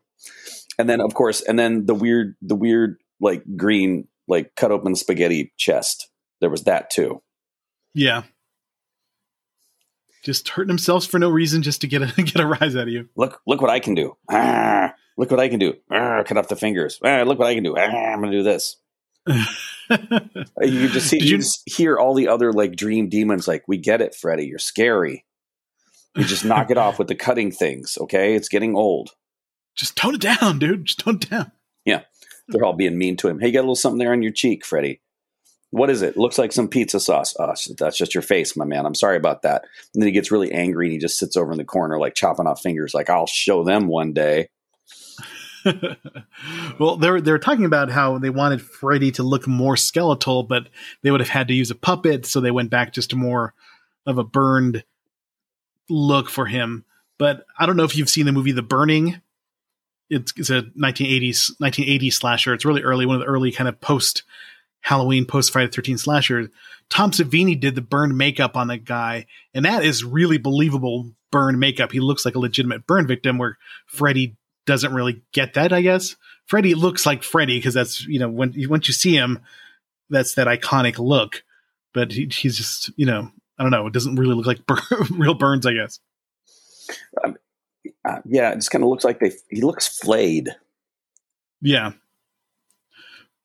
And 0.79 0.89
then 0.89 1.01
of 1.01 1.15
course, 1.15 1.43
and 1.43 1.59
then 1.59 1.87
the 1.87 1.95
weird 1.95 2.35
the 2.43 2.57
weird 2.57 2.97
like 3.21 3.43
green 3.57 4.09
like 4.29 4.55
cut 4.57 4.71
open 4.73 4.95
spaghetti 4.97 5.53
chest. 5.57 6.09
There 6.41 6.51
was 6.51 6.65
that 6.65 6.91
too. 6.91 7.23
yeah, 7.95 8.23
just 10.23 10.49
hurting 10.49 10.69
themselves 10.69 11.07
for 11.07 11.19
no 11.19 11.29
reason, 11.29 11.63
just 11.63 11.81
to 11.83 11.87
get 11.87 12.03
a 12.03 12.07
get 12.23 12.41
a 12.41 12.47
rise 12.47 12.77
out 12.77 12.83
of 12.83 12.89
you. 12.89 13.09
Look 13.17 13.41
look 13.47 13.61
what 13.61 13.71
I 13.71 13.81
can 13.81 13.95
do. 13.95 14.17
Ah, 14.31 14.95
look 15.17 15.31
what 15.31 15.41
I 15.41 15.49
can 15.49 15.59
do. 15.59 15.75
Ah, 15.91 16.23
cut 16.25 16.37
off 16.39 16.49
the 16.49 16.57
fingers. 16.57 16.99
Ah, 17.05 17.23
look 17.27 17.39
what 17.39 17.49
I 17.49 17.55
can 17.55 17.65
do. 17.65 17.77
Ah, 17.77 17.81
I'm 17.83 18.21
gonna 18.21 18.33
do 18.33 18.43
this. 18.43 18.77
You 20.61 20.89
just 20.89 21.09
see, 21.09 21.19
you 21.23 21.33
you- 21.33 21.37
just 21.39 21.63
hear 21.67 21.99
all 21.99 22.15
the 22.15 22.29
other 22.29 22.53
like 22.55 22.75
dream 22.75 23.11
demons 23.11 23.47
like, 23.47 23.65
we 23.69 23.77
get 23.77 24.01
it, 24.01 24.15
Freddy, 24.15 24.47
you're 24.47 24.59
scary. 24.59 25.27
You 26.17 26.25
just 26.25 26.45
knock 26.45 26.71
it 26.71 26.79
off 26.79 26.99
with 26.99 27.09
the 27.09 27.15
cutting 27.15 27.51
things, 27.53 27.99
okay? 28.01 28.35
It's 28.35 28.49
getting 28.49 28.75
old. 28.77 29.11
just 29.77 29.95
tone 29.97 30.15
it 30.15 30.21
down, 30.23 30.59
dude. 30.59 30.87
Just 30.87 31.01
tone 31.01 31.17
it 31.17 31.29
down. 31.29 31.53
They're 32.49 32.65
all 32.65 32.75
being 32.75 32.99
mean 32.99 33.17
to 33.19 33.29
him. 33.29 33.41
Hey, 33.41 33.49
you 33.49 33.53
got 33.53 33.61
a 33.61 33.63
little 33.63 33.75
something 33.75 33.99
there 33.99 34.13
on 34.13 34.23
your 34.23 34.33
cheek, 34.33 34.65
Freddy. 34.65 35.01
What 35.71 35.91
is 35.91 36.03
it? 36.03 36.17
Looks 36.17 36.39
like 36.39 36.53
some 36.53 36.69
pizza 36.69 37.01
sauce. 37.01 37.35
Oh, 37.39 37.53
that's 37.79 37.99
just 37.99 38.15
your 38.15 38.23
face, 38.23 38.57
my 38.57 38.65
man. 38.65 38.87
I'm 38.87 38.95
sorry 38.95 39.17
about 39.17 39.43
that. 39.43 39.65
And 39.93 40.03
then 40.03 40.07
he 40.07 40.13
gets 40.13 40.31
really 40.31 40.53
angry 40.53 40.87
and 40.87 40.93
he 40.93 40.99
just 40.99 41.19
sits 41.19 41.37
over 41.37 41.51
in 41.51 41.59
the 41.59 41.65
corner, 41.65 41.99
like 41.99 42.15
chopping 42.15 42.47
off 42.47 42.63
fingers, 42.63 42.95
like 42.95 43.11
I'll 43.11 43.27
show 43.27 43.65
them 43.65 43.89
one 43.89 44.13
day. 44.13 44.51
well, 46.79 46.97
they're 46.97 47.21
they're 47.21 47.39
talking 47.39 47.65
about 47.65 47.91
how 47.91 48.19
they 48.19 48.31
wanted 48.31 48.63
Freddy 48.63 49.11
to 49.13 49.23
look 49.23 49.47
more 49.47 49.77
skeletal, 49.77 50.43
but 50.43 50.69
they 51.03 51.11
would 51.11 51.21
have 51.21 51.29
had 51.29 51.49
to 51.49 51.55
use 51.55 51.71
a 51.71 51.75
puppet, 51.75 52.27
so 52.27 52.41
they 52.41 52.51
went 52.51 52.71
back 52.71 52.93
just 52.93 53.11
to 53.11 53.17
more 53.17 53.55
of 54.07 54.19
a 54.19 54.25
burned 54.25 54.85
look 55.89 56.29
for 56.29 56.47
him. 56.47 56.85
But 57.19 57.47
I 57.59 57.67
don't 57.67 57.77
know 57.77 57.85
if 57.85 57.97
you've 57.97 58.11
seen 58.11 58.27
the 58.27 58.33
movie 58.33 58.53
The 58.53 58.63
Burning. 58.63 59.21
It's, 60.11 60.33
it's 60.37 60.51
a 60.51 60.63
1980s 60.63 61.59
1980 61.59 62.11
slasher. 62.11 62.55
It's 62.55 62.65
really 62.65 62.83
early, 62.83 63.07
one 63.07 63.17
of 63.17 63.21
the 63.21 63.27
early 63.27 63.53
kind 63.53 63.69
of 63.69 63.81
post 63.81 64.23
Halloween, 64.81 65.25
post 65.25 65.51
Friday 65.51 65.71
the 65.75 65.83
13th 65.83 66.01
slasher. 66.01 66.51
Tom 66.91 67.11
Savini 67.11 67.59
did 67.59 67.75
the 67.75 67.81
burned 67.81 68.17
makeup 68.19 68.57
on 68.57 68.69
the 68.69 68.77
guy, 68.77 69.27
and 69.55 69.65
that 69.65 69.85
is 69.85 70.05
really 70.05 70.37
believable 70.37 71.11
burn 71.31 71.59
makeup. 71.59 71.91
He 71.91 72.01
looks 72.01 72.25
like 72.25 72.35
a 72.35 72.39
legitimate 72.39 72.87
burn 72.87 73.07
victim, 73.07 73.39
where 73.39 73.57
Freddy 73.87 74.37
doesn't 74.67 74.93
really 74.93 75.23
get 75.33 75.55
that, 75.55 75.73
I 75.73 75.81
guess. 75.81 76.17
Freddy 76.47 76.75
looks 76.75 77.07
like 77.07 77.23
Freddy 77.23 77.59
because 77.59 77.75
that's 77.75 78.05
you 78.07 78.19
know 78.19 78.29
when 78.29 78.55
once 78.69 78.87
you 78.87 78.95
see 78.95 79.15
him, 79.15 79.41
that's 80.11 80.35
that 80.35 80.47
iconic 80.47 80.99
look. 80.99 81.43
But 81.95 82.13
he, 82.13 82.27
he's 82.27 82.57
just 82.57 82.91
you 82.97 83.07
know 83.07 83.31
I 83.59 83.63
don't 83.63 83.73
know. 83.73 83.87
It 83.87 83.93
doesn't 83.93 84.17
really 84.17 84.35
look 84.35 84.47
like 84.47 84.61
real 85.11 85.35
burns, 85.35 85.65
I 85.65 85.73
guess. 85.73 86.01
Um, 87.25 87.37
Uh, 88.05 88.21
yeah, 88.25 88.51
it 88.51 88.57
just 88.57 88.71
kind 88.71 88.85
of 88.85 88.91
looks 88.91 89.05
like 89.05 89.19
they. 89.21 89.33
He 89.51 89.63
looks 89.63 89.87
flayed. 89.89 90.51
Yeah. 91.61 91.93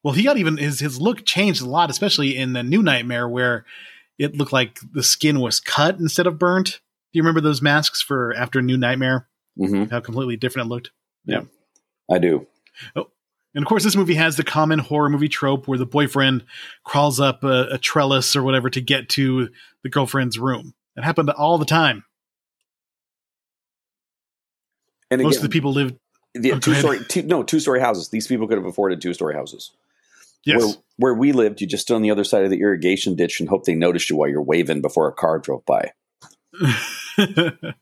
Well, 0.03 0.13
he 0.13 0.23
got 0.23 0.37
even 0.37 0.57
his 0.57 0.79
his 0.79 0.99
look 0.99 1.25
changed 1.25 1.61
a 1.61 1.65
lot, 1.69 1.89
especially 1.89 2.35
in 2.37 2.53
the 2.53 2.63
New 2.63 2.81
Nightmare, 2.81 3.27
where 3.27 3.65
it 4.17 4.35
looked 4.35 4.53
like 4.53 4.79
the 4.93 5.03
skin 5.03 5.39
was 5.39 5.59
cut 5.59 5.97
instead 5.99 6.27
of 6.27 6.39
burnt. 6.39 6.67
Do 7.11 7.17
you 7.17 7.21
remember 7.23 7.41
those 7.41 7.61
masks 7.61 8.01
for 8.01 8.33
after 8.35 8.61
New 8.61 8.77
Nightmare? 8.77 9.27
hmm 9.57 9.85
How 9.85 9.99
completely 9.99 10.37
different 10.37 10.67
it 10.67 10.69
looked. 10.69 10.91
Yeah. 11.25 11.41
I 12.09 12.17
do. 12.17 12.47
Oh, 12.95 13.07
And 13.53 13.63
of 13.63 13.67
course, 13.67 13.83
this 13.83 13.95
movie 13.95 14.13
has 14.15 14.35
the 14.37 14.43
common 14.43 14.79
horror 14.79 15.09
movie 15.09 15.27
trope 15.29 15.67
where 15.67 15.77
the 15.77 15.85
boyfriend 15.85 16.45
crawls 16.85 17.19
up 17.19 17.43
a, 17.43 17.67
a 17.71 17.77
trellis 17.77 18.35
or 18.35 18.43
whatever 18.43 18.69
to 18.69 18.81
get 18.81 19.09
to 19.09 19.49
the 19.83 19.89
girlfriend's 19.89 20.39
room. 20.39 20.73
It 20.95 21.03
happened 21.03 21.29
all 21.31 21.57
the 21.57 21.65
time. 21.65 22.03
And 25.11 25.21
Most 25.21 25.35
again, 25.35 25.45
of 25.45 25.49
the 25.51 25.53
people 25.53 25.73
lived. 25.73 25.95
the 26.33 26.53
Oh, 26.53 26.59
two-story, 26.59 26.99
two, 27.07 27.23
no, 27.23 27.43
two 27.43 27.59
story 27.59 27.79
houses. 27.79 28.09
These 28.09 28.27
people 28.27 28.47
could 28.47 28.57
have 28.57 28.65
afforded 28.67 29.01
two 29.01 29.13
story 29.13 29.35
houses. 29.35 29.71
Yes. 30.45 30.63
Where, 30.63 30.73
where 30.97 31.13
we 31.13 31.31
lived, 31.31 31.61
you 31.61 31.67
just 31.67 31.83
stood 31.83 31.95
on 31.95 32.01
the 32.01 32.11
other 32.11 32.23
side 32.23 32.43
of 32.43 32.49
the 32.49 32.61
irrigation 32.61 33.15
ditch 33.15 33.39
and 33.39 33.49
hope 33.49 33.65
they 33.65 33.75
noticed 33.75 34.09
you 34.09 34.15
while 34.15 34.29
you're 34.29 34.41
waving 34.41 34.81
before 34.81 35.07
a 35.07 35.13
car 35.13 35.39
drove 35.39 35.65
by. 35.65 35.91
and 37.17 37.75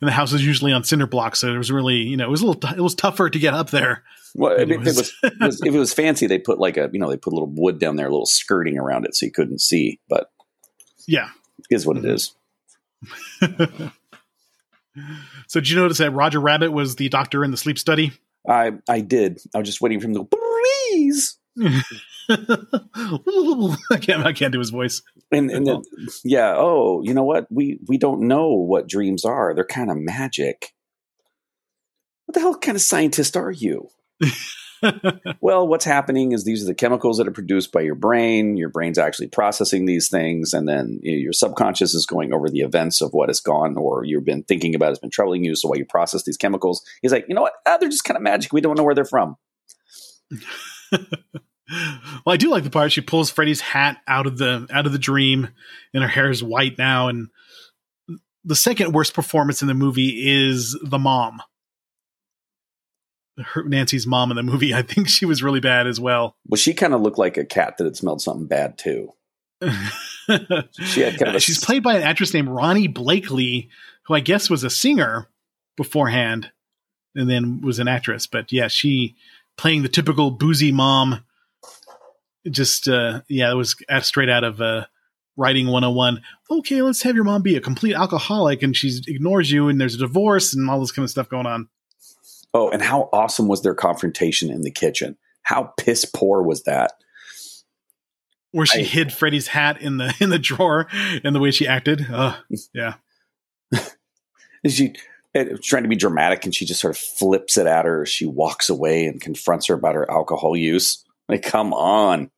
the 0.00 0.10
house 0.10 0.32
is 0.32 0.44
usually 0.44 0.72
on 0.72 0.84
cinder 0.84 1.06
blocks, 1.06 1.40
so 1.40 1.52
it 1.52 1.58
was 1.58 1.70
really, 1.70 1.96
you 1.96 2.16
know, 2.16 2.24
it 2.24 2.30
was 2.30 2.40
a 2.42 2.46
little, 2.46 2.60
t- 2.60 2.76
it 2.76 2.80
was 2.80 2.94
tougher 2.94 3.28
to 3.28 3.38
get 3.38 3.52
up 3.54 3.70
there. 3.70 4.02
Well, 4.34 4.58
I 4.58 4.64
mean, 4.64 4.80
it 4.80 4.86
if, 4.86 4.86
it 4.86 4.96
was, 4.96 5.12
it 5.22 5.40
was- 5.40 5.62
if 5.62 5.74
it 5.74 5.78
was 5.78 5.92
fancy, 5.92 6.26
they 6.26 6.38
put 6.38 6.58
like 6.58 6.76
a, 6.76 6.88
you 6.92 6.98
know, 6.98 7.10
they 7.10 7.18
put 7.18 7.32
a 7.32 7.36
little 7.36 7.52
wood 7.52 7.78
down 7.78 7.96
there, 7.96 8.06
a 8.06 8.10
little 8.10 8.24
skirting 8.26 8.78
around 8.78 9.04
it 9.04 9.14
so 9.14 9.26
you 9.26 9.32
couldn't 9.32 9.60
see. 9.60 10.00
But 10.08 10.30
Yeah. 11.06 11.28
is 11.70 11.86
what 11.86 11.98
it 11.98 12.04
mm-hmm. 12.04 12.14
is. 12.14 13.90
So 15.48 15.60
did 15.60 15.70
you 15.70 15.76
notice 15.76 15.98
that 15.98 16.10
Roger 16.12 16.40
Rabbit 16.40 16.72
was 16.72 16.96
the 16.96 17.08
doctor 17.08 17.44
in 17.44 17.50
the 17.50 17.56
sleep 17.56 17.78
study? 17.78 18.12
I 18.48 18.72
I 18.88 19.00
did. 19.00 19.40
I 19.54 19.58
was 19.58 19.68
just 19.68 19.80
waiting 19.80 20.00
for 20.00 20.06
him 20.06 20.14
to 20.14 20.20
go, 20.20 20.28
please. 20.30 21.38
I 22.28 23.98
can't, 24.00 24.26
I 24.26 24.32
can't 24.32 24.52
do 24.52 24.58
his 24.58 24.70
voice. 24.70 25.02
And 25.30 25.50
and 25.50 25.66
then, 25.66 25.82
yeah. 26.24 26.54
Oh, 26.56 27.02
you 27.02 27.14
know 27.14 27.24
what? 27.24 27.46
We 27.50 27.78
we 27.86 27.98
don't 27.98 28.26
know 28.26 28.48
what 28.52 28.88
dreams 28.88 29.24
are. 29.24 29.54
They're 29.54 29.64
kind 29.64 29.90
of 29.90 29.96
magic. 29.96 30.74
What 32.26 32.34
the 32.34 32.40
hell 32.40 32.58
kind 32.58 32.76
of 32.76 32.82
scientist 32.82 33.36
are 33.36 33.50
you? 33.50 33.88
Well, 35.40 35.66
what's 35.66 35.84
happening 35.84 36.32
is 36.32 36.44
these 36.44 36.62
are 36.62 36.66
the 36.66 36.74
chemicals 36.74 37.18
that 37.18 37.26
are 37.26 37.32
produced 37.32 37.72
by 37.72 37.80
your 37.80 37.94
brain. 37.94 38.56
Your 38.56 38.68
brain's 38.68 38.98
actually 38.98 39.28
processing 39.28 39.86
these 39.86 40.08
things, 40.08 40.54
and 40.54 40.68
then 40.68 41.00
your 41.02 41.32
subconscious 41.32 41.94
is 41.94 42.06
going 42.06 42.32
over 42.32 42.48
the 42.48 42.60
events 42.60 43.00
of 43.00 43.12
what 43.12 43.28
has 43.28 43.40
gone 43.40 43.76
or 43.76 44.04
you've 44.04 44.24
been 44.24 44.44
thinking 44.44 44.74
about 44.74 44.90
has 44.90 44.98
been 44.98 45.10
troubling 45.10 45.44
you. 45.44 45.56
So 45.56 45.68
while 45.68 45.78
you 45.78 45.84
process 45.84 46.22
these 46.24 46.36
chemicals, 46.36 46.84
he's 47.02 47.12
like, 47.12 47.26
you 47.28 47.34
know 47.34 47.42
what? 47.42 47.54
Ah, 47.66 47.76
they're 47.78 47.88
just 47.88 48.04
kind 48.04 48.16
of 48.16 48.22
magic. 48.22 48.52
We 48.52 48.60
don't 48.60 48.76
know 48.76 48.84
where 48.84 48.94
they're 48.94 49.04
from. 49.04 49.36
well, 50.92 51.08
I 52.26 52.36
do 52.36 52.50
like 52.50 52.64
the 52.64 52.70
part 52.70 52.92
she 52.92 53.00
pulls 53.00 53.30
Freddy's 53.30 53.60
hat 53.60 53.98
out 54.06 54.26
of 54.26 54.38
the 54.38 54.66
out 54.70 54.86
of 54.86 54.92
the 54.92 54.98
dream, 54.98 55.48
and 55.92 56.02
her 56.02 56.08
hair 56.08 56.30
is 56.30 56.42
white 56.42 56.78
now. 56.78 57.08
And 57.08 57.28
the 58.44 58.56
second 58.56 58.92
worst 58.92 59.14
performance 59.14 59.62
in 59.62 59.68
the 59.68 59.74
movie 59.74 60.22
is 60.24 60.78
the 60.82 60.98
mom, 60.98 61.42
her, 63.38 63.64
Nancy's 63.64 64.06
mom 64.06 64.30
in 64.30 64.36
the 64.36 64.42
movie. 64.42 64.74
I 64.74 64.82
think 64.82 65.08
she 65.08 65.24
was 65.24 65.42
really 65.42 65.60
bad 65.60 65.86
as 65.86 65.98
well. 66.00 66.36
Well, 66.46 66.58
she 66.58 66.74
kind 66.74 66.94
of 66.94 67.00
looked 67.00 67.18
like 67.18 67.36
a 67.36 67.44
cat 67.44 67.78
that 67.78 67.84
had 67.84 67.96
smelled 67.96 68.20
something 68.22 68.46
bad 68.46 68.78
too. 68.78 69.12
She 69.62 71.00
had 71.00 71.18
kind 71.18 71.28
of 71.28 71.34
a- 71.36 71.40
She's 71.40 71.62
played 71.64 71.82
by 71.82 71.94
an 71.96 72.02
actress 72.02 72.34
named 72.34 72.48
Ronee 72.48 72.92
Blakley, 72.92 73.68
who 74.04 74.14
I 74.14 74.20
guess 74.20 74.50
was 74.50 74.64
a 74.64 74.70
singer 74.70 75.28
beforehand, 75.76 76.50
and 77.14 77.28
then 77.28 77.60
was 77.60 77.78
an 77.78 77.88
actress. 77.88 78.26
But 78.26 78.52
yeah, 78.52 78.68
she 78.68 79.16
playing 79.56 79.82
the 79.82 79.88
typical 79.88 80.30
boozy 80.30 80.72
mom. 80.72 81.24
Just 82.50 82.88
uh, 82.88 83.22
yeah, 83.28 83.50
it 83.52 83.54
was 83.54 83.76
straight 84.00 84.28
out 84.28 84.42
of 84.42 84.60
uh, 84.60 84.86
writing 85.36 85.66
101. 85.68 86.20
Okay, 86.50 86.82
let's 86.82 87.02
have 87.02 87.14
your 87.14 87.24
mom 87.24 87.42
be 87.42 87.56
a 87.56 87.60
complete 87.60 87.94
alcoholic, 87.94 88.62
and 88.62 88.76
she 88.76 88.92
ignores 89.06 89.50
you, 89.50 89.68
and 89.68 89.80
there's 89.80 89.94
a 89.94 89.98
divorce, 89.98 90.52
and 90.54 90.68
all 90.68 90.80
this 90.80 90.90
kind 90.92 91.04
of 91.04 91.10
stuff 91.10 91.28
going 91.28 91.46
on. 91.46 91.68
Oh, 92.54 92.70
and 92.70 92.82
how 92.82 93.08
awesome 93.12 93.48
was 93.48 93.62
their 93.62 93.74
confrontation 93.74 94.50
in 94.50 94.62
the 94.62 94.70
kitchen? 94.70 95.16
How 95.42 95.72
piss 95.78 96.04
poor 96.04 96.42
was 96.42 96.64
that? 96.64 96.92
Where 98.50 98.66
she 98.66 98.80
I- 98.80 98.84
hid 98.84 99.12
Freddy's 99.12 99.48
hat 99.48 99.80
in 99.80 99.96
the 99.96 100.14
in 100.20 100.30
the 100.30 100.38
drawer, 100.38 100.88
and 101.24 101.34
the 101.34 101.40
way 101.40 101.50
she 101.50 101.66
acted. 101.66 102.06
Uh, 102.10 102.36
yeah. 102.74 102.94
She 104.68 104.94
and 105.34 105.62
trying 105.62 105.82
to 105.82 105.88
be 105.88 105.96
dramatic, 105.96 106.44
and 106.44 106.54
she 106.54 106.66
just 106.66 106.80
sort 106.80 106.94
of 106.94 107.00
flips 107.00 107.56
it 107.56 107.66
at 107.66 107.84
her 107.84 108.02
as 108.02 108.08
she 108.08 108.26
walks 108.26 108.68
away 108.68 109.06
and 109.06 109.20
confronts 109.20 109.66
her 109.66 109.74
about 109.74 109.94
her 109.94 110.08
alcohol 110.10 110.56
use. 110.56 111.04
Like, 111.28 111.42
come 111.42 111.72
on, 111.72 112.30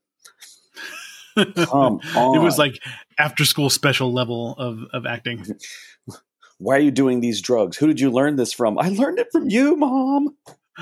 come 1.56 2.00
on! 2.16 2.36
It 2.36 2.42
was 2.42 2.56
like 2.56 2.78
after 3.18 3.44
school 3.44 3.68
special 3.68 4.12
level 4.12 4.54
of 4.56 4.78
of 4.92 5.06
acting. 5.06 5.44
Why 6.58 6.76
are 6.76 6.80
you 6.80 6.90
doing 6.90 7.20
these 7.20 7.40
drugs? 7.40 7.76
Who 7.76 7.86
did 7.86 8.00
you 8.00 8.10
learn 8.10 8.36
this 8.36 8.52
from? 8.52 8.78
I 8.78 8.88
learned 8.88 9.18
it 9.18 9.28
from 9.32 9.48
you, 9.50 9.76
mom. 9.76 10.36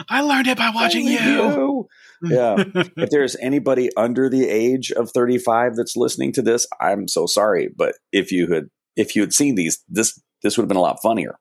I 0.09 0.23
learned 0.23 0.47
it 0.47 0.57
by 0.57 0.70
watching 0.75 1.07
Only 1.07 1.23
you. 1.23 1.89
Yeah. 2.23 2.64
if 2.75 3.11
there's 3.11 3.37
anybody 3.37 3.91
under 3.97 4.29
the 4.29 4.49
age 4.49 4.91
of 4.93 5.11
35 5.11 5.77
that's 5.77 5.97
listening 5.97 6.33
to 6.33 6.43
this, 6.43 6.66
I'm 6.81 7.09
so 7.09 7.27
sorry. 7.27 7.68
But 7.75 7.97
if 8.12 8.33
you 8.33 8.49
had 8.53 8.68
if 8.97 9.16
you 9.16 9.23
had 9.23 9.33
seen 9.33 9.55
these, 9.55 9.83
this 9.89 10.20
this 10.43 10.57
would 10.57 10.64
have 10.64 10.68
been 10.68 10.77
a 10.77 10.81
lot 10.81 11.01
funnier. 11.03 11.39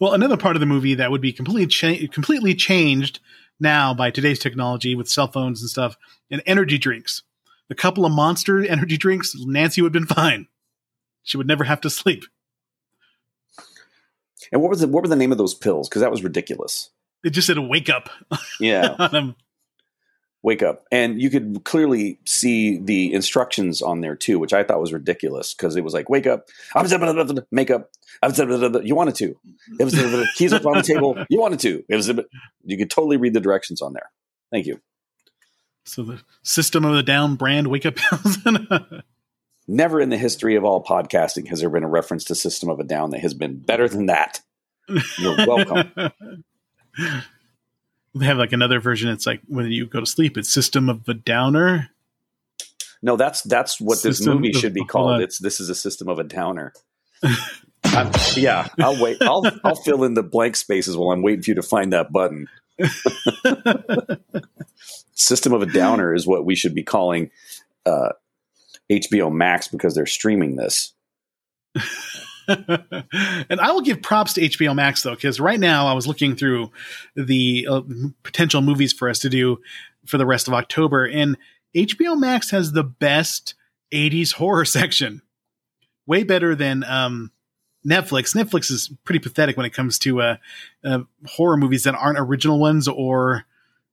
well, 0.00 0.14
another 0.14 0.36
part 0.36 0.56
of 0.56 0.60
the 0.60 0.66
movie 0.66 0.94
that 0.94 1.10
would 1.10 1.20
be 1.20 1.32
completely 1.32 1.66
cha- 1.66 2.06
completely 2.12 2.54
changed 2.54 3.20
now 3.60 3.92
by 3.92 4.10
today's 4.10 4.38
technology 4.38 4.94
with 4.94 5.08
cell 5.08 5.28
phones 5.28 5.60
and 5.60 5.68
stuff, 5.68 5.96
and 6.30 6.42
energy 6.46 6.78
drinks. 6.78 7.22
A 7.70 7.74
couple 7.74 8.06
of 8.06 8.12
monster 8.12 8.64
energy 8.64 8.96
drinks, 8.96 9.34
Nancy 9.36 9.82
would 9.82 9.94
have 9.94 10.06
been 10.06 10.14
fine. 10.14 10.46
She 11.28 11.36
would 11.36 11.46
never 11.46 11.64
have 11.64 11.82
to 11.82 11.90
sleep. 11.90 12.24
And 14.50 14.62
what 14.62 14.70
was 14.70 14.80
the, 14.80 14.88
what 14.88 15.02
were 15.02 15.08
the 15.08 15.16
name 15.16 15.30
of 15.30 15.36
those 15.36 15.52
pills? 15.52 15.90
Because 15.90 16.00
that 16.00 16.10
was 16.10 16.24
ridiculous. 16.24 16.88
It 17.22 17.30
just 17.30 17.46
said 17.46 17.58
wake 17.58 17.90
up. 17.90 18.08
Yeah, 18.58 19.10
wake 20.42 20.62
up, 20.62 20.86
and 20.90 21.20
you 21.20 21.28
could 21.28 21.64
clearly 21.64 22.18
see 22.24 22.78
the 22.78 23.12
instructions 23.12 23.82
on 23.82 24.00
there 24.00 24.16
too, 24.16 24.38
which 24.38 24.54
I 24.54 24.64
thought 24.64 24.80
was 24.80 24.90
ridiculous 24.90 25.52
because 25.52 25.76
it 25.76 25.84
was 25.84 25.92
like 25.92 26.08
wake 26.08 26.26
up, 26.26 26.48
make 27.50 27.70
up, 27.70 27.90
you 28.22 28.94
wanted 28.94 29.14
to, 29.16 29.36
it 29.78 29.84
was 29.84 30.28
keys 30.34 30.54
up 30.54 30.64
on 30.64 30.78
the 30.78 30.82
table, 30.82 31.22
you 31.28 31.40
wanted 31.40 31.60
to. 31.60 31.84
It 31.90 31.96
was 31.96 32.08
you 32.64 32.78
could 32.78 32.90
totally 32.90 33.18
read 33.18 33.34
the 33.34 33.40
directions 33.40 33.82
on 33.82 33.92
there. 33.92 34.10
Thank 34.50 34.64
you. 34.64 34.80
So 35.84 36.04
the 36.04 36.22
system 36.42 36.86
of 36.86 36.94
the 36.94 37.02
down 37.02 37.34
brand 37.34 37.66
wake 37.66 37.84
up 37.84 37.96
pills. 37.96 38.38
Never 39.68 40.00
in 40.00 40.08
the 40.08 40.16
history 40.16 40.56
of 40.56 40.64
all 40.64 40.82
podcasting 40.82 41.48
has 41.48 41.60
there 41.60 41.68
been 41.68 41.84
a 41.84 41.88
reference 41.88 42.24
to 42.24 42.34
System 42.34 42.70
of 42.70 42.80
a 42.80 42.84
Down 42.84 43.10
that 43.10 43.20
has 43.20 43.34
been 43.34 43.58
better 43.58 43.88
than 43.88 44.06
that. 44.06 44.40
You're 45.18 45.36
welcome. 45.46 45.92
they 48.14 48.24
have 48.24 48.38
like 48.38 48.52
another 48.52 48.80
version. 48.80 49.10
It's 49.10 49.26
like 49.26 49.42
when 49.46 49.70
you 49.70 49.86
go 49.86 50.00
to 50.00 50.06
sleep, 50.06 50.38
it's 50.38 50.48
System 50.48 50.88
of 50.88 51.06
a 51.06 51.14
Downer. 51.14 51.90
No, 53.02 53.16
that's 53.16 53.42
that's 53.42 53.80
what 53.80 54.02
this 54.02 54.24
movie 54.26 54.52
should 54.52 54.74
be 54.74 54.84
called. 54.84 55.20
It's 55.20 55.38
this 55.38 55.60
is 55.60 55.68
a 55.68 55.74
system 55.74 56.08
of 56.08 56.18
a 56.18 56.24
downer. 56.24 56.72
Yeah, 58.36 58.68
I'll 58.80 59.00
wait. 59.00 59.16
I'll 59.22 59.44
I'll 59.64 59.76
fill 59.76 60.04
in 60.04 60.14
the 60.14 60.22
blank 60.22 60.56
spaces 60.56 60.96
while 60.96 61.10
I'm 61.10 61.22
waiting 61.22 61.42
for 61.42 61.50
you 61.52 61.54
to 61.54 61.62
find 61.62 61.92
that 61.92 62.12
button. 62.12 62.48
system 65.14 65.52
of 65.52 65.62
a 65.62 65.66
downer 65.66 66.14
is 66.14 66.26
what 66.26 66.44
we 66.44 66.54
should 66.54 66.74
be 66.74 66.82
calling 66.82 67.30
uh, 67.86 68.10
HBO 68.90 69.32
Max 69.32 69.68
because 69.68 69.94
they're 69.94 70.06
streaming 70.06 70.56
this. 70.56 70.92
and 72.48 73.60
I 73.60 73.72
will 73.72 73.82
give 73.82 74.00
props 74.00 74.34
to 74.34 74.40
HBO 74.40 74.74
Max 74.74 75.02
though, 75.02 75.14
because 75.14 75.38
right 75.38 75.60
now 75.60 75.86
I 75.86 75.92
was 75.92 76.06
looking 76.06 76.34
through 76.34 76.70
the 77.14 77.66
uh, 77.70 77.82
potential 78.22 78.62
movies 78.62 78.92
for 78.92 79.08
us 79.08 79.18
to 79.20 79.28
do 79.28 79.58
for 80.06 80.16
the 80.16 80.26
rest 80.26 80.48
of 80.48 80.54
October, 80.54 81.04
and 81.04 81.36
HBO 81.76 82.18
Max 82.18 82.50
has 82.50 82.72
the 82.72 82.84
best 82.84 83.54
'80s 83.92 84.32
horror 84.32 84.64
section, 84.64 85.22
way 86.06 86.22
better 86.22 86.54
than 86.54 86.84
um, 86.84 87.30
Netflix. 87.86 88.34
Netflix 88.34 88.70
is 88.70 88.90
pretty 89.04 89.18
pathetic 89.18 89.56
when 89.56 89.66
it 89.66 89.74
comes 89.74 89.98
to 90.00 90.22
uh, 90.22 90.36
uh, 90.84 91.00
horror 91.26 91.58
movies 91.58 91.84
that 91.84 91.94
aren't 91.94 92.18
original 92.18 92.58
ones 92.58 92.88
or 92.88 93.44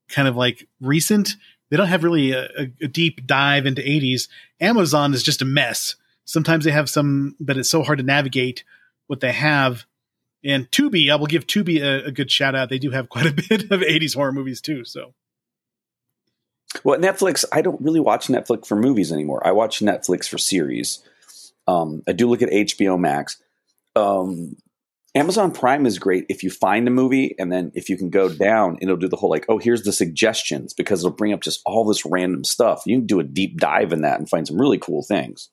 kind 0.08 0.28
of 0.28 0.36
like 0.36 0.68
recent. 0.80 1.36
They 1.70 1.78
don't 1.78 1.88
have 1.88 2.04
really 2.04 2.32
a, 2.32 2.48
a, 2.82 2.88
deep 2.88 3.26
dive 3.26 3.66
into 3.66 3.82
'80s. 3.82 4.28
Amazon 4.60 5.14
is 5.14 5.24
just 5.24 5.42
a 5.42 5.46
mess 5.46 5.96
sometimes 6.26 6.66
they 6.66 6.72
have 6.72 6.90
some, 6.90 7.36
but 7.40 7.58
it's 7.58 7.70
so 7.70 7.84
hard 7.84 8.00
to 8.00 8.04
navigate 8.04 8.64
what 9.08 9.22
they 9.22 9.32
have. 9.32 9.86
And 10.44 10.70
Tubi, 10.72 11.12
I 11.12 11.16
will 11.16 11.28
give 11.28 11.48
Tubi 11.48 11.82
a, 11.82 12.08
a 12.08 12.12
good 12.12 12.30
shout 12.30 12.56
out. 12.56 12.70
They 12.70 12.80
do 12.80 12.92
have 12.92 13.10
quite 13.10 13.28
a 13.28 13.32
bit 13.50 13.72
of 13.72 13.80
80s 13.80 14.16
horror 14.16 14.32
movies 14.32 14.60
too. 14.60 14.84
So 14.84 15.14
Well, 16.84 17.00
Netflix, 17.00 17.46
I 17.52 17.62
don't 17.62 17.82
really 17.82 18.00
watch 18.00 18.28
Netflix 18.28 18.68
for 18.68 18.76
movies 18.76 19.12
anymore. 19.12 19.46
I 19.48 19.52
watch 19.52 19.80
Netflix 19.80 20.28
for 20.28 20.38
series. 20.38 21.02
Um, 21.68 22.04
I 22.08 22.12
do 22.12 22.30
look 22.30 22.42
at 22.42 22.50
HBO 22.50 23.00
Max. 23.00 23.38
Um, 23.96 24.58
Amazon 25.16 25.52
Prime 25.52 25.86
is 25.86 25.98
great 25.98 26.26
if 26.28 26.44
you 26.44 26.50
find 26.50 26.88
a 26.90 26.92
movie 26.92 27.36
and 27.40 27.50
then 27.50 27.72
if 27.74 27.90
you 27.90 27.98
can 27.98 28.10
go 28.10 28.28
down, 28.28 28.78
it'll 28.82 28.98
do 28.98 29.08
the 29.08 29.16
whole 29.16 29.30
like, 29.30 29.46
oh, 29.48 29.58
here's 29.58 29.84
the 29.84 29.94
suggestions 29.94 30.74
because 30.74 31.00
it'll 31.00 31.16
bring 31.16 31.32
up 31.32 31.42
just 31.42 31.62
all 31.66 31.86
this 31.86 32.06
random 32.06 32.44
stuff. 32.44 32.84
You 32.86 32.98
can 32.98 33.08
do 33.08 33.22
a 33.22 33.24
deep 33.24 33.58
dive 33.58 33.94
in 33.94 34.02
that 34.02 34.20
and 34.20 34.30
find 34.30 34.46
some 34.46 34.60
really 34.60 34.78
cool 34.78 35.04
things. 35.04 35.50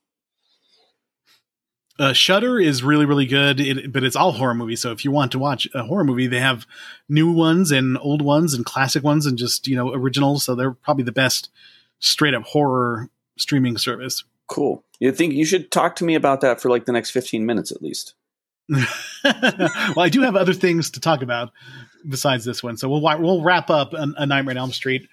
uh, 1.97 2.13
Shudder 2.13 2.59
is 2.59 2.83
really, 2.83 3.05
really 3.05 3.27
good, 3.27 3.61
it, 3.61 3.93
but 3.93 4.03
it's 4.03 4.17
all 4.17 4.33
horror 4.33 4.55
movies. 4.55 4.81
So 4.81 4.91
if 4.91 5.05
you 5.05 5.13
want 5.13 5.31
to 5.33 5.39
watch 5.39 5.69
a 5.75 5.85
horror 5.85 6.03
movie, 6.03 6.27
they 6.27 6.41
have 6.41 6.67
new 7.09 7.31
ones 7.31 7.71
and 7.71 7.97
old 7.99 8.21
ones 8.21 8.55
and 8.55 8.67
classic 8.67 9.05
ones 9.05 9.27
and 9.27 9.39
just, 9.39 9.69
you 9.69 9.77
know, 9.77 9.93
originals. 9.93 10.43
So 10.43 10.57
they're 10.57 10.73
probably 10.73 11.05
the 11.05 11.13
best 11.13 11.51
straight 12.01 12.35
up 12.35 12.43
horror 12.43 13.11
streaming 13.39 13.79
service. 13.79 14.25
Cool. 14.49 14.83
You 14.99 15.13
think 15.13 15.35
you 15.35 15.45
should 15.45 15.71
talk 15.71 15.95
to 15.97 16.05
me 16.05 16.17
about 16.17 16.41
that 16.41 16.61
for 16.61 16.69
like 16.69 16.87
the 16.87 16.93
next 16.93 17.11
15 17.11 17.47
minutes 17.47 17.71
at 17.71 17.81
least? 17.81 18.15
well, 19.25 20.01
I 20.01 20.09
do 20.09 20.23
have 20.23 20.37
other 20.37 20.53
things 20.55 20.91
to 20.93 21.01
talk 21.01 21.23
about 21.23 21.51
besides 22.09 22.45
this 22.45 22.63
one, 22.63 22.77
so 22.77 22.89
we'll 22.89 23.01
we'll 23.21 23.43
wrap 23.43 23.71
up 23.71 23.93
a, 23.93 24.07
a 24.17 24.27
Nightmare 24.27 24.53
on 24.53 24.59
Elm 24.59 24.73
Street. 24.73 25.09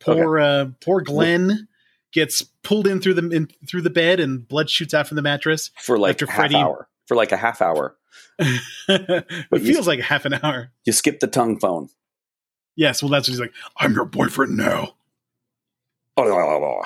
Poor 0.00 0.38
uh, 0.38 0.66
poor 0.80 1.00
Glenn 1.00 1.68
gets 2.12 2.42
pulled 2.62 2.86
in 2.86 3.00
through 3.00 3.14
the 3.14 3.28
in, 3.30 3.48
through 3.66 3.82
the 3.82 3.90
bed, 3.90 4.20
and 4.20 4.46
blood 4.46 4.70
shoots 4.70 4.94
out 4.94 5.06
from 5.08 5.16
the 5.16 5.22
mattress. 5.22 5.70
For 5.82 5.98
like 5.98 6.10
After 6.10 6.24
a 6.26 6.28
half 6.30 6.36
Freddy- 6.36 6.56
hour. 6.56 6.88
For 7.06 7.16
like 7.16 7.32
a 7.32 7.36
half 7.36 7.62
hour. 7.62 7.96
it 8.38 9.24
you- 9.52 9.58
feels 9.58 9.86
like 9.88 10.00
half 10.00 10.24
an 10.24 10.34
hour. 10.42 10.70
You 10.84 10.92
skip 10.92 11.20
the 11.20 11.26
tongue 11.26 11.58
phone. 11.58 11.88
Yes, 12.76 13.02
well, 13.02 13.10
that's 13.10 13.26
what 13.26 13.32
he's 13.32 13.40
like. 13.40 13.52
I'm 13.78 13.92
your 13.92 14.04
boyfriend 14.04 14.56
now. 14.56 14.94
Oh, 16.16 16.82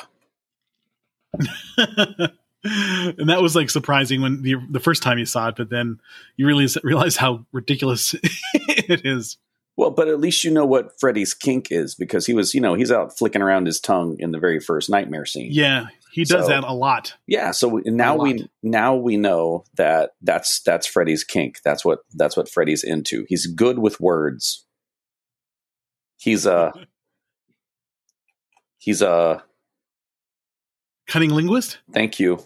and 2.65 3.29
that 3.29 3.43
was 3.43 3.57
like 3.57 3.71
surprising 3.71 4.23
when 4.23 4.43
the 4.43 4.57
the 4.71 4.81
first 4.81 5.03
time 5.03 5.19
you 5.19 5.27
saw 5.27 5.49
it, 5.49 5.57
but 5.57 5.71
then 5.71 6.01
you 6.37 6.47
really 6.47 6.69
realize 6.85 7.17
how 7.17 7.45
ridiculous 7.53 8.15
it 8.55 9.05
is. 9.05 9.37
Well, 9.77 9.91
but 9.91 10.07
at 10.09 10.21
least 10.21 10.45
you 10.45 10.51
know 10.51 10.67
what 10.67 11.01
Freddy's 11.01 11.33
kink 11.33 11.69
is 11.73 11.95
because 11.95 12.27
he 12.27 12.35
was, 12.35 12.53
you 12.55 12.61
know, 12.61 12.75
he's 12.75 12.93
out 12.93 13.17
flicking 13.17 13.41
around 13.41 13.65
his 13.67 13.81
tongue 13.81 14.17
in 14.19 14.31
the 14.31 14.39
very 14.39 14.61
first 14.61 14.91
nightmare 14.91 15.25
scene. 15.25 15.49
Yeah, 15.51 15.87
he 16.13 16.25
does 16.25 16.45
So- 16.45 16.49
that 16.51 16.63
a 16.65 16.75
lot. 16.75 17.15
Yeah, 17.27 17.53
so 17.53 17.69
we- 17.69 17.83
now 17.87 18.17
we 18.17 18.49
now 18.63 18.95
we 18.97 19.17
know 19.17 19.65
that 19.77 20.11
that's 20.21 20.61
that's 20.61 20.87
Freddy's 20.87 21.25
kink. 21.25 21.61
That's 21.65 21.85
what 21.87 22.01
that's 22.15 22.37
what 22.37 22.51
Freddy's 22.51 22.85
into. 22.85 23.25
He's 23.29 23.47
good 23.47 23.79
with 23.79 23.99
words. 23.99 24.67
He's 26.19 26.47
uh, 26.47 26.71
a 26.77 26.81
he's 28.79 29.01
a 29.03 29.43
Cunning 31.09 31.31
linguist. 31.31 31.79
thank 31.93 32.21
you. 32.21 32.45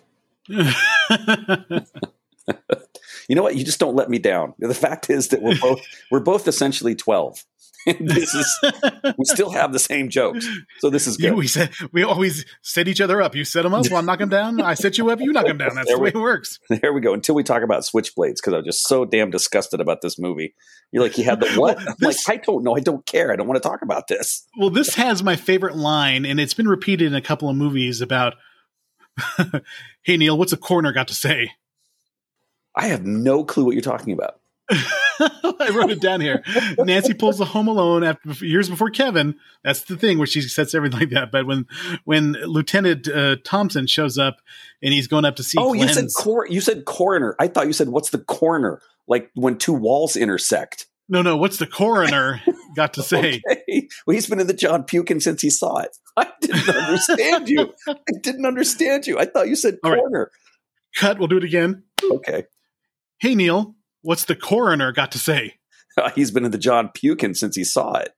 You 3.29 3.35
know 3.35 3.43
what? 3.43 3.57
You 3.57 3.65
just 3.65 3.81
don't 3.81 3.97
let 3.97 4.09
me 4.09 4.19
down. 4.21 4.55
The 4.61 4.73
fact 4.75 5.11
is 5.11 5.29
that 5.29 5.43
we're 5.43 5.59
both 5.59 5.81
we're 6.13 6.21
both 6.21 6.47
essentially 6.49 6.95
twelve. 6.95 7.43
And 7.89 8.11
this 8.11 8.35
is 8.35 8.59
we 9.17 9.25
still 9.27 9.51
have 9.51 9.73
the 9.73 9.79
same 9.79 10.09
jokes. 10.09 10.45
So 10.81 10.91
this 10.91 11.07
is 11.07 11.21
You, 11.21 11.29
good. 11.29 11.39
we 11.39 11.47
said 11.47 11.71
we 11.93 12.03
always 12.03 12.45
set 12.61 12.89
each 12.89 13.01
other 13.01 13.23
up. 13.23 13.37
You 13.37 13.45
set 13.45 13.63
them 13.63 13.75
up, 13.75 13.85
well, 13.89 13.99
I 13.99 14.01
knock 14.01 14.19
them 14.19 14.29
down. 14.29 14.61
I 14.61 14.75
set 14.75 14.99
you 14.99 15.09
up, 15.11 15.21
you 15.21 15.33
knock 15.33 15.47
them 15.47 15.57
down. 15.59 15.77
That's 15.77 15.87
There 15.87 15.97
the 15.97 16.03
way 16.03 16.11
we- 16.13 16.19
it 16.19 16.21
works. 16.23 16.59
There 16.69 16.93
we 16.93 17.01
go. 17.01 17.15
Until 17.15 17.37
we 17.37 17.45
talk 17.45 17.63
about 17.63 17.83
switchblades, 17.85 18.39
because 18.43 18.55
I'm 18.55 18.65
just 18.65 18.89
so 18.89 19.05
damn 19.05 19.31
disgusted 19.31 19.81
about 19.81 20.01
this 20.03 20.19
movie. 20.19 20.53
You're 20.91 21.05
like, 21.05 21.17
you 21.17 21.23
had 21.23 21.39
the 21.39 21.49
what? 21.55 21.79
I'm 21.79 21.95
This- 22.01 22.27
like, 22.29 22.41
I 22.41 22.43
don't 22.45 22.65
know. 22.65 22.75
I 22.77 22.81
don't 22.81 23.07
care. 23.07 23.33
I 23.33 23.37
don't 23.37 23.47
want 23.47 23.63
to 23.63 23.69
talk 23.69 23.83
about 23.83 24.09
this. 24.09 24.49
Well, 24.59 24.71
this 24.71 24.95
has 24.97 25.23
my 25.23 25.37
favorite 25.37 25.77
line, 25.77 26.25
and 26.27 26.41
it's 26.41 26.55
been 26.55 26.67
repeated 26.69 27.07
in 27.07 27.15
a 27.15 27.21
couple 27.23 27.49
of 27.49 27.55
movies 27.55 28.01
about. 28.01 28.35
hey 30.03 30.17
Neil, 30.17 30.37
what's 30.39 30.53
a 30.53 30.57
coroner 30.57 30.93
got 30.93 31.09
to 31.09 31.15
say? 31.15 31.53
I 32.75 32.89
have 32.89 33.05
no 33.05 33.45
clue 33.45 33.65
what 33.65 33.73
you're 33.73 33.83
talking 33.83 34.13
about. 34.13 34.39
I 34.71 35.71
wrote 35.73 35.91
it 35.91 36.01
down 36.01 36.21
here. 36.21 36.43
Nancy 36.79 37.15
pulls 37.15 37.39
the 37.39 37.45
Home 37.45 37.69
Alone 37.69 38.03
after 38.03 38.33
years 38.45 38.69
before 38.69 38.91
Kevin. 38.91 39.37
That's 39.63 39.83
the 39.83 39.97
thing 39.97 40.19
where 40.19 40.27
she 40.27 40.41
sets 40.43 40.75
everything 40.75 41.01
like 41.01 41.11
that. 41.11 41.31
But 41.31 41.47
when 41.47 41.67
when 42.05 42.33
Lieutenant 42.33 43.09
uh, 43.09 43.37
Thompson 43.45 43.87
shows 43.87 44.19
up 44.19 44.41
and 44.83 44.93
he's 44.93 45.07
going 45.07 45.25
up 45.25 45.37
to 45.37 45.43
see, 45.45 45.57
oh, 45.59 45.73
you 45.73 45.87
said 45.87 45.95
Glenn's- 45.95 46.15
cor- 46.15 46.49
you 46.49 46.61
said 46.61 46.85
coroner. 46.85 47.37
I 47.39 47.47
thought 47.49 47.67
you 47.69 47.73
said 47.73 47.89
what's 47.89 48.11
the 48.11 48.19
corner? 48.19 48.83
Like 49.07 49.31
when 49.35 49.57
two 49.57 49.73
walls 49.73 50.17
intersect. 50.17 50.87
no, 51.09 51.23
no, 51.23 51.37
what's 51.37 51.59
the 51.59 51.67
coroner 51.67 52.43
got 52.77 52.95
to 52.95 53.03
say? 53.03 53.43
Okay. 53.51 53.89
Well, 54.07 54.15
he's 54.15 54.29
been 54.29 54.39
in 54.41 54.47
the 54.47 54.55
John 54.55 54.85
Pukin 54.85 55.21
since 55.21 55.43
he 55.43 55.51
saw 55.51 55.79
it. 55.79 55.97
I 56.17 56.29
didn't 56.41 56.69
understand 56.69 57.49
you. 57.49 57.73
I 57.89 57.95
didn't 58.23 58.47
understand 58.47 59.07
you. 59.07 59.19
I 59.19 59.25
thought 59.25 59.49
you 59.49 59.57
said 59.57 59.79
All 59.83 59.91
right. 59.91 59.99
corner. 59.99 60.31
Cut. 60.97 61.19
We'll 61.19 61.29
do 61.29 61.37
it 61.39 61.45
again. 61.45 61.83
Okay. 62.05 62.45
Hey 63.19 63.35
Neil, 63.35 63.75
what's 64.03 64.25
the 64.27 64.37
coroner 64.37 64.93
got 64.93 65.13
to 65.13 65.19
say? 65.19 65.55
Ah, 65.99 66.11
he's 66.15 66.31
been 66.31 66.45
in 66.45 66.51
the 66.51 66.59
John 66.59 66.91
Pukin 66.91 67.35
since 67.35 67.57
he 67.57 67.65
saw 67.65 67.95
it. 67.95 68.13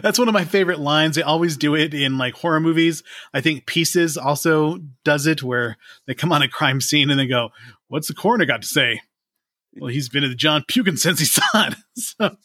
That's 0.00 0.16
one 0.16 0.28
of 0.28 0.32
my 0.32 0.44
favorite 0.44 0.78
lines. 0.78 1.16
They 1.16 1.22
always 1.22 1.56
do 1.56 1.74
it 1.74 1.92
in 1.92 2.18
like 2.18 2.34
horror 2.34 2.60
movies. 2.60 3.02
I 3.34 3.40
think 3.40 3.66
Pieces 3.66 4.16
also 4.16 4.78
does 5.04 5.26
it 5.26 5.42
where 5.42 5.76
they 6.06 6.14
come 6.14 6.30
on 6.32 6.42
a 6.42 6.48
crime 6.48 6.80
scene 6.80 7.10
and 7.10 7.18
they 7.18 7.26
go, 7.26 7.48
What's 7.88 8.06
the 8.06 8.14
coroner 8.14 8.44
got 8.44 8.62
to 8.62 8.68
say? 8.68 9.00
Well, 9.80 9.90
he's 9.90 10.08
been 10.08 10.24
at 10.24 10.28
the 10.28 10.36
John 10.36 10.64
Pukin 10.68 10.96
since 10.96 11.18
he 11.18 11.24
saw 11.26 11.42
it. 11.54 11.74
so, 11.96 12.36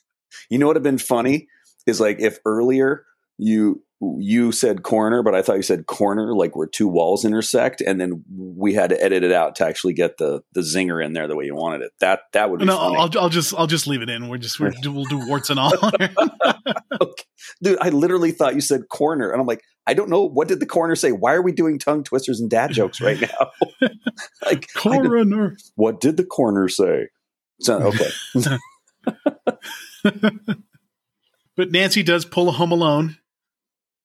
You 0.50 0.58
know 0.58 0.68
what 0.68 0.76
would 0.76 0.78
have 0.78 0.84
been 0.84 0.98
funny 0.98 1.48
is 1.88 2.00
like 2.00 2.20
if 2.20 2.40
earlier 2.46 3.06
you 3.38 3.84
you 4.20 4.52
said 4.52 4.82
corner, 4.82 5.22
but 5.22 5.36
I 5.36 5.44
thought 5.44 5.58
you 5.58 5.62
said 5.62 5.86
corner, 5.86 6.34
like 6.34 6.56
where 6.56 6.68
two 6.68 6.88
walls 6.88 7.24
intersect, 7.24 7.82
and 7.82 8.02
then 8.02 8.24
we 8.36 8.74
had 8.74 8.90
to 8.90 9.02
edit 9.02 9.24
it 9.24 9.32
out 9.32 9.56
to 9.56 9.66
actually 9.66 9.94
get 9.94 10.18
the 10.18 10.42
the 10.54 10.62
zinger 10.62 11.04
in 11.04 11.14
there 11.14 11.28
the 11.28 11.36
way 11.36 11.46
you 11.46 11.56
wanted 11.56 11.82
it. 11.82 11.92
That 12.00 12.22
that 12.34 12.50
would 12.50 12.60
be 12.60 12.66
no, 12.66 12.78
funny. 12.78 12.96
I'll, 12.98 13.10
I'll 13.20 13.30
just 13.30 13.54
I'll 13.54 13.68
just 13.68 13.86
leave 13.86 14.02
it 14.02 14.10
in. 14.10 14.28
We're 14.28 14.40
just 14.40 14.60
we're, 14.60 14.74
we'll 14.84 15.06
do 15.06 15.28
warts 15.28 15.52
and 15.52 15.60
all. 15.60 15.74
okay. 15.94 17.24
Dude, 17.62 17.78
I 17.80 17.90
literally 17.90 18.32
thought 18.32 18.56
you 18.56 18.62
said 18.62 18.90
corner, 18.90 19.32
and 19.32 19.40
I'm 19.40 19.48
like, 19.48 19.62
I 19.86 19.94
don't 19.94 20.10
know. 20.10 20.24
What 20.24 20.48
did 20.48 20.60
the 20.60 20.66
corner 20.66 20.96
say? 20.96 21.12
Why 21.12 21.34
are 21.34 21.42
we 21.42 21.52
doing 21.52 21.78
tongue 21.78 22.04
twisters 22.04 22.40
and 22.40 22.50
dad 22.50 22.72
jokes 22.72 23.02
right 23.02 23.22
now? 23.22 23.90
like, 24.46 24.68
coroner. 24.76 25.58
what 25.76 26.00
did 26.00 26.18
the 26.18 26.26
corner 26.26 26.68
say? 26.70 27.08
So, 27.62 27.94
okay, 28.36 28.58
But 31.58 31.72
Nancy 31.72 32.02
does 32.02 32.26
pull 32.26 32.50
a 32.50 32.54
Home 32.54 32.72
Alone. 32.72 33.18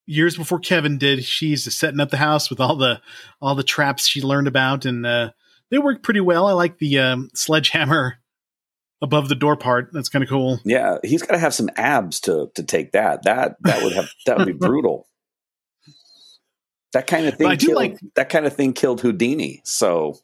Years 0.06 0.36
before 0.36 0.58
Kevin 0.58 0.98
did, 0.98 1.24
she's 1.24 1.74
setting 1.74 2.00
up 2.00 2.10
the 2.10 2.16
house 2.16 2.50
with 2.50 2.60
all 2.60 2.76
the 2.76 3.00
all 3.40 3.54
the 3.54 3.62
traps 3.62 4.06
she 4.06 4.20
learned 4.20 4.46
about, 4.46 4.84
and 4.84 5.04
uh, 5.06 5.30
they 5.70 5.78
work 5.78 6.02
pretty 6.02 6.20
well. 6.20 6.46
I 6.46 6.52
like 6.52 6.78
the 6.78 6.98
um, 6.98 7.30
sledgehammer 7.34 8.18
above 9.02 9.28
the 9.28 9.34
door 9.34 9.56
part. 9.56 9.90
That's 9.92 10.08
kind 10.08 10.22
of 10.22 10.28
cool. 10.28 10.60
yeah, 10.64 10.98
he's 11.02 11.22
got 11.22 11.32
to 11.32 11.38
have 11.38 11.54
some 11.54 11.70
abs 11.76 12.20
to 12.20 12.50
to 12.54 12.62
take 12.62 12.92
that. 12.92 13.24
That 13.24 13.56
that 13.62 13.82
would 13.82 13.94
have 13.94 14.10
that 14.26 14.38
would 14.38 14.46
be 14.46 14.52
brutal. 14.66 15.08
That 16.96 17.06
kind 17.06 17.26
of 17.26 17.36
thing. 17.36 17.44
But 17.46 17.52
I 17.52 17.56
do 17.56 17.66
killed, 17.66 17.76
like- 17.76 18.00
that 18.14 18.30
kind 18.30 18.46
of 18.46 18.56
thing 18.56 18.72
killed 18.72 19.02
Houdini. 19.02 19.60
So 19.64 20.18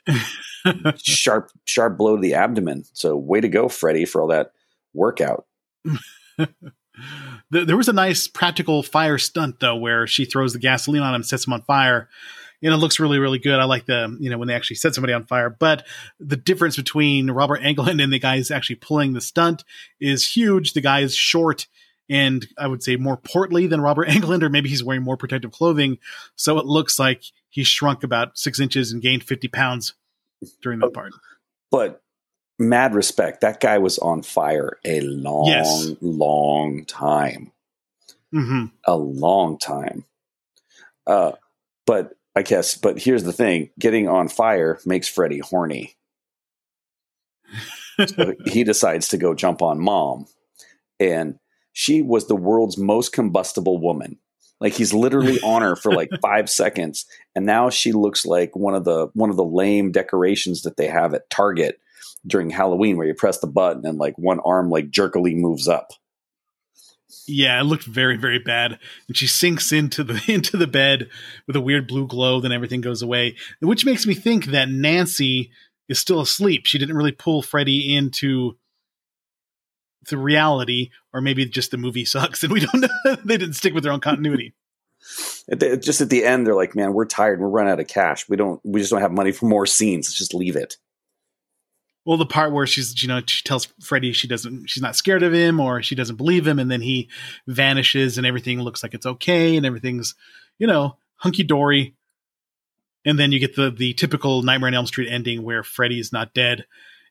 sharp 0.96 1.50
sharp 1.66 1.98
blow 1.98 2.16
to 2.16 2.22
the 2.22 2.32
abdomen. 2.32 2.84
So 2.94 3.14
way 3.14 3.42
to 3.42 3.48
go, 3.48 3.68
Freddy, 3.68 4.06
for 4.06 4.22
all 4.22 4.28
that 4.28 4.52
workout. 4.94 5.44
There 7.50 7.64
there 7.64 7.76
was 7.76 7.88
a 7.88 7.92
nice 7.92 8.28
practical 8.28 8.82
fire 8.82 9.18
stunt 9.18 9.60
though, 9.60 9.76
where 9.76 10.06
she 10.06 10.24
throws 10.24 10.52
the 10.52 10.58
gasoline 10.58 11.02
on 11.02 11.14
him, 11.14 11.22
sets 11.22 11.46
him 11.46 11.52
on 11.52 11.62
fire, 11.62 12.08
and 12.62 12.72
it 12.72 12.76
looks 12.76 13.00
really, 13.00 13.18
really 13.18 13.38
good. 13.38 13.58
I 13.58 13.64
like 13.64 13.86
the 13.86 14.14
you 14.20 14.30
know 14.30 14.38
when 14.38 14.48
they 14.48 14.54
actually 14.54 14.76
set 14.76 14.94
somebody 14.94 15.12
on 15.12 15.24
fire. 15.24 15.50
But 15.50 15.86
the 16.20 16.36
difference 16.36 16.76
between 16.76 17.30
Robert 17.30 17.60
Englund 17.60 18.02
and 18.02 18.12
the 18.12 18.18
guy 18.18 18.36
who's 18.36 18.50
actually 18.50 18.76
pulling 18.76 19.14
the 19.14 19.20
stunt 19.20 19.64
is 20.00 20.30
huge. 20.30 20.72
The 20.72 20.80
guy 20.80 21.00
is 21.00 21.14
short 21.14 21.66
and 22.08 22.46
I 22.58 22.66
would 22.66 22.82
say 22.82 22.96
more 22.96 23.16
portly 23.16 23.66
than 23.66 23.80
Robert 23.80 24.08
Englund, 24.10 24.42
or 24.42 24.48
maybe 24.50 24.68
he's 24.68 24.84
wearing 24.84 25.02
more 25.02 25.16
protective 25.16 25.52
clothing, 25.52 25.98
so 26.36 26.58
it 26.58 26.66
looks 26.66 26.98
like 26.98 27.22
he 27.48 27.64
shrunk 27.64 28.02
about 28.02 28.36
six 28.38 28.58
inches 28.60 28.92
and 28.92 29.00
gained 29.02 29.24
fifty 29.24 29.48
pounds 29.48 29.94
during 30.62 30.78
that 30.80 30.92
part. 30.92 31.12
But 31.70 32.02
mad 32.58 32.94
respect. 32.94 33.40
That 33.40 33.60
guy 33.60 33.78
was 33.78 33.98
on 33.98 34.22
fire 34.22 34.78
a 34.84 35.00
long, 35.00 35.46
Yes. 35.48 35.90
long 36.00 36.84
time. 36.84 37.52
hmm 38.30 38.66
a 38.86 38.96
long 38.96 39.58
time. 39.58 40.04
Uh, 41.06 41.32
but 41.86 42.12
I 42.36 42.42
guess, 42.42 42.76
but 42.76 42.98
here's 42.98 43.24
the 43.24 43.32
thing: 43.32 43.70
getting 43.78 44.08
on 44.08 44.28
fire 44.28 44.78
makes 44.86 45.08
Freddy 45.08 45.38
horny. 45.38 45.96
So 48.06 48.34
he 48.46 48.64
decides 48.64 49.08
to 49.08 49.18
go 49.18 49.34
jump 49.34 49.60
on 49.62 49.78
mom, 49.78 50.26
and 50.98 51.38
she 51.72 52.02
was 52.02 52.26
the 52.26 52.36
world's 52.36 52.78
most 52.78 53.12
combustible 53.12 53.78
woman. 53.78 54.18
Like 54.60 54.74
he's 54.74 54.94
literally 54.94 55.40
on 55.40 55.62
her 55.62 55.74
for 55.74 55.92
like 55.92 56.10
five 56.22 56.48
seconds, 56.48 57.04
and 57.34 57.44
now 57.44 57.70
she 57.70 57.92
looks 57.92 58.24
like 58.24 58.54
one 58.54 58.74
of 58.74 58.84
the 58.84 59.08
one 59.14 59.30
of 59.30 59.36
the 59.36 59.44
lame 59.44 59.90
decorations 59.90 60.62
that 60.62 60.76
they 60.76 60.86
have 60.86 61.14
at 61.14 61.28
Target 61.30 61.80
during 62.26 62.50
Halloween, 62.50 62.96
where 62.96 63.06
you 63.06 63.14
press 63.14 63.38
the 63.38 63.48
button 63.48 63.84
and 63.84 63.98
like 63.98 64.16
one 64.16 64.40
arm 64.40 64.70
like 64.70 64.90
jerkily 64.90 65.34
moves 65.34 65.66
up. 65.66 65.88
Yeah, 67.26 67.60
it 67.60 67.64
looked 67.64 67.84
very, 67.84 68.16
very 68.16 68.38
bad. 68.38 68.78
And 69.08 69.16
she 69.16 69.26
sinks 69.26 69.72
into 69.72 70.04
the 70.04 70.22
into 70.28 70.56
the 70.56 70.66
bed 70.66 71.08
with 71.46 71.56
a 71.56 71.60
weird 71.60 71.88
blue 71.88 72.06
glow, 72.06 72.40
then 72.40 72.52
everything 72.52 72.80
goes 72.80 73.02
away. 73.02 73.36
Which 73.60 73.84
makes 73.84 74.06
me 74.06 74.14
think 74.14 74.46
that 74.46 74.68
Nancy 74.68 75.50
is 75.88 75.98
still 75.98 76.20
asleep. 76.20 76.66
She 76.66 76.78
didn't 76.78 76.96
really 76.96 77.12
pull 77.12 77.42
Freddy 77.42 77.94
into 77.94 78.56
the 80.08 80.18
reality, 80.18 80.90
or 81.12 81.20
maybe 81.20 81.44
just 81.46 81.70
the 81.70 81.76
movie 81.76 82.04
sucks 82.04 82.42
and 82.42 82.52
we 82.52 82.60
don't 82.60 82.80
know 82.80 83.16
they 83.24 83.36
didn't 83.36 83.54
stick 83.54 83.74
with 83.74 83.84
their 83.84 83.92
own 83.92 84.00
continuity. 84.00 84.54
At 85.50 85.60
the, 85.60 85.76
just 85.76 86.00
at 86.00 86.10
the 86.10 86.24
end, 86.24 86.46
they're 86.46 86.54
like, 86.54 86.76
"Man, 86.76 86.92
we're 86.92 87.06
tired. 87.06 87.40
We're 87.40 87.48
running 87.48 87.72
out 87.72 87.80
of 87.80 87.88
cash. 87.88 88.28
We 88.28 88.36
don't. 88.36 88.60
We 88.64 88.80
just 88.80 88.92
don't 88.92 89.00
have 89.00 89.12
money 89.12 89.32
for 89.32 89.46
more 89.46 89.66
scenes. 89.66 90.06
Let's 90.06 90.18
just 90.18 90.34
leave 90.34 90.54
it." 90.54 90.76
Well, 92.04 92.16
the 92.16 92.26
part 92.26 92.52
where 92.52 92.66
she's, 92.66 93.00
you 93.00 93.08
know, 93.08 93.20
she 93.26 93.44
tells 93.44 93.66
Freddy 93.80 94.12
she 94.12 94.26
doesn't, 94.26 94.68
she's 94.68 94.82
not 94.82 94.96
scared 94.96 95.22
of 95.22 95.32
him 95.32 95.60
or 95.60 95.82
she 95.82 95.94
doesn't 95.94 96.16
believe 96.16 96.46
him, 96.46 96.58
and 96.58 96.70
then 96.70 96.80
he 96.80 97.08
vanishes 97.46 98.18
and 98.18 98.26
everything 98.26 98.60
looks 98.60 98.82
like 98.82 98.94
it's 98.94 99.06
okay 99.06 99.56
and 99.56 99.64
everything's, 99.64 100.16
you 100.58 100.66
know, 100.66 100.96
hunky 101.16 101.44
dory. 101.44 101.94
And 103.04 103.18
then 103.18 103.32
you 103.32 103.38
get 103.38 103.56
the 103.56 103.70
the 103.70 103.94
typical 103.94 104.42
Nightmare 104.42 104.68
on 104.68 104.74
Elm 104.74 104.86
Street 104.86 105.10
ending 105.10 105.42
where 105.42 105.62
Freddy 105.62 106.00
is 106.00 106.12
not 106.12 106.34
dead. 106.34 106.66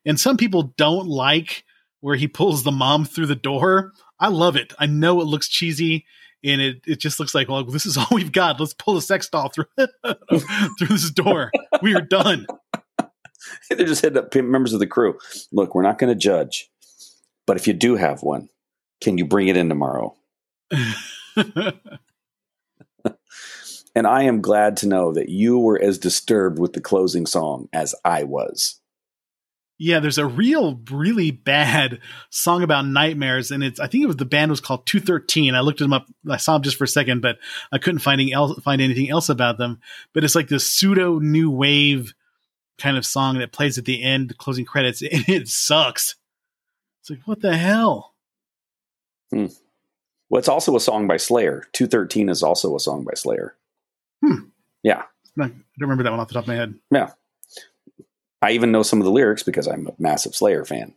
And 0.06 0.20
some 0.20 0.38
people 0.38 0.74
don't 0.78 1.08
like 1.08 1.64
where 2.02 2.16
he 2.16 2.28
pulls 2.28 2.64
the 2.64 2.72
mom 2.72 3.06
through 3.06 3.28
the 3.28 3.36
door. 3.36 3.94
I 4.20 4.28
love 4.28 4.56
it. 4.56 4.74
I 4.78 4.86
know 4.86 5.22
it 5.22 5.26
looks 5.26 5.48
cheesy 5.48 6.06
and 6.44 6.60
it, 6.62 6.82
it 6.86 7.00
just 7.00 7.20
looks 7.20 7.34
like, 7.34 7.48
well, 7.50 7.64
this 7.64 7.86
is 7.86 7.98
all 7.98 8.08
we've 8.12 8.32
got. 8.32 8.60
Let's 8.60 8.74
pull 8.74 8.98
a 8.98 9.02
sex 9.02 9.30
doll 9.30 9.50
through 9.50 9.66
through 9.78 10.88
this 10.88 11.10
door. 11.12 11.52
We 11.82 11.96
are 11.96 12.02
done. 12.02 12.46
They're 13.70 13.88
just 13.88 14.02
hitting 14.02 14.18
up 14.18 14.34
members 14.36 14.74
of 14.74 14.80
the 14.80 14.88
crew. 14.88 15.18
Look, 15.52 15.74
we're 15.74 15.82
not 15.82 15.98
going 15.98 16.14
to 16.14 16.20
judge, 16.20 16.70
but 17.48 17.58
if 17.58 17.68
you 17.68 17.74
do 17.74 17.96
have 17.96 18.22
one, 18.22 18.50
can 19.02 19.18
you 19.18 19.26
bring 19.26 19.48
it 19.48 19.58
in 19.58 19.68
tomorrow? 19.68 20.16
And 23.94 24.08
I 24.08 24.24
am 24.24 24.42
glad 24.42 24.78
to 24.78 24.88
know 24.88 25.12
that 25.14 25.30
you 25.30 25.60
were 25.60 25.82
as 25.82 25.98
disturbed 25.98 26.60
with 26.60 26.74
the 26.74 26.82
closing 26.82 27.26
song 27.26 27.68
as 27.74 27.94
I 28.06 28.24
was. 28.24 28.80
Yeah, 29.84 30.00
there's 30.00 30.20
a 30.20 30.28
real, 30.28 30.80
really 30.92 31.32
bad 31.32 32.02
song 32.30 32.62
about 32.62 32.86
nightmares, 32.86 33.50
and 33.50 33.64
it's 33.64 33.80
I 33.80 33.88
think 33.88 34.04
it 34.04 34.08
was 34.08 34.18
the 34.18 34.26
band 34.26 34.52
was 34.52 34.62
called 34.62 34.86
Two 34.86 35.00
Thirteen. 35.00 35.56
I 35.56 35.62
looked 35.62 35.80
them 35.80 35.92
up, 35.92 36.06
I 36.30 36.38
saw 36.38 36.54
them 36.54 36.62
just 36.62 36.78
for 36.78 36.84
a 36.84 36.88
second, 36.88 37.24
but 37.24 37.40
I 37.72 37.80
couldn't 37.80 38.00
find 38.00 38.22
anything 38.22 38.36
else, 38.36 38.62
find 38.62 38.80
anything 38.80 39.10
else 39.10 39.28
about 39.28 39.58
them. 39.58 39.80
But 40.14 40.24
it's 40.24 40.36
like 40.36 40.50
this 40.50 40.72
pseudo 40.72 41.18
new 41.18 41.50
wave 41.50 42.14
kind 42.78 42.96
of 42.96 43.08
song 43.08 43.40
that 43.40 43.54
plays 43.54 43.80
at 43.80 43.86
the 43.86 44.04
end, 44.04 44.30
the 44.30 44.36
closing 44.36 44.66
credits, 44.66 45.02
and 45.12 45.28
it 45.28 45.48
sucks. 45.48 46.16
It's 47.02 47.10
like 47.10 47.22
what 47.26 47.42
the 47.42 47.58
hell? 47.58 48.14
Well, 50.30 50.38
it's 50.38 50.48
also 50.48 50.76
a 50.76 50.80
song 50.80 51.08
by 51.08 51.18
Slayer. 51.18 51.66
213 51.74 52.30
is 52.30 52.44
also 52.44 52.76
a 52.76 52.80
song 52.80 53.04
by 53.04 53.16
Slayer. 53.16 53.56
Hmm. 54.24 54.50
Yeah. 54.84 55.06
I 55.40 55.48
don't 55.48 55.64
remember 55.80 56.04
that 56.04 56.12
one 56.12 56.20
off 56.20 56.28
the 56.28 56.36
top 56.36 56.44
of 56.44 56.50
my 56.50 56.56
head. 56.56 56.76
Yeah. 56.92 57.14
I 58.42 58.52
even 58.52 58.72
know 58.72 58.84
some 58.84 59.00
of 59.00 59.06
the 59.06 59.12
lyrics 59.12 59.44
because 59.44 59.68
I'm 59.68 59.88
a 59.88 59.94
massive 60.00 60.36
Slayer 60.36 60.66
fan. 60.66 60.94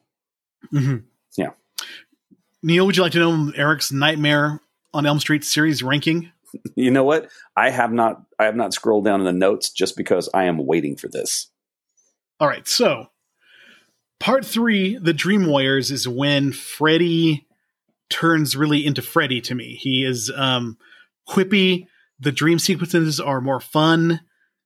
hmm 0.70 0.96
Yeah. 1.36 1.50
Neil, 2.62 2.86
would 2.86 2.96
you 2.96 3.02
like 3.02 3.12
to 3.12 3.18
know 3.18 3.52
Eric's 3.54 3.92
Nightmare 3.92 4.60
on 4.94 5.04
Elm 5.04 5.20
Street 5.20 5.44
series 5.44 5.82
ranking? 5.82 6.30
You 6.76 6.92
know 6.92 7.02
what? 7.02 7.30
I 7.56 7.70
have 7.70 7.92
not 7.92 8.22
I 8.38 8.44
have 8.44 8.54
not 8.54 8.72
scrolled 8.72 9.04
down 9.04 9.18
in 9.18 9.26
the 9.26 9.32
notes 9.32 9.70
just 9.70 9.96
because 9.96 10.28
I 10.32 10.44
am 10.44 10.64
waiting 10.64 10.94
for 10.94 11.08
this. 11.08 11.48
All 12.38 12.46
right, 12.46 12.68
so 12.68 13.08
part 14.20 14.46
three, 14.46 14.96
the 14.96 15.12
Dream 15.12 15.46
Warriors, 15.46 15.90
is 15.90 16.06
when 16.06 16.52
Freddy 16.52 17.48
turns 18.08 18.54
really 18.54 18.86
into 18.86 19.02
Freddy 19.02 19.40
to 19.40 19.54
me. 19.56 19.74
He 19.74 20.04
is 20.04 20.30
um, 20.36 20.78
quippy. 21.28 21.88
The 22.20 22.30
dream 22.30 22.60
sequences 22.60 23.18
are 23.18 23.40
more 23.40 23.60
fun. 23.60 24.20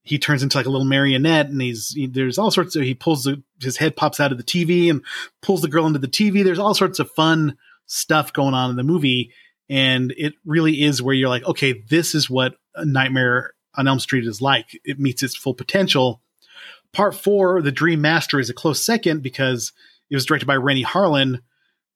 He 0.09 0.19
turns 0.19 0.43
into 0.43 0.57
like 0.57 0.67
a 0.67 0.71
little 0.71 0.87
marionette, 0.87 1.49
and 1.49 1.61
he's 1.61 1.91
he, 1.91 2.07
there's 2.07 2.39
all 2.39 2.51
sorts 2.51 2.77
of. 2.77 2.83
He 2.83 2.95
pulls 2.95 3.25
the, 3.25 3.43
his 3.61 3.77
head 3.77 3.97
pops 3.97 4.21
out 4.21 4.33
of 4.33 4.39
the 4.39 4.45
TV 4.45 4.91
and 4.91 5.03
pulls 5.43 5.63
the 5.63 5.69
girl 5.69 5.87
into 5.87 5.99
the 5.99 6.09
TV. 6.09 6.45
There's 6.45 6.59
all 6.59 6.75
sorts 6.75 6.99
of 6.99 7.11
fun 7.11 7.57
stuff 7.87 8.33
going 8.33 8.55
on 8.55 8.71
in 8.71 8.77
the 8.77 8.83
movie, 8.83 9.33
and 9.69 10.13
it 10.17 10.35
really 10.45 10.83
is 10.83 11.03
where 11.03 11.15
you're 11.15 11.29
like, 11.29 11.45
okay, 11.45 11.83
this 11.89 12.15
is 12.15 12.29
what 12.29 12.55
a 12.75 12.85
Nightmare 12.85 13.53
on 13.75 13.89
Elm 13.89 14.01
Street 14.01 14.27
is 14.27 14.41
like. 14.41 14.79
It 14.85 14.99
meets 14.99 15.23
its 15.23 15.37
full 15.37 15.55
potential 15.55 16.21
part 16.93 17.15
four, 17.15 17.63
The 17.63 17.73
Dream 17.73 18.01
Master, 18.01 18.41
is 18.41 18.51
a 18.51 18.55
close 18.55 18.85
second 18.85 19.23
because 19.23 19.73
it 20.11 20.15
was 20.15 20.27
directed 20.27 20.47
by 20.47 20.57
Renny 20.57 20.85
Harlin 20.85 21.41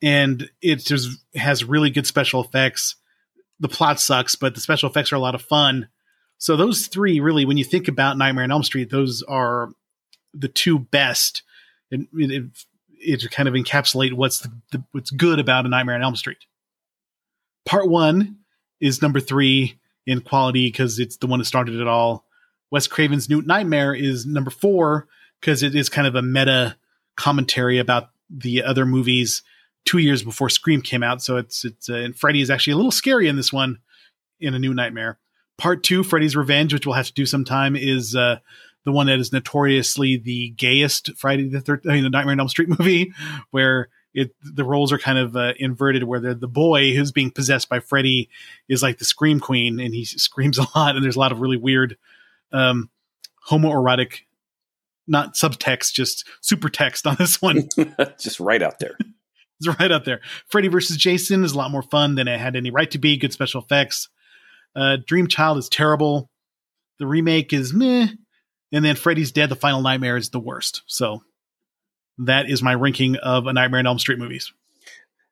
and 0.02 0.50
it 0.60 0.76
just 0.76 1.10
has 1.34 1.64
really 1.64 1.90
good 1.90 2.06
special 2.06 2.42
effects. 2.42 2.96
The 3.60 3.68
plot 3.68 4.00
sucks, 4.00 4.34
but 4.34 4.54
the 4.54 4.60
special 4.60 4.90
effects 4.90 5.12
are 5.12 5.16
a 5.16 5.20
lot 5.20 5.34
of 5.34 5.42
fun. 5.42 5.88
So 6.42 6.56
those 6.56 6.88
three, 6.88 7.20
really, 7.20 7.44
when 7.44 7.56
you 7.56 7.62
think 7.62 7.86
about 7.86 8.18
Nightmare 8.18 8.42
on 8.42 8.50
Elm 8.50 8.64
Street, 8.64 8.90
those 8.90 9.22
are 9.22 9.68
the 10.34 10.48
two 10.48 10.76
best. 10.76 11.44
And 11.92 12.08
it, 12.14 12.32
it, 12.98 13.24
it 13.24 13.30
kind 13.30 13.48
of 13.48 13.54
encapsulate 13.54 14.12
what's 14.14 14.40
the, 14.40 14.50
the, 14.72 14.82
what's 14.90 15.12
good 15.12 15.38
about 15.38 15.66
a 15.66 15.68
Nightmare 15.68 15.94
on 15.94 16.02
Elm 16.02 16.16
Street. 16.16 16.38
Part 17.64 17.88
one 17.88 18.38
is 18.80 19.00
number 19.00 19.20
three 19.20 19.78
in 20.04 20.20
quality 20.20 20.66
because 20.66 20.98
it's 20.98 21.16
the 21.18 21.28
one 21.28 21.38
that 21.38 21.44
started 21.44 21.76
it 21.76 21.86
all. 21.86 22.24
Wes 22.72 22.88
Craven's 22.88 23.28
New 23.28 23.42
Nightmare 23.42 23.94
is 23.94 24.26
number 24.26 24.50
four 24.50 25.06
because 25.40 25.62
it 25.62 25.76
is 25.76 25.88
kind 25.88 26.08
of 26.08 26.16
a 26.16 26.22
meta 26.22 26.76
commentary 27.16 27.78
about 27.78 28.10
the 28.28 28.64
other 28.64 28.84
movies 28.84 29.44
two 29.84 29.98
years 29.98 30.24
before 30.24 30.48
Scream 30.48 30.82
came 30.82 31.04
out. 31.04 31.22
So 31.22 31.36
it's 31.36 31.64
it's 31.64 31.88
uh, 31.88 31.94
and 31.94 32.16
Freddy 32.16 32.40
is 32.40 32.50
actually 32.50 32.72
a 32.72 32.76
little 32.78 32.90
scary 32.90 33.28
in 33.28 33.36
this 33.36 33.52
one 33.52 33.78
in 34.40 34.54
a 34.54 34.58
New 34.58 34.74
Nightmare. 34.74 35.20
Part 35.58 35.82
two, 35.82 36.02
Freddy's 36.02 36.36
Revenge, 36.36 36.72
which 36.72 36.86
we'll 36.86 36.94
have 36.94 37.06
to 37.06 37.12
do 37.12 37.26
sometime, 37.26 37.76
is 37.76 38.16
uh, 38.16 38.38
the 38.84 38.92
one 38.92 39.06
that 39.06 39.18
is 39.18 39.32
notoriously 39.32 40.16
the 40.16 40.50
gayest 40.50 41.10
Friday 41.16 41.48
the 41.48 41.60
Third, 41.60 41.82
I 41.88 41.92
mean, 41.92 42.04
the 42.04 42.10
Nightmare 42.10 42.32
on 42.32 42.40
Elm 42.40 42.48
Street 42.48 42.68
movie, 42.78 43.12
where 43.50 43.88
it 44.14 44.34
the 44.42 44.64
roles 44.64 44.92
are 44.92 44.98
kind 44.98 45.18
of 45.18 45.36
uh, 45.36 45.52
inverted, 45.58 46.04
where 46.04 46.20
the 46.20 46.34
the 46.34 46.48
boy 46.48 46.94
who's 46.94 47.12
being 47.12 47.30
possessed 47.30 47.68
by 47.68 47.80
Freddy 47.80 48.28
is 48.68 48.82
like 48.82 48.98
the 48.98 49.04
scream 49.04 49.40
queen, 49.40 49.80
and 49.80 49.94
he 49.94 50.04
screams 50.04 50.58
a 50.58 50.66
lot, 50.74 50.96
and 50.96 51.04
there's 51.04 51.16
a 51.16 51.20
lot 51.20 51.32
of 51.32 51.40
really 51.40 51.56
weird 51.56 51.96
um, 52.52 52.90
homoerotic, 53.48 54.20
not 55.06 55.34
subtext, 55.34 55.92
just 55.92 56.26
super 56.40 56.68
text 56.68 57.06
on 57.06 57.16
this 57.18 57.40
one. 57.40 57.68
just 58.18 58.40
right 58.40 58.62
out 58.62 58.78
there. 58.78 58.96
it's 59.58 59.78
right 59.80 59.92
out 59.92 60.04
there. 60.04 60.20
Freddy 60.48 60.68
versus 60.68 60.96
Jason 60.96 61.44
is 61.44 61.52
a 61.52 61.58
lot 61.58 61.70
more 61.70 61.82
fun 61.82 62.14
than 62.14 62.28
it 62.28 62.38
had 62.38 62.56
any 62.56 62.70
right 62.70 62.90
to 62.90 62.98
be. 62.98 63.16
Good 63.16 63.32
special 63.32 63.62
effects. 63.62 64.08
Uh, 64.74 64.96
Dream 65.06 65.26
Child 65.26 65.58
is 65.58 65.68
terrible. 65.68 66.28
The 66.98 67.06
remake 67.06 67.52
is 67.52 67.72
meh. 67.72 68.08
And 68.72 68.84
then 68.84 68.96
Freddy's 68.96 69.32
Dead, 69.32 69.50
The 69.50 69.56
Final 69.56 69.82
Nightmare 69.82 70.16
is 70.16 70.30
the 70.30 70.40
worst. 70.40 70.82
So 70.86 71.22
that 72.18 72.48
is 72.48 72.62
my 72.62 72.74
ranking 72.74 73.16
of 73.16 73.46
a 73.46 73.52
Nightmare 73.52 73.80
on 73.80 73.86
Elm 73.86 73.98
Street 73.98 74.18
movies. 74.18 74.52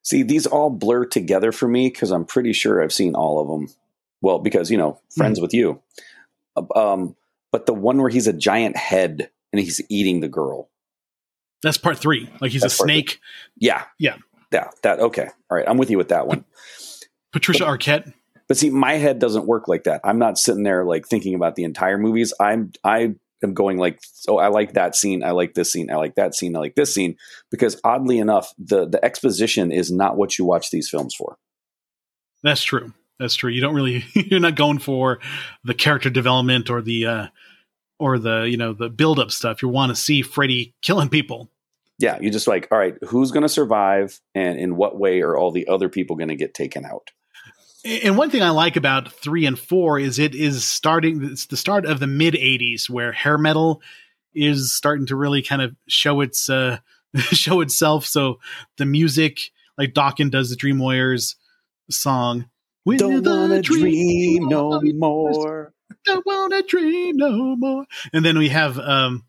See, 0.02 0.22
these 0.22 0.46
all 0.46 0.70
blur 0.70 1.04
together 1.06 1.52
for 1.52 1.68
me 1.68 1.88
because 1.88 2.10
I'm 2.10 2.24
pretty 2.24 2.52
sure 2.52 2.82
I've 2.82 2.92
seen 2.92 3.14
all 3.14 3.40
of 3.40 3.48
them. 3.48 3.74
Well, 4.20 4.38
because, 4.38 4.70
you 4.70 4.76
know, 4.76 5.00
friends 5.16 5.38
mm 5.38 5.42
with 5.42 5.54
you. 5.54 5.80
Um, 6.74 7.16
but 7.52 7.66
the 7.66 7.72
one 7.74 8.00
where 8.00 8.10
he's 8.10 8.26
a 8.26 8.32
giant 8.32 8.76
head 8.76 9.30
and 9.52 9.60
he's 9.60 9.80
eating 9.88 10.20
the 10.20 10.28
girl. 10.28 10.68
That's 11.62 11.78
part 11.78 11.98
three. 11.98 12.28
Like 12.40 12.50
he's 12.50 12.62
That's 12.62 12.74
a 12.74 12.82
snake. 12.82 13.20
Yeah. 13.56 13.84
Yeah. 13.98 14.16
Yeah. 14.52 14.68
That 14.82 15.00
okay. 15.00 15.28
All 15.50 15.56
right. 15.56 15.66
I'm 15.66 15.78
with 15.78 15.90
you 15.90 15.98
with 15.98 16.08
that 16.08 16.26
one. 16.26 16.44
Patricia 17.32 17.64
Arquette. 17.64 18.12
But 18.50 18.56
see, 18.56 18.68
my 18.68 18.94
head 18.94 19.20
doesn't 19.20 19.46
work 19.46 19.68
like 19.68 19.84
that. 19.84 20.00
I'm 20.02 20.18
not 20.18 20.36
sitting 20.36 20.64
there 20.64 20.84
like 20.84 21.06
thinking 21.06 21.36
about 21.36 21.54
the 21.54 21.62
entire 21.62 21.96
movies. 21.96 22.34
I'm 22.40 22.72
I 22.82 23.14
am 23.44 23.54
going 23.54 23.78
like, 23.78 24.00
oh, 24.26 24.38
I 24.38 24.48
like 24.48 24.72
that 24.72 24.96
scene. 24.96 25.22
I 25.22 25.30
like 25.30 25.54
this 25.54 25.70
scene. 25.70 25.88
I 25.88 25.94
like 25.94 26.16
that 26.16 26.34
scene. 26.34 26.56
I 26.56 26.58
like 26.58 26.74
this 26.74 26.92
scene. 26.92 27.14
Because 27.52 27.80
oddly 27.84 28.18
enough, 28.18 28.52
the 28.58 28.88
the 28.88 29.04
exposition 29.04 29.70
is 29.70 29.92
not 29.92 30.16
what 30.16 30.36
you 30.36 30.44
watch 30.44 30.72
these 30.72 30.90
films 30.90 31.14
for. 31.14 31.38
That's 32.42 32.64
true. 32.64 32.92
That's 33.20 33.36
true. 33.36 33.52
You 33.52 33.60
don't 33.60 33.76
really 33.76 34.04
you're 34.14 34.40
not 34.40 34.56
going 34.56 34.80
for 34.80 35.20
the 35.62 35.72
character 35.72 36.10
development 36.10 36.70
or 36.70 36.82
the 36.82 37.06
uh 37.06 37.26
or 38.00 38.18
the, 38.18 38.48
you 38.50 38.56
know, 38.56 38.72
the 38.72 38.88
build 38.88 39.20
up 39.20 39.30
stuff. 39.30 39.62
You 39.62 39.68
want 39.68 39.90
to 39.90 39.94
see 39.94 40.22
Freddy 40.22 40.74
killing 40.82 41.08
people. 41.08 41.52
Yeah, 42.00 42.18
you 42.20 42.30
just 42.30 42.48
like, 42.48 42.66
all 42.72 42.78
right, 42.78 42.96
who's 43.04 43.30
going 43.30 43.42
to 43.44 43.48
survive 43.48 44.20
and 44.34 44.58
in 44.58 44.74
what 44.74 44.98
way 44.98 45.20
are 45.20 45.36
all 45.36 45.52
the 45.52 45.68
other 45.68 45.88
people 45.88 46.16
going 46.16 46.30
to 46.30 46.34
get 46.34 46.52
taken 46.52 46.84
out? 46.84 47.12
And 47.84 48.16
one 48.16 48.30
thing 48.30 48.42
I 48.42 48.50
like 48.50 48.76
about 48.76 49.12
three 49.12 49.46
and 49.46 49.58
four 49.58 49.98
is 49.98 50.18
it 50.18 50.34
is 50.34 50.66
starting. 50.66 51.24
It's 51.24 51.46
the 51.46 51.56
start 51.56 51.86
of 51.86 51.98
the 51.98 52.06
mid 52.06 52.34
'80s 52.34 52.90
where 52.90 53.12
hair 53.12 53.38
metal 53.38 53.80
is 54.34 54.72
starting 54.72 55.06
to 55.06 55.16
really 55.16 55.42
kind 55.42 55.62
of 55.62 55.74
show 55.88 56.20
its 56.20 56.48
uh, 56.50 56.78
show 57.18 57.60
itself. 57.60 58.06
So 58.06 58.38
the 58.76 58.86
music, 58.86 59.38
like 59.78 59.94
Dokken 59.94 60.30
does 60.30 60.50
the 60.50 60.56
Dream 60.56 60.78
Warriors 60.78 61.36
song, 61.90 62.48
We 62.84 62.96
don't 62.96 63.24
wanna 63.24 63.62
dream, 63.62 63.82
dream 63.82 64.48
no 64.48 64.80
more. 64.82 65.72
Don't 66.04 66.24
wanna 66.24 66.62
dream 66.62 67.16
no 67.16 67.56
more. 67.56 67.86
And 68.12 68.24
then 68.24 68.38
we 68.38 68.48
have 68.48 68.78
um, 68.78 69.24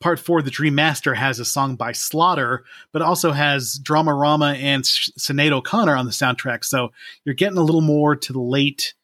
part 0.00 0.18
four. 0.18 0.42
The 0.42 0.50
Dream 0.50 0.74
Master 0.74 1.14
has 1.14 1.38
a 1.38 1.44
song 1.44 1.76
by 1.76 1.92
Slaughter, 1.92 2.64
but 2.92 3.02
also 3.02 3.32
has 3.32 3.78
Dramarama 3.82 4.56
and 4.56 4.82
Sinead 4.82 5.52
O'Connor 5.52 5.94
on 5.96 6.06
the 6.06 6.12
soundtrack. 6.12 6.64
So 6.64 6.92
you're 7.24 7.34
getting 7.34 7.58
a 7.58 7.62
little 7.62 7.80
more 7.80 8.16
to 8.16 8.32
the 8.32 8.40
late, 8.40 8.94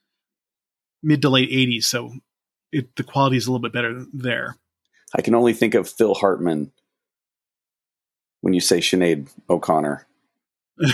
mid 1.02 1.22
to 1.22 1.28
late 1.28 1.50
'80s. 1.50 1.84
So 1.84 2.12
it, 2.72 2.94
the 2.96 3.04
quality 3.04 3.36
is 3.36 3.46
a 3.46 3.52
little 3.52 3.62
bit 3.62 3.72
better 3.72 4.04
there. 4.12 4.56
I 5.14 5.22
can 5.22 5.34
only 5.34 5.52
think 5.52 5.74
of 5.74 5.88
Phil 5.88 6.14
Hartman 6.14 6.72
when 8.40 8.54
you 8.54 8.60
say 8.60 8.78
Sinead 8.78 9.28
O'Connor. 9.48 10.06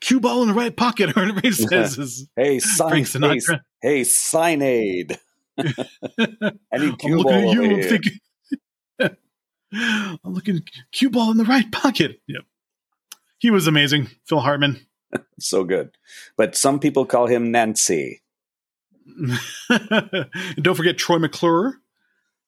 cue 0.00 0.20
ball 0.20 0.42
in 0.42 0.48
the 0.48 0.54
right 0.54 0.74
pocket, 0.76 1.16
or 1.16 1.20
whatever 1.20 1.40
he 1.42 1.52
says. 1.52 2.28
Hey, 2.36 2.58
sign, 2.58 3.04
hey, 3.04 3.40
hey, 3.82 4.00
Sinead. 4.02 5.18
I 6.72 6.78
need 6.78 6.98
cue 6.98 7.18
I'm 7.18 7.22
ball 7.22 7.32
looking 7.44 7.44
at 7.44 7.52
you. 7.52 7.76
I'm 7.76 7.82
thinking. 7.82 8.20
I'm 9.72 10.34
looking 10.34 10.62
cue 10.92 11.10
ball 11.10 11.30
in 11.30 11.36
the 11.36 11.44
right 11.44 11.70
pocket. 11.70 12.20
Yep, 12.26 12.42
he 13.38 13.50
was 13.50 13.66
amazing, 13.66 14.08
Phil 14.24 14.40
Hartman. 14.40 14.84
so 15.38 15.64
good, 15.64 15.90
but 16.36 16.56
some 16.56 16.80
people 16.80 17.06
call 17.06 17.26
him 17.26 17.50
Nancy. 17.50 18.20
and 19.68 20.62
don't 20.62 20.76
forget 20.76 20.98
Troy 20.98 21.18
McClure. 21.18 21.76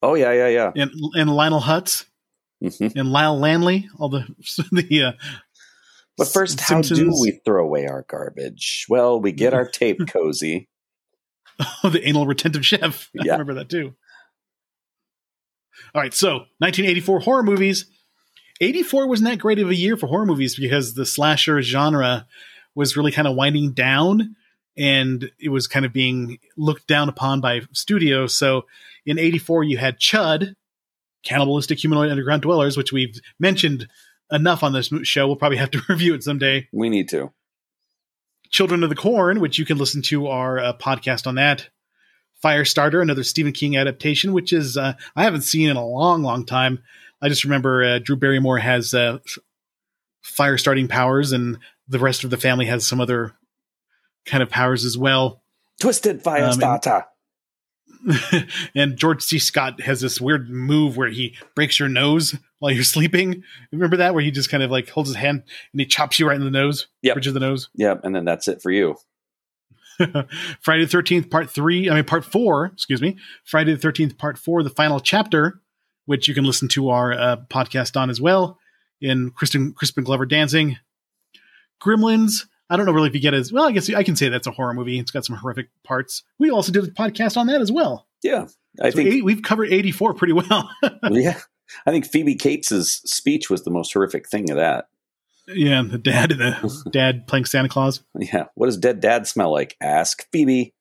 Oh 0.02 0.14
yeah, 0.14 0.32
yeah, 0.32 0.48
yeah. 0.48 0.72
And 0.74 0.90
and 1.14 1.30
Lionel 1.30 1.60
Hutz. 1.60 2.06
Mm-hmm. 2.62 2.96
And 2.96 3.10
Lyle 3.10 3.36
Lanley, 3.36 3.88
all 3.98 4.08
the 4.08 4.24
the 4.70 5.02
uh, 5.02 5.12
but 6.16 6.28
first, 6.28 6.60
how 6.60 6.82
do 6.82 7.10
we 7.20 7.40
throw 7.44 7.64
away 7.64 7.86
our 7.86 8.04
garbage? 8.08 8.86
Well, 8.88 9.20
we 9.20 9.32
get 9.32 9.54
our 9.54 9.66
tape 9.66 9.98
cozy. 10.08 10.68
Oh, 11.61 11.88
the 11.90 12.07
anal 12.07 12.26
retentive 12.26 12.66
chef. 12.66 13.11
I 13.20 13.24
yeah. 13.24 13.32
remember 13.32 13.55
that 13.55 13.68
too. 13.68 13.94
All 15.94 16.00
right, 16.00 16.14
so 16.14 16.30
1984 16.59 17.20
horror 17.20 17.42
movies. 17.42 17.86
84 18.61 19.09
wasn't 19.09 19.30
that 19.30 19.38
great 19.38 19.59
of 19.59 19.70
a 19.70 19.74
year 19.74 19.96
for 19.96 20.07
horror 20.07 20.26
movies 20.26 20.57
because 20.57 20.94
the 20.94 21.05
slasher 21.05 21.61
genre 21.62 22.26
was 22.74 22.96
really 22.96 23.12
kind 23.12 23.26
of 23.26 23.34
winding 23.34 23.72
down 23.72 24.36
and 24.76 25.30
it 25.38 25.50
was 25.50 25.66
kind 25.66 25.84
of 25.84 25.92
being 25.92 26.38
looked 26.57 26.86
down 26.86 27.09
upon 27.09 27.40
by 27.40 27.61
studios. 27.72 28.36
So 28.36 28.66
in 29.05 29.18
84, 29.18 29.64
you 29.64 29.78
had 29.78 29.98
Chud, 29.98 30.55
Cannibalistic 31.24 31.78
Humanoid 31.80 32.11
Underground 32.11 32.42
Dwellers, 32.42 32.76
which 32.76 32.92
we've 32.92 33.20
mentioned 33.38 33.88
enough 34.30 34.62
on 34.62 34.72
this 34.72 34.90
show. 35.03 35.26
We'll 35.26 35.36
probably 35.36 35.59
have 35.59 35.70
to 35.72 35.82
review 35.88 36.14
it 36.14 36.24
someday. 36.24 36.68
We 36.72 36.88
need 36.88 37.09
to. 37.11 37.32
Children 38.53 38.84
of 38.84 38.90
the 38.90 38.96
Corn, 38.96 39.40
which 39.40 39.59
you 39.59 39.64
can 39.64 39.78
listen 39.78 40.03
to 40.03 40.28
our 40.28 40.59
uh, 40.59 40.72
podcast 40.74 41.26
on 41.26 41.34
that. 41.36 41.68
Firestarter, 42.44 43.00
another 43.00 43.24
Stephen 43.24 43.53
King 43.53 43.76
adaptation, 43.76 44.32
which 44.32 44.53
is 44.53 44.76
uh, 44.76 44.94
I 45.16 45.22
haven't 45.22 45.42
seen 45.42 45.70
in 45.70 45.76
a 45.76 45.86
long, 45.86 46.22
long 46.22 46.44
time. 46.44 46.82
I 47.20 47.28
just 47.28 47.44
remember 47.44 47.82
uh, 47.82 47.98
Drew 47.98 48.16
Barrymore 48.16 48.59
has 48.59 48.94
uh, 48.94 49.18
fire 50.22 50.59
starting 50.59 50.88
powers, 50.88 51.32
and 51.32 51.59
the 51.88 51.98
rest 51.98 52.24
of 52.24 52.30
the 52.30 52.36
family 52.36 52.66
has 52.66 52.86
some 52.86 53.00
other 53.00 53.32
kind 54.26 54.42
of 54.42 54.50
powers 54.50 54.84
as 54.84 54.98
well. 54.98 55.42
Twisted 55.80 56.22
Firestarter. 56.22 56.86
Um, 56.86 57.03
and 58.74 58.96
George 58.96 59.22
C. 59.22 59.38
Scott 59.38 59.80
has 59.80 60.00
this 60.00 60.20
weird 60.20 60.50
move 60.50 60.96
where 60.96 61.09
he 61.09 61.36
breaks 61.55 61.78
your 61.78 61.88
nose 61.88 62.34
while 62.59 62.72
you're 62.72 62.84
sleeping. 62.84 63.42
Remember 63.70 63.96
that 63.96 64.14
where 64.14 64.22
he 64.22 64.30
just 64.30 64.50
kind 64.50 64.62
of 64.62 64.70
like 64.70 64.88
holds 64.88 65.11
his 65.11 65.16
hand 65.16 65.42
and 65.72 65.80
he 65.80 65.86
chops 65.86 66.18
you 66.18 66.28
right 66.28 66.36
in 66.36 66.44
the 66.44 66.50
nose, 66.50 66.88
yep. 67.03 67.14
bridge 67.14 67.26
of 67.26 67.34
the 67.34 67.40
nose. 67.40 67.68
Yeah, 67.74 67.96
and 68.03 68.14
then 68.14 68.24
that's 68.24 68.48
it 68.48 68.62
for 68.62 68.70
you. 68.70 68.96
Friday 70.61 70.84
the 70.84 70.90
Thirteenth 70.90 71.30
Part 71.30 71.50
Three. 71.50 71.90
I 71.90 71.94
mean 71.94 72.05
Part 72.05 72.24
Four. 72.24 72.66
Excuse 72.66 73.03
me. 73.03 73.18
Friday 73.44 73.72
the 73.72 73.78
Thirteenth 73.78 74.18
Part 74.18 74.38
Four, 74.38 74.62
the 74.62 74.70
final 74.70 75.00
chapter, 75.00 75.61
which 76.07 76.28
you 76.28 76.34
can 76.34 76.44
listen 76.44 76.68
to 76.68 76.90
our 76.90 77.12
uh, 77.12 77.36
podcast 77.48 78.00
on 78.00 78.11
as 78.11 78.20
well. 78.20 78.59
In 79.00 79.30
Kristen 79.30 79.72
Crispin 79.72 80.05
Glover 80.05 80.26
dancing. 80.26 80.78
Gremlins. 81.82 82.46
I 82.72 82.76
don't 82.76 82.86
know 82.86 82.92
really 82.92 83.08
if 83.08 83.14
you 83.14 83.20
get 83.20 83.34
as 83.34 83.52
well. 83.52 83.64
I 83.64 83.72
guess 83.72 83.92
I 83.92 84.02
can 84.02 84.16
say 84.16 84.30
that's 84.30 84.46
a 84.46 84.50
horror 84.50 84.72
movie. 84.72 84.98
It's 84.98 85.10
got 85.10 85.26
some 85.26 85.36
horrific 85.36 85.68
parts. 85.84 86.22
We 86.38 86.50
also 86.50 86.72
did 86.72 86.84
a 86.84 86.90
podcast 86.90 87.36
on 87.36 87.46
that 87.48 87.60
as 87.60 87.70
well. 87.70 88.06
Yeah, 88.22 88.46
I 88.80 88.88
so 88.88 88.96
think 88.96 89.08
80, 89.08 89.22
we've 89.22 89.42
covered 89.42 89.70
eighty 89.70 89.90
four 89.90 90.14
pretty 90.14 90.32
well. 90.32 90.70
yeah, 91.10 91.38
I 91.84 91.90
think 91.90 92.06
Phoebe 92.06 92.34
Cates's 92.34 93.02
speech 93.04 93.50
was 93.50 93.64
the 93.64 93.70
most 93.70 93.92
horrific 93.92 94.26
thing 94.26 94.50
of 94.50 94.56
that. 94.56 94.86
Yeah, 95.48 95.82
the 95.82 95.98
dad, 95.98 96.30
the 96.30 96.88
dad 96.92 97.26
playing 97.26 97.44
Santa 97.44 97.68
Claus. 97.68 98.02
Yeah, 98.18 98.44
what 98.54 98.66
does 98.66 98.78
dead 98.78 99.00
dad 99.00 99.26
smell 99.26 99.52
like? 99.52 99.76
Ask 99.80 100.26
Phoebe. 100.32 100.72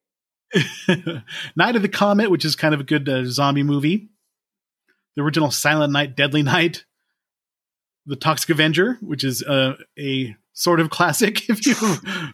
Night 0.87 1.75
of 1.75 1.81
the 1.81 1.89
Comet, 1.89 2.31
which 2.31 2.45
is 2.45 2.55
kind 2.55 2.73
of 2.73 2.79
a 2.79 2.85
good 2.85 3.09
uh, 3.09 3.25
zombie 3.25 3.63
movie. 3.63 4.09
The 5.15 5.23
original 5.23 5.51
Silent 5.51 5.91
Night, 5.91 6.15
Deadly 6.15 6.43
Night. 6.43 6.85
The 8.05 8.15
Toxic 8.15 8.49
Avenger, 8.49 8.97
which 9.01 9.23
is 9.23 9.43
uh, 9.43 9.75
a 9.99 10.35
sort 10.53 10.79
of 10.79 10.89
classic. 10.89 11.43
If 11.49 11.65
you 11.65 11.75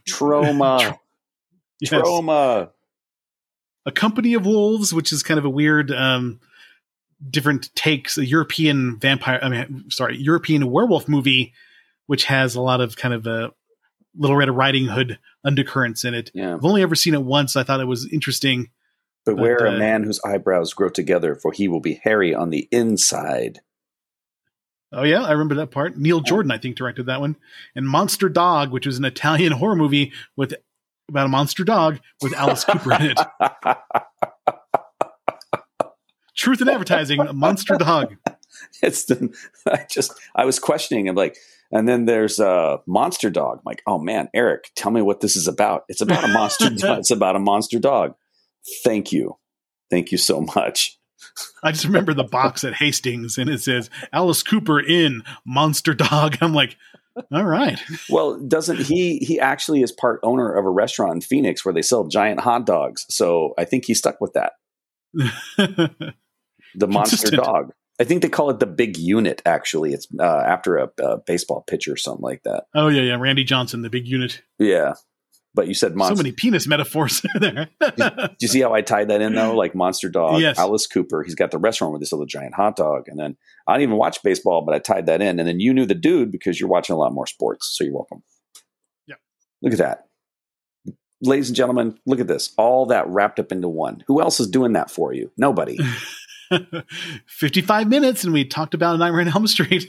trauma, 0.08 1.00
yes. 1.80 1.92
Troma, 1.92 2.70
a 3.86 3.92
Company 3.92 4.34
of 4.34 4.46
Wolves, 4.46 4.94
which 4.94 5.12
is 5.12 5.24
kind 5.24 5.38
of 5.38 5.46
a 5.46 5.50
weird, 5.50 5.92
um, 5.92 6.40
different 7.30 7.74
takes. 7.76 8.18
A 8.18 8.26
European 8.26 9.00
vampire, 9.00 9.40
I 9.42 9.50
mean, 9.50 9.86
sorry, 9.90 10.18
European 10.18 10.70
werewolf 10.70 11.08
movie, 11.08 11.54
which 12.06 12.26
has 12.26 12.56
a 12.56 12.62
lot 12.62 12.82
of 12.82 12.96
kind 12.96 13.14
of 13.14 13.26
a 13.28 13.52
Little 14.16 14.36
Red 14.36 14.50
Riding 14.50 14.88
Hood 14.88 15.20
undercurrents 15.46 16.04
in 16.04 16.14
it. 16.14 16.32
Yeah. 16.34 16.56
I've 16.56 16.66
only 16.66 16.82
ever 16.82 16.96
seen 16.96 17.14
it 17.14 17.24
once. 17.24 17.56
I 17.56 17.64
thought 17.64 17.80
it 17.80 17.86
was 17.86 18.12
interesting. 18.12 18.70
Beware 19.26 19.58
But, 19.60 19.68
uh, 19.68 19.76
a 19.76 19.78
man 19.78 20.04
whose 20.04 20.22
eyebrows 20.26 20.74
grow 20.74 20.90
together, 20.90 21.36
for 21.36 21.52
he 21.52 21.68
will 21.68 21.82
be 21.82 22.00
hairy 22.04 22.34
on 22.34 22.50
the 22.50 22.68
inside. 22.72 23.60
Oh 24.94 25.04
yeah, 25.04 25.24
I 25.24 25.32
remember 25.32 25.56
that 25.56 25.72
part. 25.72 25.98
Neil 25.98 26.22
Jordan, 26.22 26.52
I 26.52 26.58
think, 26.58 26.78
directed 26.78 27.08
that 27.08 27.20
one. 27.20 27.36
And 27.76 27.88
Monster 27.88 28.30
Dog, 28.30 28.72
which 28.72 28.86
was 28.86 28.98
an 28.98 29.06
Italian 29.06 29.52
horror 29.54 29.76
movie 29.76 30.14
with 30.36 30.54
about 31.10 31.26
a 31.26 31.30
monster 31.30 31.64
dog 31.64 32.00
with 32.22 32.34
Alice 32.34 32.66
Cooper 32.66 32.94
in 32.94 33.14
it. 33.16 33.20
Truth 36.36 36.62
in 36.62 36.70
advertising, 36.70 37.20
a 37.20 37.34
monster 37.34 37.78
dog. 37.78 38.16
it's 38.84 39.06
the 39.06 39.34
I 39.66 39.86
just 39.90 40.14
I 40.36 40.46
was 40.46 40.60
questioning. 40.60 41.08
I'm 41.10 41.16
like, 41.16 41.38
and 41.72 41.88
then 41.88 42.06
there's 42.06 42.40
a 42.40 42.80
monster 42.86 43.30
dog. 43.30 43.58
I'm 43.58 43.64
like, 43.66 43.82
oh 43.88 43.98
man, 44.00 44.30
Eric, 44.34 44.70
tell 44.76 44.92
me 44.92 45.02
what 45.02 45.22
this 45.22 45.36
is 45.36 45.48
about. 45.48 45.84
It's 45.90 46.02
about 46.02 46.24
a 46.24 46.28
monster. 46.28 46.70
It's 46.98 47.12
about 47.12 47.36
a 47.36 47.40
monster 47.40 47.80
dog. 47.80 48.16
Thank 48.84 49.12
you, 49.12 49.38
thank 49.90 50.12
you 50.12 50.18
so 50.18 50.42
much. 50.56 50.97
I 51.64 51.72
just 51.72 51.86
remember 51.86 52.14
the 52.14 52.24
box 52.24 52.64
at 52.64 52.76
Hastings 52.76 53.38
and 53.38 53.50
it 53.50 53.62
says 53.62 53.90
Alice 54.14 54.44
Cooper 54.44 54.80
in 54.80 55.24
Monster 55.46 55.94
Dog. 55.94 56.38
I'm 56.42 56.54
like, 56.54 56.78
all 57.32 57.46
right. 57.46 57.82
Well, 58.10 58.40
doesn't 58.40 58.80
he? 58.82 59.18
He 59.18 59.40
actually 59.40 59.82
is 59.82 59.92
part 59.92 60.20
owner 60.24 60.54
of 60.54 60.66
a 60.66 60.70
restaurant 60.70 61.16
in 61.16 61.22
Phoenix 61.22 61.66
where 61.66 61.74
they 61.74 61.82
sell 61.82 62.08
giant 62.08 62.42
hot 62.42 62.66
dogs. 62.66 63.06
So 63.10 63.54
I 63.58 63.66
think 63.66 63.86
he's 63.86 63.98
stuck 63.98 64.22
with 64.22 64.34
that. 64.34 64.54
The 66.76 66.88
monster 66.88 67.32
dog. 67.32 67.72
I 68.00 68.04
think 68.04 68.22
they 68.22 68.30
call 68.30 68.52
it 68.52 68.60
the 68.60 68.68
big 68.68 68.98
unit. 68.98 69.42
Actually, 69.46 69.94
it's 69.94 70.08
uh, 70.20 70.44
after 70.46 70.78
a, 70.78 70.90
a 71.02 71.18
baseball 71.18 71.64
pitcher 71.66 71.94
or 71.94 71.98
something 71.98 72.22
like 72.22 72.44
that. 72.44 72.66
oh 72.76 72.90
yeah, 72.90 73.02
yeah. 73.02 73.16
Randy 73.16 73.44
Johnson, 73.44 73.82
the 73.82 73.90
big 73.90 74.08
unit. 74.08 74.44
Yeah, 74.60 74.94
but 75.58 75.68
you 75.68 75.74
said 75.74 75.96
monster. 75.96 76.16
So 76.16 76.24
many 76.24 76.32
penis 76.32 76.68
metaphors 76.68 77.22
there. 77.42 77.68
Do 77.98 78.30
you 78.40 78.48
see 78.48 78.62
how 78.62 78.74
I 78.74 78.82
tied 78.82 79.10
that 79.10 79.20
in 79.22 79.34
though? 79.36 79.54
Like 79.56 79.76
Monster 79.76 80.08
Dog, 80.08 80.40
Yes. 80.40 80.58
Alice 80.58 80.88
Cooper. 80.88 81.24
He's 81.24 81.36
got 81.36 81.52
the 81.52 81.58
restaurant 81.58 81.92
with 81.92 82.02
this 82.02 82.14
little 82.14 82.26
giant 82.28 82.54
hot 82.54 82.76
dog, 82.78 83.08
and 83.08 83.20
then 83.20 83.36
I 83.68 83.74
didn't 83.74 83.90
even 83.90 83.98
watch 83.98 84.24
baseball, 84.24 84.62
but 84.66 84.74
I 84.76 84.80
tied 84.80 85.08
that 85.08 85.22
in. 85.22 85.40
And 85.40 85.50
then 85.50 85.60
you 85.60 85.74
knew 85.74 85.86
the 85.86 85.96
dude 85.96 86.32
because 86.32 86.60
you're 86.60 86.70
watching 86.70 86.94
a 86.94 86.98
lot 86.98 87.12
more 87.12 87.28
sports, 87.28 87.76
so 87.76 87.84
you're 87.84 87.94
welcome. 87.96 88.24
Yeah. 89.08 89.16
Look 89.62 89.74
at 89.74 89.80
that, 89.80 90.08
ladies 91.22 91.50
and 91.50 91.56
gentlemen. 91.56 91.98
Look 92.06 92.20
at 92.20 92.28
this. 92.28 92.54
All 92.58 92.86
that 92.86 93.08
wrapped 93.10 93.40
up 93.40 93.52
into 93.52 93.68
one. 93.68 94.04
Who 94.08 94.22
else 94.22 94.40
is 94.40 94.48
doing 94.48 94.74
that 94.74 94.90
for 94.92 95.12
you? 95.14 95.32
Nobody. 95.38 95.78
55 97.28 97.90
minutes 97.90 98.24
and 98.24 98.32
we 98.32 98.46
talked 98.46 98.74
about 98.74 98.98
Nightmare 99.00 99.22
on 99.22 99.28
Elm 99.28 99.48
Street. 99.48 99.86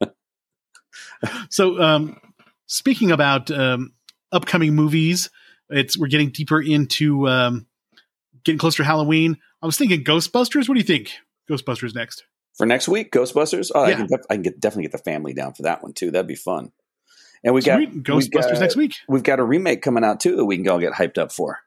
so, 1.50 1.80
um, 1.80 2.16
speaking 2.66 3.10
about 3.10 3.50
um, 3.50 3.92
upcoming 4.32 4.74
movies, 4.74 5.30
it's 5.68 5.96
we're 5.98 6.08
getting 6.08 6.30
deeper 6.30 6.60
into 6.60 7.28
um, 7.28 7.66
getting 8.44 8.58
closer 8.58 8.78
to 8.78 8.84
Halloween. 8.84 9.38
I 9.62 9.66
was 9.66 9.76
thinking 9.76 10.04
Ghostbusters. 10.04 10.68
What 10.68 10.74
do 10.74 10.80
you 10.80 10.86
think? 10.86 11.10
Ghostbusters 11.50 11.94
next. 11.94 12.24
for 12.56 12.66
next 12.66 12.88
week, 12.88 13.10
Ghostbusters. 13.12 13.70
Oh, 13.74 13.82
I 13.84 13.90
Yeah. 13.90 13.96
can, 13.96 14.06
def- 14.06 14.26
I 14.30 14.34
can 14.34 14.42
get, 14.42 14.60
definitely 14.60 14.84
get 14.84 14.92
the 14.92 14.98
family 14.98 15.32
down 15.32 15.54
for 15.54 15.62
that 15.62 15.82
one 15.82 15.92
too. 15.92 16.10
That'd 16.10 16.26
be 16.28 16.34
fun. 16.36 16.72
And 17.42 17.54
we 17.54 17.62
got 17.62 17.76
Sweet. 17.78 17.92
we 17.94 18.00
Ghostbusters 18.02 18.52
got- 18.52 18.60
next 18.60 18.76
week. 18.76 18.94
We've 19.08 19.22
got 19.22 19.40
a 19.40 19.44
remake 19.44 19.82
coming 19.82 20.04
out 20.04 20.20
too 20.20 20.36
that 20.36 20.44
we 20.44 20.56
can 20.58 20.68
all 20.68 20.78
get 20.78 20.92
hyped 20.92 21.18
up 21.18 21.32
for. 21.32 21.58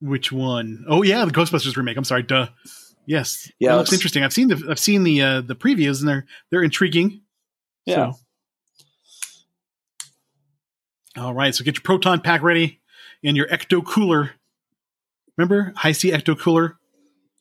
Which 0.00 0.32
one? 0.32 0.84
Oh 0.88 1.02
yeah, 1.02 1.24
the 1.24 1.30
Ghostbusters 1.32 1.76
remake. 1.76 1.96
I'm 1.96 2.04
sorry. 2.04 2.22
Duh. 2.22 2.48
Yes. 3.06 3.50
Yeah, 3.58 3.72
That 3.72 3.78
looks 3.78 3.92
interesting. 3.92 4.22
I've 4.22 4.32
seen 4.32 4.48
the 4.48 4.66
I've 4.70 4.78
seen 4.78 5.02
the 5.02 5.20
uh, 5.20 5.40
the 5.42 5.56
previews 5.56 6.00
and 6.00 6.08
they're 6.08 6.26
they're 6.50 6.62
intriguing. 6.62 7.22
Yeah. 7.86 8.12
So- 8.12 8.18
all 11.20 11.34
right. 11.34 11.54
So 11.54 11.64
get 11.64 11.76
your 11.76 11.82
proton 11.82 12.20
pack 12.20 12.42
ready 12.42 12.80
and 13.22 13.36
your 13.36 13.46
ecto 13.48 13.84
cooler. 13.84 14.32
Remember 15.36 15.72
Hi-C 15.76 16.10
ecto 16.10 16.38
cooler? 16.38 16.76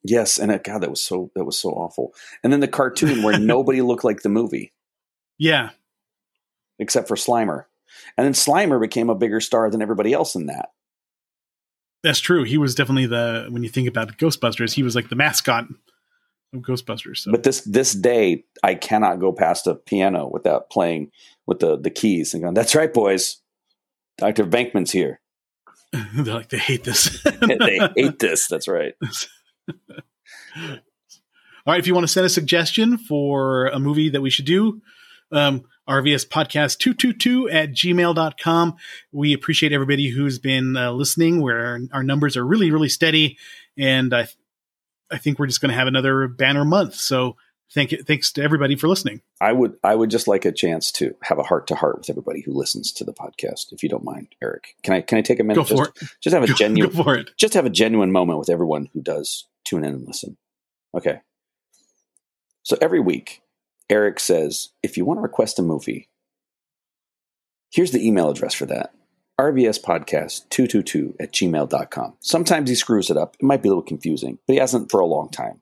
Yes, 0.04 0.38
and 0.38 0.52
uh, 0.52 0.58
God, 0.60 0.80
that 0.82 0.90
was 0.90 1.02
so 1.02 1.32
that 1.36 1.44
was 1.44 1.60
so 1.60 1.70
awful. 1.72 2.14
And 2.44 2.54
then 2.54 2.60
the 2.62 2.68
cartoon 2.68 3.24
where 3.24 3.38
nobody 3.40 3.82
looked 3.82 4.04
like 4.04 4.22
the 4.22 4.30
movie 4.30 4.74
Yeah. 5.38 5.72
except 6.78 7.08
for 7.08 7.16
Slimer, 7.16 7.66
and 8.18 8.26
then 8.26 8.34
Slimer 8.34 8.80
became 8.80 9.10
a 9.10 9.16
bigger 9.16 9.42
star 9.42 9.70
than 9.70 9.82
everybody 9.82 10.14
else 10.14 10.36
in 10.36 10.46
that. 10.46 10.70
That's 12.02 12.22
true. 12.22 12.44
He 12.46 12.58
was 12.58 12.76
definitely 12.76 13.08
the 13.08 13.48
when 13.50 13.62
you 13.64 13.70
think 13.70 13.90
about 13.90 14.18
Ghostbusters, 14.18 14.74
he 14.74 14.84
was 14.84 14.96
like 14.96 15.10
the 15.10 15.18
mascot 15.18 15.66
of 16.54 16.62
Ghostbusters. 16.62 17.18
So 17.18 17.32
But 17.32 17.44
this 17.44 17.60
this 17.62 17.92
day, 17.94 18.46
I 18.64 18.76
cannot 18.76 19.20
go 19.20 19.34
past 19.34 19.68
a 19.68 19.76
piano 19.76 20.30
without 20.32 20.70
playing 20.70 21.12
with 21.46 21.60
the 21.60 21.78
the 21.78 21.90
keys 21.90 22.34
and 22.34 22.42
going. 22.42 22.54
That's 22.54 22.74
right, 22.76 22.94
boys. 22.94 23.42
Doctor 24.20 24.46
Venkman's 24.46 24.92
here. 24.92 25.20
they're 26.14 26.36
like 26.36 26.50
they 26.50 26.58
hate 26.58 26.84
this. 26.84 27.24
they 27.42 27.80
hate 27.96 28.20
this. 28.20 28.48
That's 28.48 28.68
right. 28.68 28.94
All 31.66 31.74
right, 31.74 31.80
if 31.80 31.88
you 31.88 31.94
want 31.94 32.06
to 32.06 32.12
send 32.12 32.26
a 32.26 32.30
suggestion 32.30 32.98
for 32.98 33.68
a 33.68 33.80
movie 33.80 34.10
that 34.10 34.22
we 34.22 34.30
should 34.30 34.46
do, 34.46 34.82
um, 35.32 35.64
RVS 35.88 36.28
podcast 36.28 36.80
222 36.80 37.50
at 37.50 37.72
gmail.com. 37.72 38.76
We 39.12 39.34
appreciate 39.34 39.74
everybody 39.74 40.10
who's 40.10 40.40
been 40.40 40.78
uh, 40.78 40.92
listening, 40.92 41.42
where 41.42 41.80
our 41.92 42.04
numbers 42.04 42.38
are 42.38 42.46
really, 42.46 42.72
really 42.72 42.90
steady. 42.90 43.38
And 43.78 44.14
I, 44.14 44.28
I 45.12 45.18
think 45.18 45.38
we're 45.38 45.48
just 45.48 45.62
going 45.62 45.70
to 45.70 45.78
have 45.78 45.88
another 45.88 46.28
banner 46.28 46.66
month. 46.66 46.96
So 46.96 47.36
thank 47.74 47.92
you, 47.92 48.04
thanks 48.04 48.32
to 48.34 48.42
everybody 48.44 48.76
for 48.76 48.88
listening. 48.88 49.22
I 49.42 49.52
would 49.54 49.76
I 49.84 49.96
would 49.96 50.10
just 50.10 50.28
like 50.28 50.46
a 50.46 50.52
chance 50.52 50.92
to 50.94 51.16
have 51.24 51.40
a 51.40 51.44
heart 51.44 51.68
to 51.68 51.76
heart 51.76 51.98
with 52.00 52.10
everybody 52.10 52.42
who 52.42 52.54
listens 52.54 52.92
to 52.94 53.04
the 53.04 53.14
podcast. 53.14 53.72
If 53.72 53.84
you 53.84 53.90
don't 53.90 54.04
mind, 54.04 54.28
Eric, 54.42 54.76
can 54.84 54.94
I 54.94 55.02
can 55.02 55.18
I 55.18 55.22
take 55.22 55.40
a 55.40 55.44
minute? 55.44 55.68
Go 55.68 55.76
for 55.76 55.92
just, 56.00 56.22
Just 56.22 56.34
have 56.34 56.44
a 56.44 56.48
Go, 56.48 56.54
genuine 56.54 56.92
go 56.96 57.04
for 57.04 57.16
it. 57.16 57.32
just 57.38 57.54
have 57.54 57.66
a 57.66 57.70
genuine 57.70 58.12
moment 58.12 58.40
with 58.40 58.50
everyone 58.50 58.90
who 58.94 59.02
does 59.02 59.48
tune 59.66 59.84
in 59.84 59.94
and 59.94 60.08
listen. 60.08 60.38
Okay. 60.96 61.22
So 62.64 62.78
every 62.82 63.00
week, 63.00 63.42
Eric 63.90 64.20
says, 64.20 64.70
if 64.84 64.98
you 64.98 65.06
want 65.06 65.18
to 65.18 65.22
request 65.22 65.58
a 65.60 65.64
movie, 65.64 66.10
here's 67.72 67.92
the 67.92 68.06
email 68.06 68.30
address 68.30 68.54
for 68.54 68.66
that 68.68 68.94
rvspodcast222 69.40 71.16
at 71.20 71.32
gmail.com. 71.32 72.14
Sometimes 72.20 72.70
he 72.70 72.76
screws 72.76 73.10
it 73.10 73.18
up. 73.18 73.36
It 73.40 73.44
might 73.46 73.62
be 73.62 73.70
a 73.70 73.72
little 73.72 73.82
confusing, 73.84 74.38
but 74.46 74.54
he 74.54 74.60
hasn't 74.60 74.92
for 74.92 75.00
a 75.00 75.06
long 75.06 75.30
time. 75.30 75.62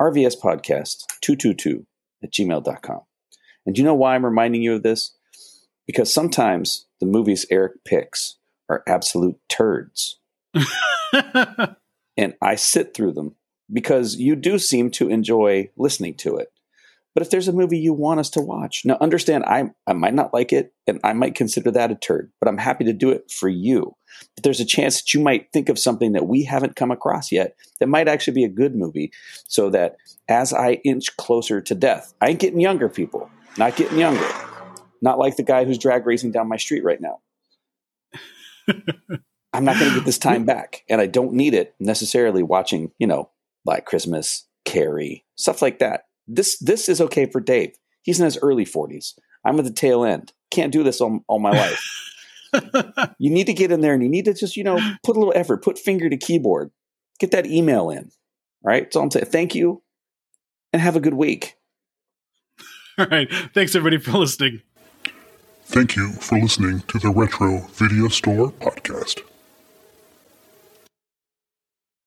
Rvspodcast222 0.00 1.86
at 2.22 2.32
gmail.com. 2.32 3.00
And 3.64 3.74
do 3.74 3.80
you 3.80 3.84
know 3.84 3.94
why 3.94 4.14
I'm 4.14 4.24
reminding 4.24 4.62
you 4.62 4.74
of 4.74 4.82
this? 4.82 5.16
Because 5.86 6.12
sometimes 6.12 6.86
the 7.00 7.06
movies 7.06 7.46
Eric 7.50 7.84
picks 7.84 8.36
are 8.68 8.82
absolute 8.86 9.38
turds 9.48 10.18
and 12.16 12.34
I 12.40 12.54
sit 12.56 12.94
through 12.94 13.12
them 13.12 13.36
because 13.72 14.16
you 14.16 14.36
do 14.36 14.58
seem 14.58 14.90
to 14.92 15.08
enjoy 15.08 15.70
listening 15.76 16.14
to 16.14 16.36
it. 16.36 16.48
But 17.16 17.22
if 17.22 17.30
there's 17.30 17.48
a 17.48 17.52
movie 17.54 17.78
you 17.78 17.94
want 17.94 18.20
us 18.20 18.28
to 18.30 18.42
watch, 18.42 18.84
now 18.84 18.98
understand 19.00 19.44
I 19.46 19.70
I 19.86 19.94
might 19.94 20.12
not 20.12 20.34
like 20.34 20.52
it 20.52 20.74
and 20.86 21.00
I 21.02 21.14
might 21.14 21.34
consider 21.34 21.70
that 21.70 21.90
a 21.90 21.94
turd, 21.94 22.30
but 22.38 22.46
I'm 22.46 22.58
happy 22.58 22.84
to 22.84 22.92
do 22.92 23.08
it 23.08 23.30
for 23.30 23.48
you. 23.48 23.96
But 24.34 24.44
there's 24.44 24.60
a 24.60 24.66
chance 24.66 25.00
that 25.00 25.14
you 25.14 25.20
might 25.20 25.50
think 25.50 25.70
of 25.70 25.78
something 25.78 26.12
that 26.12 26.26
we 26.26 26.44
haven't 26.44 26.76
come 26.76 26.90
across 26.90 27.32
yet 27.32 27.56
that 27.80 27.88
might 27.88 28.06
actually 28.06 28.34
be 28.34 28.44
a 28.44 28.50
good 28.50 28.74
movie 28.76 29.12
so 29.48 29.70
that 29.70 29.96
as 30.28 30.52
I 30.52 30.72
inch 30.84 31.16
closer 31.16 31.62
to 31.62 31.74
death, 31.74 32.12
I 32.20 32.28
ain't 32.28 32.38
getting 32.38 32.60
younger, 32.60 32.90
people. 32.90 33.30
Not 33.56 33.76
getting 33.76 33.98
younger. 33.98 34.28
Not 35.00 35.18
like 35.18 35.36
the 35.36 35.42
guy 35.42 35.64
who's 35.64 35.78
drag 35.78 36.04
racing 36.04 36.32
down 36.32 36.50
my 36.50 36.58
street 36.58 36.84
right 36.84 37.00
now. 37.00 37.20
I'm 39.54 39.64
not 39.64 39.78
going 39.78 39.90
to 39.90 39.96
get 39.96 40.04
this 40.04 40.18
time 40.18 40.44
back, 40.44 40.84
and 40.90 41.00
I 41.00 41.06
don't 41.06 41.32
need 41.32 41.54
it 41.54 41.74
necessarily 41.80 42.42
watching, 42.42 42.92
you 42.98 43.06
know, 43.06 43.30
Black 43.64 43.86
Christmas, 43.86 44.46
Carrie, 44.66 45.24
stuff 45.36 45.62
like 45.62 45.78
that. 45.78 46.02
This 46.26 46.58
this 46.58 46.88
is 46.88 47.00
okay 47.00 47.26
for 47.26 47.40
Dave. 47.40 47.76
He's 48.02 48.20
in 48.20 48.24
his 48.24 48.38
early 48.38 48.64
40s. 48.64 49.14
I'm 49.44 49.58
at 49.58 49.64
the 49.64 49.72
tail 49.72 50.04
end. 50.04 50.32
Can't 50.50 50.72
do 50.72 50.82
this 50.82 51.00
all, 51.00 51.20
all 51.28 51.38
my 51.38 51.50
life. 51.50 51.84
you 53.18 53.30
need 53.30 53.46
to 53.46 53.52
get 53.52 53.72
in 53.72 53.80
there, 53.80 53.94
and 53.94 54.02
you 54.02 54.08
need 54.08 54.24
to 54.26 54.34
just, 54.34 54.56
you 54.56 54.64
know, 54.64 54.78
put 55.04 55.16
a 55.16 55.18
little 55.18 55.34
effort, 55.36 55.62
put 55.62 55.78
finger 55.78 56.08
to 56.08 56.16
keyboard, 56.16 56.70
get 57.18 57.32
that 57.32 57.46
email 57.46 57.90
in. 57.90 58.10
All 58.64 58.70
right, 58.72 58.92
so 58.92 59.00
I'm 59.00 59.10
saying 59.10 59.26
thank 59.26 59.54
you, 59.54 59.82
and 60.72 60.82
have 60.82 60.96
a 60.96 61.00
good 61.00 61.14
week. 61.14 61.56
All 62.98 63.06
right. 63.06 63.30
Thanks 63.52 63.74
everybody 63.74 64.02
for 64.02 64.18
listening. 64.18 64.62
Thank 65.66 65.96
you 65.96 66.12
for 66.12 66.38
listening 66.38 66.80
to 66.88 66.98
the 66.98 67.10
Retro 67.10 67.66
Video 67.72 68.08
Store 68.08 68.50
Podcast. 68.52 69.20